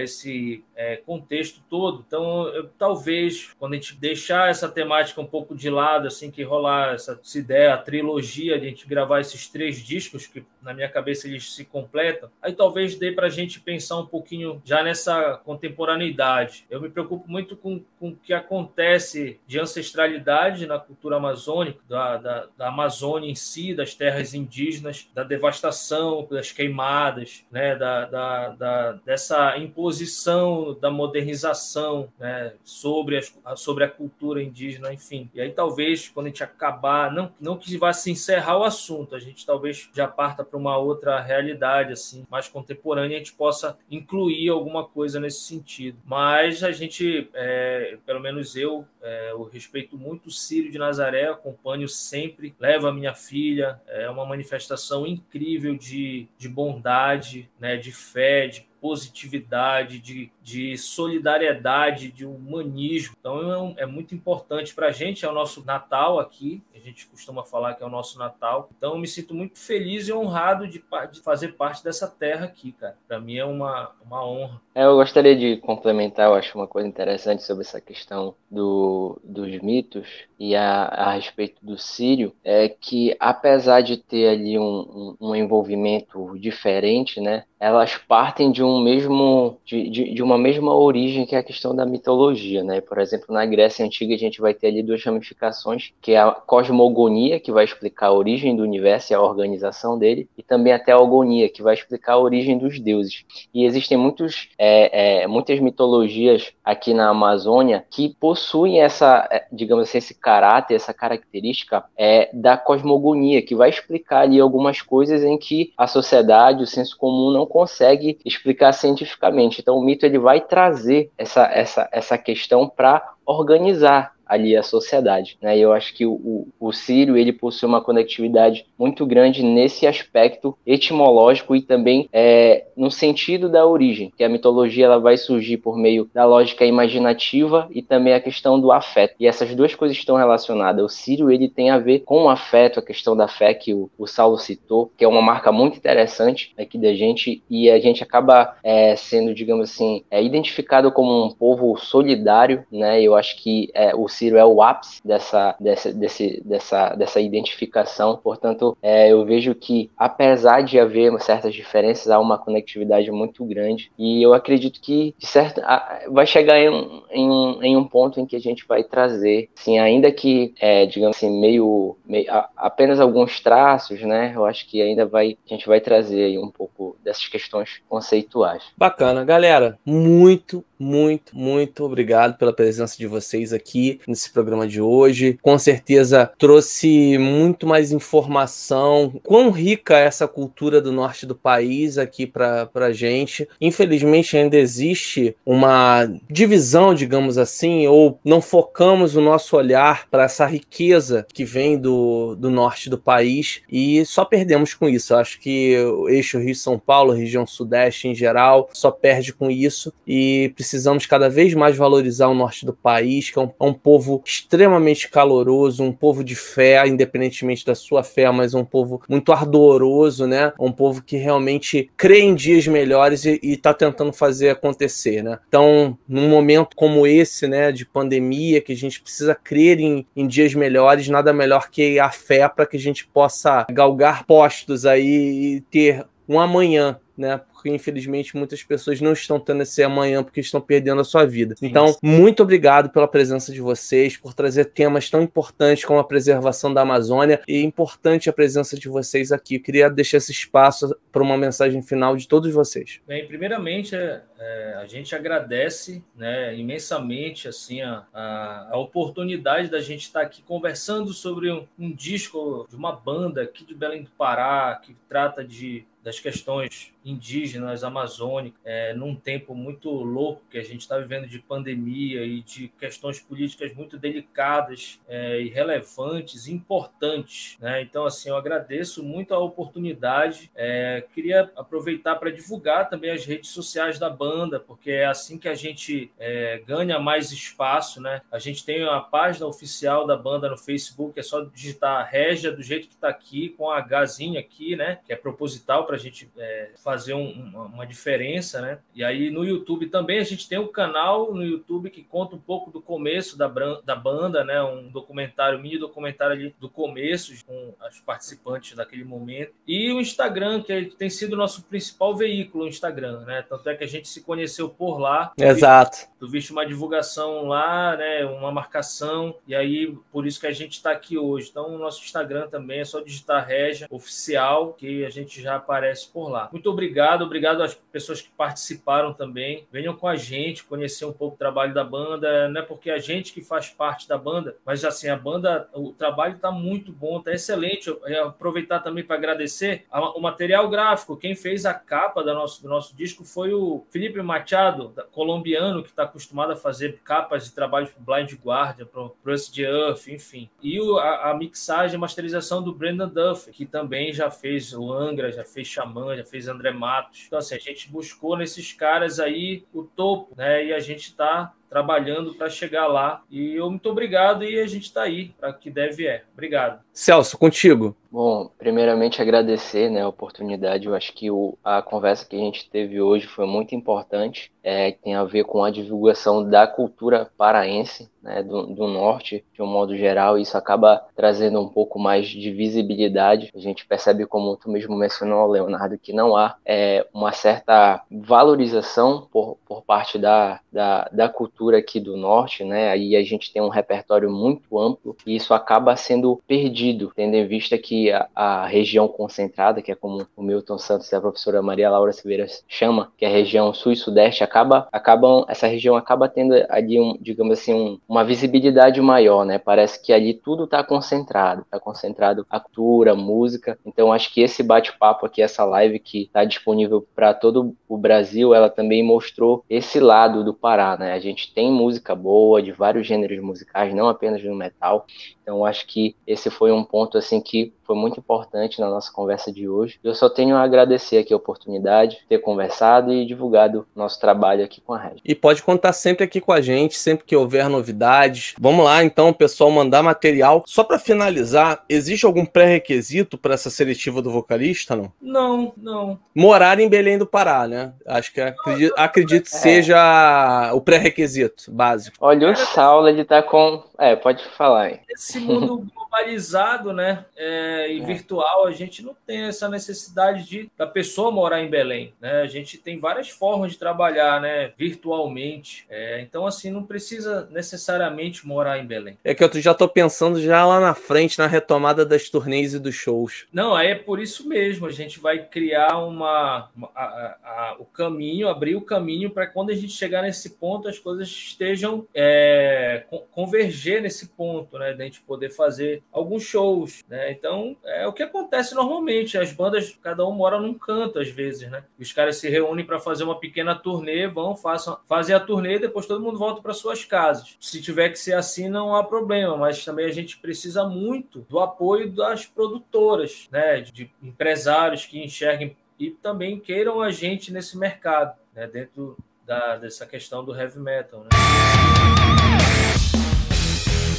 esse 0.02 0.64
é, 0.74 0.97
contexto 0.97 1.62
todo. 1.68 2.05
Então, 2.06 2.48
eu, 2.48 2.68
talvez 2.78 3.52
quando 3.59 3.72
a 3.72 3.76
gente 3.76 3.97
deixar 3.97 4.51
essa 4.51 4.68
temática 4.68 5.20
um 5.20 5.26
pouco 5.26 5.55
de 5.55 5.70
lado, 5.70 6.06
assim 6.06 6.30
que 6.30 6.43
rolar 6.43 6.94
essa, 6.94 7.18
essa 7.22 7.39
ideia, 7.39 7.74
a 7.74 7.78
trilogia 7.78 8.59
de 8.59 8.66
a 8.66 8.68
gente 8.68 8.86
gravar 8.86 9.20
esses 9.20 9.48
três 9.48 9.78
discos 9.78 10.26
que 10.26 10.44
na 10.62 10.72
minha 10.72 10.89
cabeça 10.89 11.26
eles 11.26 11.52
se 11.52 11.64
completam, 11.64 12.30
aí 12.40 12.52
talvez 12.52 12.94
dê 12.94 13.12
para 13.12 13.26
a 13.26 13.30
gente 13.30 13.60
pensar 13.60 13.98
um 13.98 14.06
pouquinho 14.06 14.60
já 14.64 14.82
nessa 14.82 15.40
contemporaneidade. 15.44 16.66
Eu 16.70 16.80
me 16.80 16.89
preocupo 16.89 17.30
muito 17.30 17.56
com, 17.56 17.82
com 17.98 18.10
o 18.10 18.16
que 18.16 18.32
acontece 18.32 19.40
de 19.47 19.59
ancestralidade 19.59 20.66
na 20.66 20.78
cultura 20.78 21.16
amazônica, 21.16 21.80
da, 21.89 22.16
da, 22.16 22.48
da 22.56 22.68
Amazônia 22.68 23.30
em 23.30 23.34
si, 23.34 23.74
das 23.74 23.94
terras 23.94 24.34
indígenas, 24.34 25.09
da 25.14 25.22
devastação, 25.22 26.26
das 26.30 26.52
queimadas, 26.52 27.44
né, 27.51 27.76
da, 27.76 28.05
da, 28.06 28.48
da 28.48 28.93
dessa 29.05 29.56
imposição 29.59 30.76
da 30.80 30.90
modernização 30.90 32.09
né, 32.18 32.55
sobre, 32.64 33.20
a, 33.44 33.56
sobre 33.56 33.84
a 33.84 33.89
cultura 33.89 34.43
indígena, 34.43 34.93
enfim. 34.93 35.30
E 35.34 35.40
aí 35.40 35.51
talvez, 35.51 36.09
quando 36.09 36.26
a 36.26 36.28
gente 36.28 36.44
acabar, 36.44 37.12
não, 37.12 37.32
não 37.40 37.56
que 37.56 37.76
vá 37.76 37.93
se 37.93 38.10
encerrar 38.10 38.59
o 38.59 38.64
assunto, 38.64 39.14
a 39.14 39.20
gente 39.20 39.44
talvez 39.44 39.90
já 39.94 40.06
parta 40.09 40.44
para 40.53 40.59
uma 40.59 40.77
outra 40.77 41.19
realidade, 41.19 41.95
assim, 41.95 42.27
mais 42.31 42.47
contemporânea, 42.47 43.16
a 43.16 43.19
gente 43.19 43.33
possa 43.33 43.79
incluir 43.91 44.51
alguma 44.51 44.85
coisa 44.87 45.19
nesse 45.19 45.41
sentido. 45.41 45.97
Mas 46.05 46.62
a 46.62 46.70
gente, 46.70 47.31
é, 47.33 47.97
pelo 48.05 48.20
menos 48.20 48.55
eu, 48.55 48.87
é, 49.01 49.31
eu 49.31 49.45
respeito 49.45 49.97
muito 49.97 50.27
o 50.27 50.31
Círio 50.31 50.70
de 50.70 50.79
Nazaré, 50.79 51.29
acompanho 51.29 51.89
sempre, 51.89 52.55
levo 52.61 52.87
a 52.87 52.93
minha 52.93 53.15
filha, 53.15 53.81
é 53.87 54.11
uma 54.11 54.27
manifestação 54.27 55.07
incrível 55.07 55.74
de, 55.74 56.29
de 56.37 56.49
bondade, 56.51 57.51
né, 57.59 57.79
de 57.79 57.91
fé, 57.91 58.47
de 58.47 58.66
positividade, 58.82 60.00
de, 60.00 60.32
de 60.42 60.76
solidariedade, 60.76 62.10
de 62.10 62.26
humanismo. 62.26 63.14
Então 63.18 63.74
é, 63.78 63.84
é 63.84 63.86
muito 63.86 64.12
importante 64.12 64.74
para 64.74 64.88
a 64.88 64.90
gente, 64.90 65.24
é 65.24 65.30
o 65.30 65.32
nosso 65.32 65.64
Natal 65.64 66.18
aqui, 66.18 66.60
a 66.74 66.78
gente 66.80 67.06
costuma 67.06 67.44
falar 67.44 67.74
que 67.74 67.82
é 67.84 67.86
o 67.86 67.90
nosso 67.90 68.18
Natal. 68.18 68.68
Então 68.76 68.94
eu 68.94 68.98
me 68.98 69.06
sinto 69.06 69.32
muito 69.32 69.56
feliz 69.56 70.09
e 70.09 70.12
honrado 70.12 70.66
de, 70.66 70.82
de 71.12 71.20
fazer 71.20 71.52
parte 71.52 71.84
dessa 71.84 72.09
terra 72.09 72.46
aqui, 72.46 72.72
cara. 72.72 72.96
Para 73.06 73.20
mim 73.20 73.36
é 73.36 73.44
uma, 73.44 73.92
uma 74.04 74.26
honra. 74.26 74.60
É, 74.74 74.84
eu 74.84 74.96
gostaria 74.96 75.36
de 75.36 75.59
complementar, 75.59 76.26
eu 76.26 76.34
acho 76.34 76.59
uma 76.59 76.66
coisa 76.66 76.88
interessante 76.88 77.44
sobre 77.44 77.62
essa 77.62 77.80
questão 77.80 78.34
do, 78.50 79.20
dos 79.22 79.50
mitos 79.60 80.09
e 80.38 80.56
a, 80.56 80.84
a 80.86 81.12
respeito 81.12 81.64
do 81.64 81.78
Sírio, 81.78 82.34
é 82.42 82.68
que 82.68 83.16
apesar 83.20 83.80
de 83.82 83.96
ter 83.96 84.28
ali 84.28 84.59
um, 84.59 85.16
um, 85.20 85.28
um 85.28 85.36
envolvimento 85.36 86.36
diferente, 86.38 87.20
né, 87.20 87.44
elas 87.62 87.97
partem 87.97 88.51
de 88.51 88.60
um 88.60 88.82
mesmo 88.82 89.56
de, 89.64 89.89
de, 89.89 90.14
de, 90.14 90.20
uma 90.20 90.36
mesma 90.36 90.74
origem 90.74 91.24
que 91.24 91.36
é 91.36 91.39
a 91.39 91.44
questão 91.44 91.72
da 91.72 91.86
mitologia, 91.86 92.64
né? 92.64 92.80
Por 92.80 92.98
exemplo, 92.98 93.32
na 93.32 93.47
Grécia 93.47 93.86
antiga 93.86 94.16
a 94.16 94.18
gente 94.18 94.40
vai 94.40 94.52
ter 94.52 94.66
ali 94.66 94.82
duas 94.82 95.05
ramificações, 95.05 95.93
que 96.02 96.10
é 96.10 96.20
a 96.20 96.32
cosmogonia, 96.32 97.39
que 97.39 97.52
vai 97.52 97.64
explicar 97.64 98.09
a 98.09 98.12
origem 98.12 98.56
do 98.56 98.64
universo 98.64 99.12
e 99.12 99.14
a 99.14 99.22
organização 99.22 99.97
dele, 99.97 100.28
e 100.36 100.43
também 100.43 100.72
a 100.72 100.78
teogonia, 100.78 101.48
que 101.48 101.62
vai 101.62 101.74
explicar 101.74 102.14
a 102.14 102.18
origem 102.18 102.59
dos 102.59 102.80
deuses. 102.80 103.24
E 103.55 103.64
existem 103.64 103.97
muitos, 103.97 104.48
é, 104.59 105.20
é, 105.22 105.26
muitas 105.28 105.60
mitologias 105.60 106.52
aqui 106.64 106.93
na 106.93 107.10
Amazônia 107.10 107.84
que 107.89 108.12
possuem 108.18 108.80
essa, 108.80 109.28
é, 109.30 109.47
digamos 109.52 109.89
assim, 109.89 109.98
esse 109.98 110.14
caráter, 110.14 110.74
essa 110.74 110.93
característica 110.93 111.84
é, 111.97 112.28
da 112.32 112.56
cosmogonia, 112.56 113.40
que 113.40 113.55
vai 113.55 113.70
explicar 113.70 114.22
ali 114.22 114.40
algumas 114.40 114.82
coisas 114.82 115.22
em 115.22 115.39
que 115.39 115.72
a 115.78 115.86
sociedade, 115.86 116.64
o 116.64 116.66
senso 116.66 116.98
comum 116.98 117.30
não 117.30 117.52
consegue 117.53 118.19
explicar 118.24 118.73
cientificamente. 118.73 119.61
Então 119.61 119.77
o 119.77 119.85
mito 119.85 120.07
ele 120.07 120.19
vai 120.19 120.41
trazer 120.41 121.11
essa, 121.19 121.45
essa, 121.53 121.87
essa 121.93 122.16
questão 122.16 122.66
para 122.66 123.07
organizar 123.27 124.15
ali 124.32 124.56
a 124.56 124.62
sociedade. 124.62 125.36
Né? 125.42 125.59
E 125.59 125.60
eu 125.60 125.72
acho 125.72 125.94
que 125.94 126.06
o, 126.06 126.48
o, 126.59 126.72
Sírio 126.72 127.18
ele 127.18 127.32
possui 127.34 127.68
uma 127.68 127.82
conectividade 127.82 128.64
muito 128.78 129.04
grande 129.04 129.42
nesse 129.42 129.86
aspecto 129.86 130.56
etimológico 130.66 131.54
e 131.54 131.60
também 131.60 132.09
é, 132.10 132.64
no 132.74 132.90
sentido 132.90 133.48
da 133.50 133.66
origem, 133.66 134.10
que 134.16 134.24
a 134.24 134.28
mitologia 134.30 134.86
ela 134.86 134.98
vai 134.98 135.18
surgir 135.18 135.59
por 135.59 135.76
meio 135.76 136.09
da 136.14 136.24
lógica 136.24 136.64
imaginativa 136.64 137.68
e 137.70 137.82
também 137.82 138.14
a 138.14 138.20
questão 138.20 138.59
do 138.59 138.72
afeto. 138.72 139.14
E 139.20 139.26
essas 139.26 139.54
duas 139.54 139.74
coisas 139.74 139.96
estão 139.96 140.16
relacionadas. 140.16 140.82
O 140.82 140.88
Sírio 140.88 141.30
ele 141.30 141.48
tem 141.48 141.68
a 141.68 141.78
ver 141.78 142.00
com 142.00 142.24
o 142.24 142.28
afeto, 142.30 142.80
a 142.80 142.82
questão 142.82 143.14
da 143.14 143.28
fé 143.28 143.52
que 143.52 143.74
o, 143.74 143.90
o 143.98 144.06
Saulo 144.06 144.38
citou, 144.38 144.90
que 144.96 145.04
é 145.04 145.09
uma 145.09 145.20
marca 145.20 145.52
muito 145.52 145.76
interessante 145.76 146.54
aqui 146.59 146.78
da 146.78 146.94
gente 146.94 147.42
e 147.50 147.70
a 147.70 147.78
gente 147.78 148.02
acaba 148.02 148.56
é, 148.64 148.96
sendo, 148.96 149.34
digamos 149.34 149.70
assim, 149.70 150.02
é, 150.10 150.22
identificado 150.22 150.90
como 150.90 151.26
um 151.26 151.30
povo 151.30 151.76
solidário, 151.76 152.64
né? 152.72 153.02
Eu 153.02 153.14
acho 153.14 153.36
que 153.36 153.70
é, 153.74 153.94
o 153.94 154.09
Ciro 154.23 154.36
é 154.36 154.44
o 154.44 154.62
ápice 154.62 155.01
dessa, 155.05 155.57
dessa, 155.59 155.93
desse, 155.93 156.40
dessa, 156.44 156.94
dessa 156.94 157.20
identificação. 157.20 158.20
Portanto, 158.23 158.77
é, 158.81 159.11
eu 159.11 159.24
vejo 159.24 159.53
que, 159.53 159.90
apesar 159.99 160.62
de 160.62 160.78
haver 160.78 161.12
certas 161.20 161.53
diferenças, 161.53 162.09
há 162.09 162.20
uma 162.20 162.39
conectividade 162.39 163.11
muito 163.11 163.44
grande. 163.44 163.90
E 163.99 164.23
eu 164.23 164.32
acredito 164.32 164.81
que, 164.81 165.12
de 165.19 165.27
certo, 165.27 165.61
vai 166.09 166.24
chegar 166.24 166.57
em 166.57 166.69
um, 166.69 167.03
em, 167.11 167.59
em 167.62 167.77
um 167.77 167.85
ponto 167.85 168.20
em 168.20 168.27
que 168.27 168.36
a 168.36 168.40
gente 168.40 168.65
vai 168.66 168.85
trazer, 168.85 169.49
assim, 169.59 169.81
ainda 169.81 170.12
que, 170.12 170.55
é, 170.61 170.86
digamos 170.86 171.16
assim, 171.16 171.40
meio, 171.40 171.97
meio 172.07 172.27
apenas 172.57 173.01
alguns 173.01 173.40
traços, 173.40 174.01
né? 174.03 174.32
Eu 174.36 174.44
acho 174.44 174.69
que 174.69 174.81
ainda 174.81 175.05
vai, 175.05 175.36
a 175.44 175.49
gente 175.49 175.66
vai 175.66 175.81
trazer 175.81 176.39
um 176.39 176.49
pouco 176.49 176.97
dessas 177.03 177.27
questões 177.27 177.82
conceituais. 177.89 178.62
Bacana, 178.77 179.24
galera. 179.24 179.78
Muito, 179.85 180.65
muito, 180.82 181.36
muito 181.38 181.84
obrigado 181.84 182.36
pela 182.36 182.52
presença 182.52 182.96
de 182.98 183.06
vocês 183.06 183.52
aqui 183.52 184.00
nesse 184.06 184.32
programa 184.32 184.66
de 184.66 184.80
hoje. 184.80 185.38
Com 185.40 185.56
certeza 185.56 186.30
trouxe 186.36 187.16
muito 187.18 187.68
mais 187.68 187.92
informação. 187.92 189.14
Quão 189.22 189.50
rica 189.50 189.96
é 189.96 190.06
essa 190.06 190.26
cultura 190.26 190.80
do 190.80 190.90
norte 190.90 191.24
do 191.24 191.36
país 191.36 191.98
aqui 191.98 192.26
para 192.26 192.68
a 192.74 192.92
gente. 192.92 193.48
Infelizmente 193.60 194.36
ainda 194.36 194.56
existe 194.56 195.36
uma 195.46 196.10
divisão, 196.28 196.94
digamos 196.94 197.38
assim, 197.38 197.86
ou 197.86 198.18
não 198.24 198.40
focamos 198.40 199.14
o 199.14 199.20
nosso 199.20 199.56
olhar 199.56 200.09
para 200.10 200.24
essa 200.24 200.44
riqueza 200.46 201.24
que 201.32 201.44
vem 201.44 201.78
do, 201.78 202.34
do 202.34 202.50
norte 202.50 202.90
do 202.90 202.98
país 202.98 203.62
e 203.70 204.04
só 204.04 204.24
perdemos 204.24 204.74
com 204.74 204.88
isso. 204.88 205.12
Eu 205.12 205.18
acho 205.18 205.38
que 205.38 205.78
o 205.78 206.09
eixo 206.09 206.38
Rio-São 206.38 206.76
Paulo, 206.76 207.12
região 207.12 207.46
sudeste 207.46 208.09
em 208.09 208.14
geral, 208.14 208.68
só 208.72 208.90
perde 208.90 209.32
com 209.32 209.48
isso 209.48 209.92
e 210.06 210.52
precisamos 210.73 211.05
cada 211.05 211.28
vez 211.28 211.53
mais 211.53 211.77
valorizar 211.77 212.28
o 212.28 212.35
norte 212.35 212.65
do 212.65 212.73
país, 212.73 213.28
que 213.28 213.39
é 213.39 213.43
um, 213.43 213.51
é 213.61 213.65
um 213.65 213.74
povo 213.74 214.23
extremamente 214.24 215.07
caloroso, 215.11 215.85
um 215.85 215.93
povo 215.93 216.24
de 216.24 216.35
fé, 216.35 216.86
independentemente 216.89 217.66
da 217.66 217.74
sua 217.74 218.03
fé, 218.03 218.31
mas 218.31 218.55
um 218.55 218.65
povo 218.65 219.03
muito 219.07 219.32
ardoroso, 219.32 220.27
né? 220.27 220.51
Um 220.59 220.73
povo 220.73 221.03
que 221.03 221.19
realmente 221.19 221.90
crê 221.94 222.20
em 222.20 222.35
dias 222.35 222.66
melhores 222.66 223.27
e 223.27 223.39
está 223.43 223.74
tentando 223.74 224.15
fazer 224.15 224.49
acontecer, 224.49 225.23
né? 225.23 225.39
Então, 225.47 225.99
num 226.09 226.28
momento 226.31 226.74
como 226.74 227.07
esse, 227.07 227.47
né, 227.47 227.70
de 227.70 227.85
pandemia, 227.85 228.62
que 228.62 228.73
a 228.73 228.77
gente 228.77 229.03
precisa 229.03 229.35
crer 229.35 229.78
em, 229.78 230.07
em 230.16 230.27
dias 230.27 230.55
melhores, 230.55 231.07
nada 231.09 231.35
melhor 231.35 231.69
que 231.70 232.01
a 232.01 232.11
fé 232.11 232.49
para 232.49 232.65
que 232.65 232.78
a 232.78 232.81
gente 232.81 233.07
possa 233.07 233.66
galgar 233.70 234.24
postos 234.24 234.86
aí 234.86 235.57
e 235.57 235.61
ter 235.61 236.07
um 236.27 236.40
amanhã, 236.40 236.99
né? 237.16 237.40
porque 237.52 237.70
infelizmente 237.70 238.36
muitas 238.36 238.62
pessoas 238.62 239.01
não 239.01 239.12
estão 239.12 239.39
tendo 239.39 239.62
esse 239.62 239.82
amanhã 239.82 240.22
porque 240.22 240.40
estão 240.40 240.60
perdendo 240.60 241.01
a 241.01 241.05
sua 241.05 241.24
vida. 241.24 241.55
Então, 241.62 241.97
muito 242.02 242.43
obrigado 242.43 242.90
pela 242.90 243.06
presença 243.06 243.52
de 243.52 243.60
vocês, 243.60 244.16
por 244.16 244.34
trazer 244.34 244.66
temas 244.66 245.09
tão 245.09 245.22
importantes 245.22 245.84
como 245.84 246.01
a 246.01 246.05
preservação 246.05 246.74
da 246.74 246.82
Amazônia 246.82 247.40
e 247.47 247.62
importante 247.62 248.28
a 248.28 248.32
presença 248.32 248.76
de 248.76 248.89
vocês 248.89 249.30
aqui. 249.30 249.56
Eu 249.56 249.62
queria 249.62 249.89
deixar 249.89 250.16
esse 250.16 250.32
espaço 250.32 250.97
para 251.12 251.22
uma 251.22 251.36
mensagem 251.36 251.82
final 251.82 252.16
de 252.16 252.26
todos 252.26 252.52
vocês. 252.52 253.01
Bem, 253.06 253.26
primeiramente, 253.26 253.94
é, 253.94 254.22
é, 254.39 254.74
a 254.74 254.86
gente 254.86 255.14
agradece 255.14 256.05
né, 256.16 256.56
imensamente 256.56 257.47
assim 257.47 257.80
a, 257.82 258.05
a, 258.12 258.68
a, 258.72 258.78
oportunidade 258.78 259.68
da 259.68 259.80
gente 259.80 260.02
estar 260.02 260.22
aqui 260.22 260.43
conversando 260.43 261.12
sobre 261.12 261.51
um, 261.51 261.66
um 261.78 261.93
disco 261.93 262.66
de 262.68 262.74
uma 262.74 262.93
banda 262.93 263.43
aqui 263.43 263.64
de 263.64 263.74
Belém 263.74 264.02
do 264.02 264.10
Pará 264.10 264.80
que 264.82 264.97
trata 265.09 265.44
de 265.44 265.86
das 266.03 266.19
questões 266.19 266.93
indígenas, 267.05 267.85
amazônicas, 267.85 268.61
é, 268.65 268.95
num 268.95 269.15
tempo 269.15 269.55
muito 269.55 269.91
louco 269.91 270.43
que 270.51 270.59
a 270.59 270.62
gente 270.62 270.81
está 270.81 270.99
vivendo 270.99 271.27
de 271.27 271.39
pandemia 271.39 272.24
e 272.24 272.43
de 272.43 272.69
questões 272.69 273.20
políticas 273.20 273.73
muito 273.74 273.99
delicadas 273.99 275.01
é, 275.09 275.41
e 275.41 275.49
relevantes, 275.49 276.47
importantes. 276.47 277.57
Né? 277.61 277.83
Então, 277.83 278.07
assim, 278.07 278.29
eu 278.29 278.37
agradeço 278.37 279.03
muito 279.03 279.35
a 279.35 279.39
oportunidade. 279.39 280.51
É, 280.55 281.05
queria 281.12 281.51
aproveitar 281.57 282.16
para 282.16 282.31
divulgar 282.31 282.89
também 282.89 283.11
as 283.11 283.24
redes 283.24 283.51
sociais 283.51 283.99
da 283.99 284.11
banda, 284.11 284.61
porque 284.61 284.91
é 284.91 285.07
assim 285.07 285.39
que 285.39 285.49
a 285.49 285.55
gente 285.55 286.11
é, 286.19 286.62
ganha 286.66 286.99
mais 286.99 287.33
espaço. 287.33 288.01
Né? 288.01 288.23
A 288.31 288.39
gente 288.39 288.65
tem 288.65 288.85
a 288.85 289.01
página 289.01 289.47
oficial 289.47 290.07
da 290.07 290.16
banda 290.16 290.49
no 290.49 290.57
Facebook, 290.57 291.19
é 291.19 291.23
só 291.23 291.43
digitar 291.43 292.09
Régia 292.12 292.53
do 292.53 292.62
jeito 292.62 292.89
que 292.89 292.95
está 292.95 293.09
aqui, 293.09 293.51
com 293.51 293.70
a 293.70 293.85
Hzinha 294.03 294.41
aqui, 294.41 294.77
né? 294.77 294.99
que 295.05 295.12
é 295.12 295.16
proposital 295.16 295.87
para 295.93 295.97
a 295.97 296.01
gente 296.01 296.27
fazer 296.27 296.43
é, 296.43 297.02
fazer 297.02 297.14
um, 297.14 297.69
uma 297.73 297.86
diferença, 297.86 298.60
né? 298.60 298.78
E 298.94 299.02
aí 299.02 299.31
no 299.31 299.44
YouTube 299.44 299.89
também 299.89 300.19
a 300.19 300.24
gente 300.24 300.48
tem 300.48 300.59
um 300.59 300.69
canal 300.69 301.35
no 301.35 301.43
YouTube 301.43 301.90
que 301.90 302.02
conta 302.02 302.36
um 302.36 302.39
pouco 302.39 302.70
do 302.70 302.81
começo 302.81 303.36
da, 303.36 303.48
da 303.85 303.97
banda, 303.97 304.44
né? 304.44 304.62
Um 304.62 304.89
documentário, 304.89 305.59
um 305.59 305.62
mini 305.62 305.78
documentário 305.78 306.35
ali 306.35 306.55
do 306.60 306.69
começo 306.69 307.32
com 307.44 307.74
os 307.89 308.01
participantes 308.01 308.77
daquele 308.77 309.05
momento. 309.05 309.52
E 309.66 309.93
o 309.93 310.01
Instagram, 310.01 310.62
que 310.62 310.86
tem 310.97 311.10
sido 311.10 311.32
o 311.32 311.36
nosso 311.36 311.64
principal 311.64 312.14
veículo, 312.14 312.64
o 312.64 312.69
Instagram, 312.69 313.20
né? 313.24 313.44
Tanto 313.48 313.69
é 313.69 313.74
que 313.74 313.85
a 313.85 313.89
gente 313.89 314.09
se 314.09 314.23
conheceu 314.23 314.69
por 314.69 314.98
lá. 314.98 315.32
Exato. 315.36 316.06
Tu 316.19 316.28
viste 316.28 316.52
uma 316.52 316.64
divulgação 316.64 317.48
lá, 317.48 317.97
né? 317.97 318.24
Uma 318.24 318.52
marcação, 318.52 319.36
e 319.47 319.55
aí 319.55 319.97
por 320.12 320.27
isso 320.27 320.39
que 320.39 320.47
a 320.47 320.52
gente 320.52 320.73
está 320.73 320.93
aqui 320.93 321.19
hoje. 321.19 321.48
Então 321.51 321.74
o 321.74 321.78
nosso 321.78 322.02
Instagram 322.05 322.48
também 322.48 322.81
é 322.81 322.85
só 322.85 323.01
digitar 323.01 323.47
Regia 323.47 323.86
Oficial, 323.90 324.73
que 324.74 325.05
a 325.05 325.10
gente 325.10 325.43
já 325.43 325.56
aparece 325.56 325.81
por 326.12 326.28
lá. 326.28 326.48
Muito 326.52 326.70
obrigado 326.70 326.92
obrigado, 326.92 327.22
obrigado 327.22 327.62
às 327.62 327.74
pessoas 327.74 328.20
que 328.20 328.30
participaram 328.30 329.12
também. 329.12 329.66
Venham 329.72 329.94
com 329.94 330.06
a 330.06 330.16
gente, 330.16 330.64
conhecer 330.64 331.04
um 331.04 331.12
pouco 331.12 331.34
o 331.34 331.38
trabalho 331.38 331.74
da 331.74 331.84
banda. 331.84 332.48
Não 332.48 332.60
é 332.60 332.64
porque 332.64 332.90
a 332.90 332.98
gente 332.98 333.32
que 333.32 333.40
faz 333.40 333.68
parte 333.68 334.09
da 334.09 334.18
banda, 334.18 334.56
mas 334.64 334.84
assim, 334.84 335.09
a 335.09 335.16
banda, 335.16 335.68
o 335.72 335.92
trabalho 335.92 336.36
está 336.36 336.50
muito 336.50 336.92
bom, 336.92 337.18
está 337.18 337.32
excelente. 337.32 337.88
Eu 337.88 338.28
aproveitar 338.28 338.80
também 338.80 339.04
para 339.04 339.16
agradecer 339.16 339.84
o 340.14 340.20
material 340.20 340.68
gráfico. 340.68 341.16
Quem 341.16 341.34
fez 341.34 341.64
a 341.64 341.74
capa 341.74 342.22
do 342.22 342.32
nosso, 342.34 342.62
do 342.62 342.68
nosso 342.68 342.94
disco 342.94 343.24
foi 343.24 343.52
o 343.52 343.84
Felipe 343.90 344.20
Machado, 344.22 344.92
colombiano, 345.10 345.82
que 345.82 345.88
está 345.88 346.04
acostumado 346.04 346.52
a 346.52 346.56
fazer 346.56 347.00
capas 347.04 347.44
de 347.44 347.52
trabalhos 347.52 347.90
para 347.90 348.16
Blind 348.16 348.32
Guardian, 348.34 348.86
para 348.86 349.02
o 349.02 349.12
de 349.52 349.62
Earth, 349.64 350.09
enfim. 350.09 350.48
E 350.62 350.80
o, 350.80 350.98
a, 350.98 351.30
a 351.30 351.34
mixagem 351.34 351.96
e 351.96 351.98
masterização 351.98 352.62
do 352.62 352.72
Brendan 352.72 353.09
Duff, 353.09 353.50
que 353.50 353.66
também 353.66 354.12
já 354.12 354.30
fez 354.30 354.72
o 354.72 354.92
Angra, 354.92 355.32
já 355.32 355.44
fez 355.44 355.68
Xamã, 355.73 356.16
já 356.16 356.24
fez 356.24 356.49
André 356.49 356.70
Matos. 356.70 357.24
Então, 357.27 357.39
assim, 357.39 357.55
a 357.55 357.59
gente 357.59 357.90
buscou 357.90 358.36
nesses 358.36 358.73
caras 358.73 359.19
aí 359.19 359.65
o 359.73 359.82
topo, 359.82 360.35
né? 360.36 360.66
E 360.66 360.73
a 360.73 360.81
gente 360.81 361.09
está 361.09 361.53
trabalhando 361.69 362.35
para 362.35 362.51
chegar 362.51 362.86
lá. 362.86 363.23
E 363.31 363.55
eu 363.55 363.70
muito 363.70 363.89
obrigado 363.89 364.44
e 364.44 364.61
a 364.61 364.66
gente 364.66 364.85
está 364.85 365.03
aí 365.03 365.35
para 365.40 365.53
que 365.53 365.70
deve 365.70 366.07
é. 366.07 366.24
Obrigado. 366.32 366.82
Celso, 366.93 367.39
contigo. 367.39 367.97
Bom, 368.12 368.51
primeiramente 368.59 369.22
agradecer 369.22 369.89
né, 369.89 370.02
a 370.02 370.09
oportunidade. 370.09 370.86
Eu 370.86 370.94
acho 370.94 371.14
que 371.14 371.30
o, 371.30 371.56
a 371.64 371.80
conversa 371.80 372.26
que 372.28 372.36
a 372.36 372.39
gente 372.39 372.68
teve 372.68 373.01
hoje 373.01 373.26
foi 373.26 373.47
muito 373.47 373.74
importante. 373.74 374.52
É, 374.62 374.93
tem 374.93 375.14
a 375.14 375.24
ver 375.24 375.44
com 375.44 375.64
a 375.64 375.70
divulgação 375.70 376.47
da 376.47 376.66
cultura 376.66 377.30
paraense, 377.39 378.10
né, 378.22 378.43
do, 378.43 378.66
do 378.66 378.86
norte, 378.86 379.43
de 379.55 379.62
um 379.62 379.66
modo 379.66 379.97
geral. 379.97 380.39
Isso 380.39 380.59
acaba 380.59 381.02
trazendo 381.16 381.59
um 381.59 381.68
pouco 381.68 381.98
mais 381.98 382.28
de 382.28 382.52
visibilidade. 382.52 383.51
A 383.55 383.59
gente 383.59 383.86
percebe, 383.86 384.26
como 384.26 384.59
tu 384.59 384.70
mesmo 384.70 384.94
mencionou, 384.94 385.51
Leonardo, 385.51 385.98
que 385.98 386.12
não 386.12 386.36
há 386.36 386.56
é, 386.66 387.06
uma 387.14 387.32
certa 387.32 388.02
valorização 388.10 389.26
por, 389.32 389.56
por 389.66 389.82
parte 389.82 390.18
da, 390.18 390.60
da, 390.70 391.09
da 391.10 391.28
cultura 391.30 391.78
aqui 391.78 391.98
do 391.98 392.16
norte. 392.18 392.62
Né? 392.62 392.90
Aí 392.90 393.16
a 393.16 393.22
gente 393.24 393.51
tem 393.51 393.62
um 393.62 393.70
repertório 393.70 394.30
muito 394.30 394.78
amplo 394.78 395.16
e 395.26 395.34
isso 395.34 395.55
acaba 395.55 395.97
sendo 395.97 396.40
perdido, 396.47 397.10
tendo 397.16 397.34
em 397.34 397.47
vista 397.47 397.76
que 397.78 398.02
a, 398.11 398.66
região 398.66 399.07
concentrada, 399.07 399.83
que 399.83 399.93
é 399.93 399.95
como 399.95 400.27
o 400.37 400.43
Milton 400.43 400.79
Santos 400.79 401.11
e 401.11 401.15
a 401.15 401.20
professora 401.20 401.62
Maria 401.62 401.91
Laura 401.91 402.12
Silveira 402.12 402.47
chama, 402.66 403.12
que 403.16 403.24
é 403.24 403.29
a 403.29 403.31
região 403.31 403.73
sul 403.73 403.93
e 403.93 403.97
sudeste, 403.97 404.43
acaba, 404.43 404.89
acabam, 404.93 405.45
essa 405.49 405.66
região 405.66 405.97
acaba 405.97 406.29
tendo 406.29 406.55
ali, 406.69 406.99
um, 406.99 407.16
digamos 407.20 407.59
assim, 407.59 407.74
um, 407.74 407.99
uma 408.09 408.24
visibilidade 408.24 409.01
maior, 409.01 409.45
né? 409.45 409.59
Parece 409.59 410.03
que 410.03 410.12
ali 410.12 410.35
tudo 410.35 410.65
está 410.65 410.83
concentrado, 410.83 411.62
está 411.62 411.79
concentrado 411.79 412.47
a 412.49 412.59
cultura, 412.59 413.12
a 413.12 413.16
música. 413.16 413.79
Então, 413.85 414.12
acho 414.12 414.33
que 414.33 414.41
esse 414.41 414.62
bate-papo 414.62 415.27
aqui, 415.27 415.43
essa 415.43 415.65
live 415.65 415.99
que 415.99 416.23
está 416.23 416.45
disponível 416.45 417.07
para 417.15 417.35
todo 417.35 417.77
o 417.89 417.99
Brasil, 417.99 418.55
ela 418.55 418.70
também 418.70 419.03
mostrou 419.03 419.65
esse 419.69 420.01
lado 420.01 420.45
do 420.45 420.55
Pará, 420.55 420.97
né? 420.97 421.12
A 421.12 421.20
gente 421.20 421.53
tem 421.53 421.70
música 421.70 422.15
boa 422.15 422.62
de 422.62 422.73
vários 422.73 423.07
gêneros 423.07 423.39
musicais, 423.41 423.95
não 423.95 424.09
apenas 424.09 424.43
no 424.43 424.55
metal. 424.55 425.07
Então, 425.43 425.65
acho 425.65 425.87
que 425.87 426.16
esse 426.27 426.51
foi 426.51 426.73
um 426.73 426.85
ponto 426.85 427.19
assim 427.19 427.41
que 427.41 427.73
foi 427.93 427.97
muito 427.97 428.19
importante 428.19 428.81
na 428.81 428.89
nossa 428.89 429.12
conversa 429.12 429.52
de 429.52 429.69
hoje. 429.69 430.01
Eu 430.02 430.14
só 430.14 430.31
tenho 430.31 430.56
a 430.56 430.62
agradecer 430.62 431.19
aqui 431.19 431.32
a 431.35 431.36
oportunidade 431.36 432.16
de 432.16 432.27
ter 432.27 432.39
conversado 432.39 433.12
e 433.12 433.27
divulgado 433.27 433.86
nosso 433.94 434.19
trabalho 434.19 434.64
aqui 434.64 434.81
com 434.81 434.94
a 434.94 434.98
Red. 434.98 435.16
E 435.23 435.35
pode 435.35 435.62
contar 435.62 435.93
sempre 435.93 436.24
aqui 436.24 436.40
com 436.40 436.52
a 436.52 436.60
gente, 436.60 436.97
sempre 436.97 437.27
que 437.27 437.36
houver 437.36 437.69
novidades. 437.69 438.55
Vamos 438.59 438.85
lá, 438.85 439.05
então, 439.05 439.32
pessoal, 439.32 439.70
mandar 439.70 440.02
material. 440.02 440.62
Só 440.66 440.82
para 440.82 440.98
finalizar, 440.98 441.85
existe 441.86 442.24
algum 442.24 442.47
pré-requisito 442.47 443.36
para 443.36 443.55
essa 443.55 443.69
seletiva 443.69 444.23
do 444.23 444.31
vocalista, 444.31 444.97
não? 444.97 445.12
Não, 445.20 445.74
não. 445.77 446.19
Morar 446.35 446.81
em 446.81 446.89
Belém 446.89 447.19
do 447.19 447.27
Pará, 447.27 447.69
né? 447.69 447.93
Acho 448.06 448.32
que 448.32 448.40
acredito, 448.40 448.94
acredito 448.97 449.51
que 449.51 449.56
é. 449.56 449.59
seja 449.59 450.73
o 450.73 450.81
pré-requisito 450.81 451.70
básico. 451.70 452.16
Olha, 452.20 452.51
o 452.51 452.56
Saulo, 452.56 453.09
ele 453.09 453.24
tá 453.24 453.43
com. 453.43 453.82
É, 453.98 454.16
pode 454.16 454.43
falar 454.56 454.85
aí. 454.85 455.01
Esse 455.10 455.39
mundo 455.39 455.86
globalizado, 456.12 456.93
né? 456.93 457.24
É, 457.34 457.93
e 457.93 458.01
é. 458.01 458.05
virtual, 458.05 458.66
a 458.66 458.70
gente 458.70 459.02
não 459.02 459.16
tem 459.26 459.44
essa 459.44 459.68
necessidade 459.68 460.44
de 460.44 460.70
da 460.76 460.86
pessoa 460.86 461.30
morar 461.30 461.62
em 461.62 461.70
Belém, 461.70 462.12
né? 462.20 462.43
A 462.43 462.47
gente 462.47 462.76
tem 462.76 462.98
várias 462.98 463.30
formas 463.30 463.72
de 463.72 463.78
trabalhar, 463.78 464.40
né? 464.40 464.72
Virtualmente. 464.76 465.86
É, 465.89 466.20
então, 466.20 466.47
assim, 466.47 466.70
não 466.70 466.84
precisa 466.84 467.48
necessariamente 467.51 468.47
morar 468.47 468.78
em 468.78 468.86
Belém. 468.86 469.16
É 469.24 469.34
que 469.34 469.43
eu 469.43 469.51
já 469.55 469.72
tô 469.72 469.89
pensando 469.89 470.40
já 470.40 470.64
lá 470.66 470.78
na 470.78 470.94
frente, 470.94 471.39
na 471.39 471.47
retomada 471.47 472.05
das 472.05 472.28
turnês 472.28 472.74
e 472.74 472.78
dos 472.78 472.94
shows. 472.94 473.47
Não, 473.52 473.78
é 473.78 473.94
por 473.94 474.20
isso 474.20 474.47
mesmo. 474.47 474.86
A 474.86 474.93
gente 474.93 475.18
vai 475.18 475.39
criar 475.39 475.98
uma, 475.98 476.68
uma 476.76 476.90
a, 476.94 477.36
a, 477.43 477.76
o 477.78 477.84
caminho, 477.84 478.48
abrir 478.48 478.76
o 478.76 478.82
caminho 478.82 479.30
para 479.30 479.47
quando 479.47 479.70
a 479.70 479.74
gente 479.74 479.93
chegar 479.93 480.22
nesse 480.22 480.51
ponto, 480.51 480.89
as 480.89 480.98
coisas 480.98 481.28
estejam 481.28 482.06
é, 482.14 483.05
converger 483.30 484.02
nesse 484.02 484.28
ponto, 484.28 484.78
né? 484.78 484.93
Da 484.93 485.05
gente 485.05 485.20
poder 485.22 485.51
fazer 485.51 486.02
fazer 486.03 486.12
alguns 486.12 486.43
shows, 486.43 487.05
né? 487.09 487.33
Então 487.33 487.77
é 487.85 488.07
o 488.07 488.12
que 488.12 488.23
acontece 488.23 488.74
normalmente. 488.74 489.39
As 489.39 489.53
bandas, 489.53 489.99
cada 490.03 490.27
um 490.27 490.33
mora 490.33 490.61
num 490.61 490.74
canto 490.74 491.19
às 491.19 491.29
vezes, 491.29 491.70
né? 491.70 491.85
Os 491.99 492.12
caras 492.12 492.37
se 492.37 492.49
reúnem 492.49 492.85
para 492.85 492.99
fazer 492.99 493.24
uma 493.24 493.39
pequena 493.39 493.74
turnê, 493.74 494.27
vão, 494.27 494.57
façam, 494.57 494.99
fazem 495.07 495.35
a 495.35 495.41
turnê 495.41 495.77
e 495.77 495.81
depois 495.81 496.07
todo 496.07 496.23
mundo 496.23 496.39
volta 496.39 496.62
para 496.62 496.73
suas 496.73 497.05
casas. 497.05 497.57
Se 497.61 497.81
tiver 497.81 498.11
que 498.11 498.19
ser 498.19 498.35
assim, 498.35 498.69
não 498.69 498.95
há 498.95 499.05
problema, 499.05 499.57
mas 499.57 499.85
também 499.85 500.07
a 500.07 500.12
gente 500.12 500.39
precisa 500.39 500.85
muito 500.85 501.41
do 501.49 501.59
apoio 501.59 502.11
das 502.11 502.47
produtoras, 502.47 503.49
né? 503.51 503.81
De 503.81 504.11
empresários 504.23 505.07
que 505.07 505.23
enxerguem 505.23 505.77
e 505.99 506.11
também 506.11 506.59
queiram 506.59 507.01
a 507.01 507.11
gente 507.11 507.53
nesse 507.53 507.77
mercado, 507.79 508.37
né? 508.55 508.66
Dentro 508.66 509.16
da, 509.47 509.77
dessa 509.77 510.07
questão 510.07 510.45
do 510.45 510.55
heavy 510.55 510.79
metal, 510.79 511.20
né? 511.20 511.81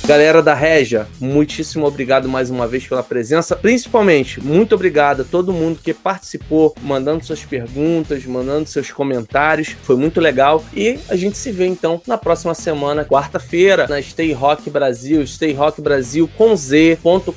Galera 0.05 0.43
da 0.43 0.53
Regia, 0.53 1.07
muitíssimo 1.17 1.87
obrigado 1.87 2.27
mais 2.27 2.49
uma 2.49 2.67
vez 2.67 2.85
pela 2.85 3.01
presença. 3.01 3.55
Principalmente, 3.55 4.43
muito 4.43 4.75
obrigado 4.75 5.21
a 5.21 5.23
todo 5.23 5.53
mundo 5.53 5.79
que 5.81 5.93
participou, 5.93 6.75
mandando 6.81 7.23
suas 7.23 7.45
perguntas, 7.45 8.25
mandando 8.25 8.67
seus 8.67 8.91
comentários. 8.91 9.77
Foi 9.81 9.95
muito 9.95 10.19
legal. 10.19 10.61
E 10.73 10.99
a 11.07 11.15
gente 11.15 11.37
se 11.37 11.53
vê 11.53 11.67
então 11.67 12.01
na 12.05 12.17
próxima 12.17 12.53
semana, 12.53 13.05
quarta-feira, 13.05 13.87
na 13.87 14.01
Stay 14.01 14.33
Rock 14.33 14.69
Brasil, 14.69 15.25
Stay 15.25 15.53
Rock 15.53 15.81
Brasil 15.81 16.29
com 16.37 16.53
z.com.br. 16.53 17.31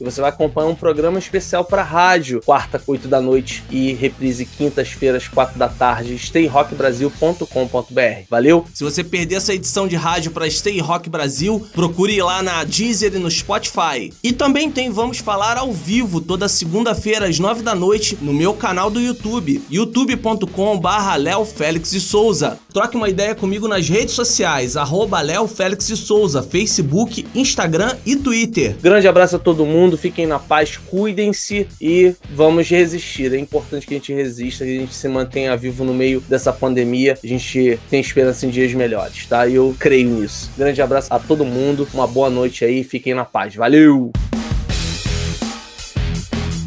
Você 0.00 0.20
vai 0.22 0.30
acompanhar 0.30 0.68
um 0.68 0.74
programa 0.74 1.18
especial 1.18 1.66
para 1.66 1.82
rádio, 1.82 2.40
quarta, 2.46 2.80
8 2.86 3.06
da 3.06 3.20
noite 3.20 3.62
e 3.70 3.92
reprise 3.92 4.46
quintas-feiras, 4.46 5.28
4 5.28 5.58
da 5.58 5.68
tarde, 5.68 6.14
stayrockbrasil.com.br. 6.14 8.24
Valeu? 8.30 8.64
Se 8.72 8.82
você 8.82 9.04
perder 9.04 9.34
essa 9.34 9.52
edição 9.52 9.86
de 9.86 9.96
rádio 9.96 10.30
para 10.30 10.48
Stay 10.48 10.80
Rock 10.80 11.10
Brasil, 11.10 11.57
procure 11.60 12.20
lá 12.22 12.42
na 12.42 12.64
Deezer 12.64 13.14
e 13.14 13.18
no 13.18 13.30
Spotify. 13.30 14.12
E 14.22 14.32
também 14.32 14.70
tem 14.70 14.90
Vamos 14.90 15.18
Falar 15.18 15.58
ao 15.58 15.72
vivo 15.72 16.20
toda 16.20 16.48
segunda-feira 16.48 17.28
às 17.28 17.38
9 17.38 17.62
da 17.62 17.74
noite 17.74 18.18
no 18.20 18.32
meu 18.32 18.54
canal 18.54 18.90
do 18.90 19.00
YouTube, 19.00 19.62
youtube.com/barra 19.70 21.16
Léo 21.16 21.44
Félix 21.44 21.90
de 21.90 22.00
Souza. 22.00 22.58
Troque 22.72 22.96
uma 22.96 23.08
ideia 23.08 23.34
comigo 23.34 23.68
nas 23.68 23.88
redes 23.88 24.14
sociais, 24.14 24.76
arroba 24.76 25.20
Léo 25.20 25.48
Félix 25.48 25.86
de 25.86 25.96
Souza, 25.96 26.42
Facebook, 26.42 27.26
Instagram 27.34 27.96
e 28.06 28.16
Twitter. 28.16 28.76
Grande 28.80 29.08
abraço 29.08 29.36
a 29.36 29.38
todo 29.38 29.66
mundo, 29.66 29.96
fiquem 29.96 30.26
na 30.26 30.38
paz, 30.38 30.76
cuidem-se 30.76 31.66
e 31.80 32.14
vamos 32.34 32.68
resistir. 32.68 33.32
É 33.32 33.38
importante 33.38 33.86
que 33.86 33.94
a 33.94 33.96
gente 33.96 34.12
resista, 34.12 34.64
que 34.64 34.76
a 34.76 34.80
gente 34.80 34.94
se 34.94 35.08
mantenha 35.08 35.56
vivo 35.56 35.84
no 35.84 35.94
meio 35.94 36.20
dessa 36.28 36.52
pandemia. 36.52 37.18
A 37.22 37.26
gente 37.26 37.78
tem 37.90 38.00
esperança 38.00 38.46
em 38.46 38.50
dias 38.50 38.72
melhores, 38.74 39.26
tá? 39.26 39.46
E 39.46 39.54
eu 39.54 39.74
creio 39.78 40.08
nisso. 40.08 40.50
Grande 40.56 40.80
abraço 40.80 41.08
a 41.10 41.18
todo 41.18 41.44
mundo, 41.44 41.47
uma 41.94 42.06
boa 42.06 42.30
noite 42.30 42.64
aí, 42.64 42.84
fiquem 42.84 43.14
na 43.14 43.24
paz. 43.24 43.54
Valeu! 43.54 44.12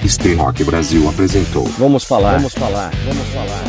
Stay 0.07 0.33
Rock 0.33 0.63
Brasil 0.63 1.07
apresentou. 1.07 1.63
Vamos 1.77 2.03
falar, 2.03 2.37
vamos 2.37 2.53
falar, 2.53 2.91
vamos 3.05 3.27
falar. 3.27 3.63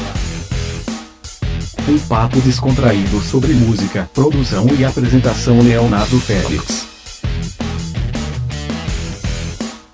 Um 1.89 1.99
papo 1.99 2.41
descontraído 2.41 3.21
sobre 3.21 3.53
música, 3.53 4.11
produção 4.13 4.67
e 4.79 4.85
apresentação 4.85 5.61
Leonardo 5.61 6.19
Félix. 6.21 6.87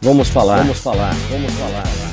Vamos 0.01 0.29
falar, 0.29 0.59
vamos 0.59 0.79
falar, 0.79 1.15
vamos 1.31 1.53
falar. 1.53 2.08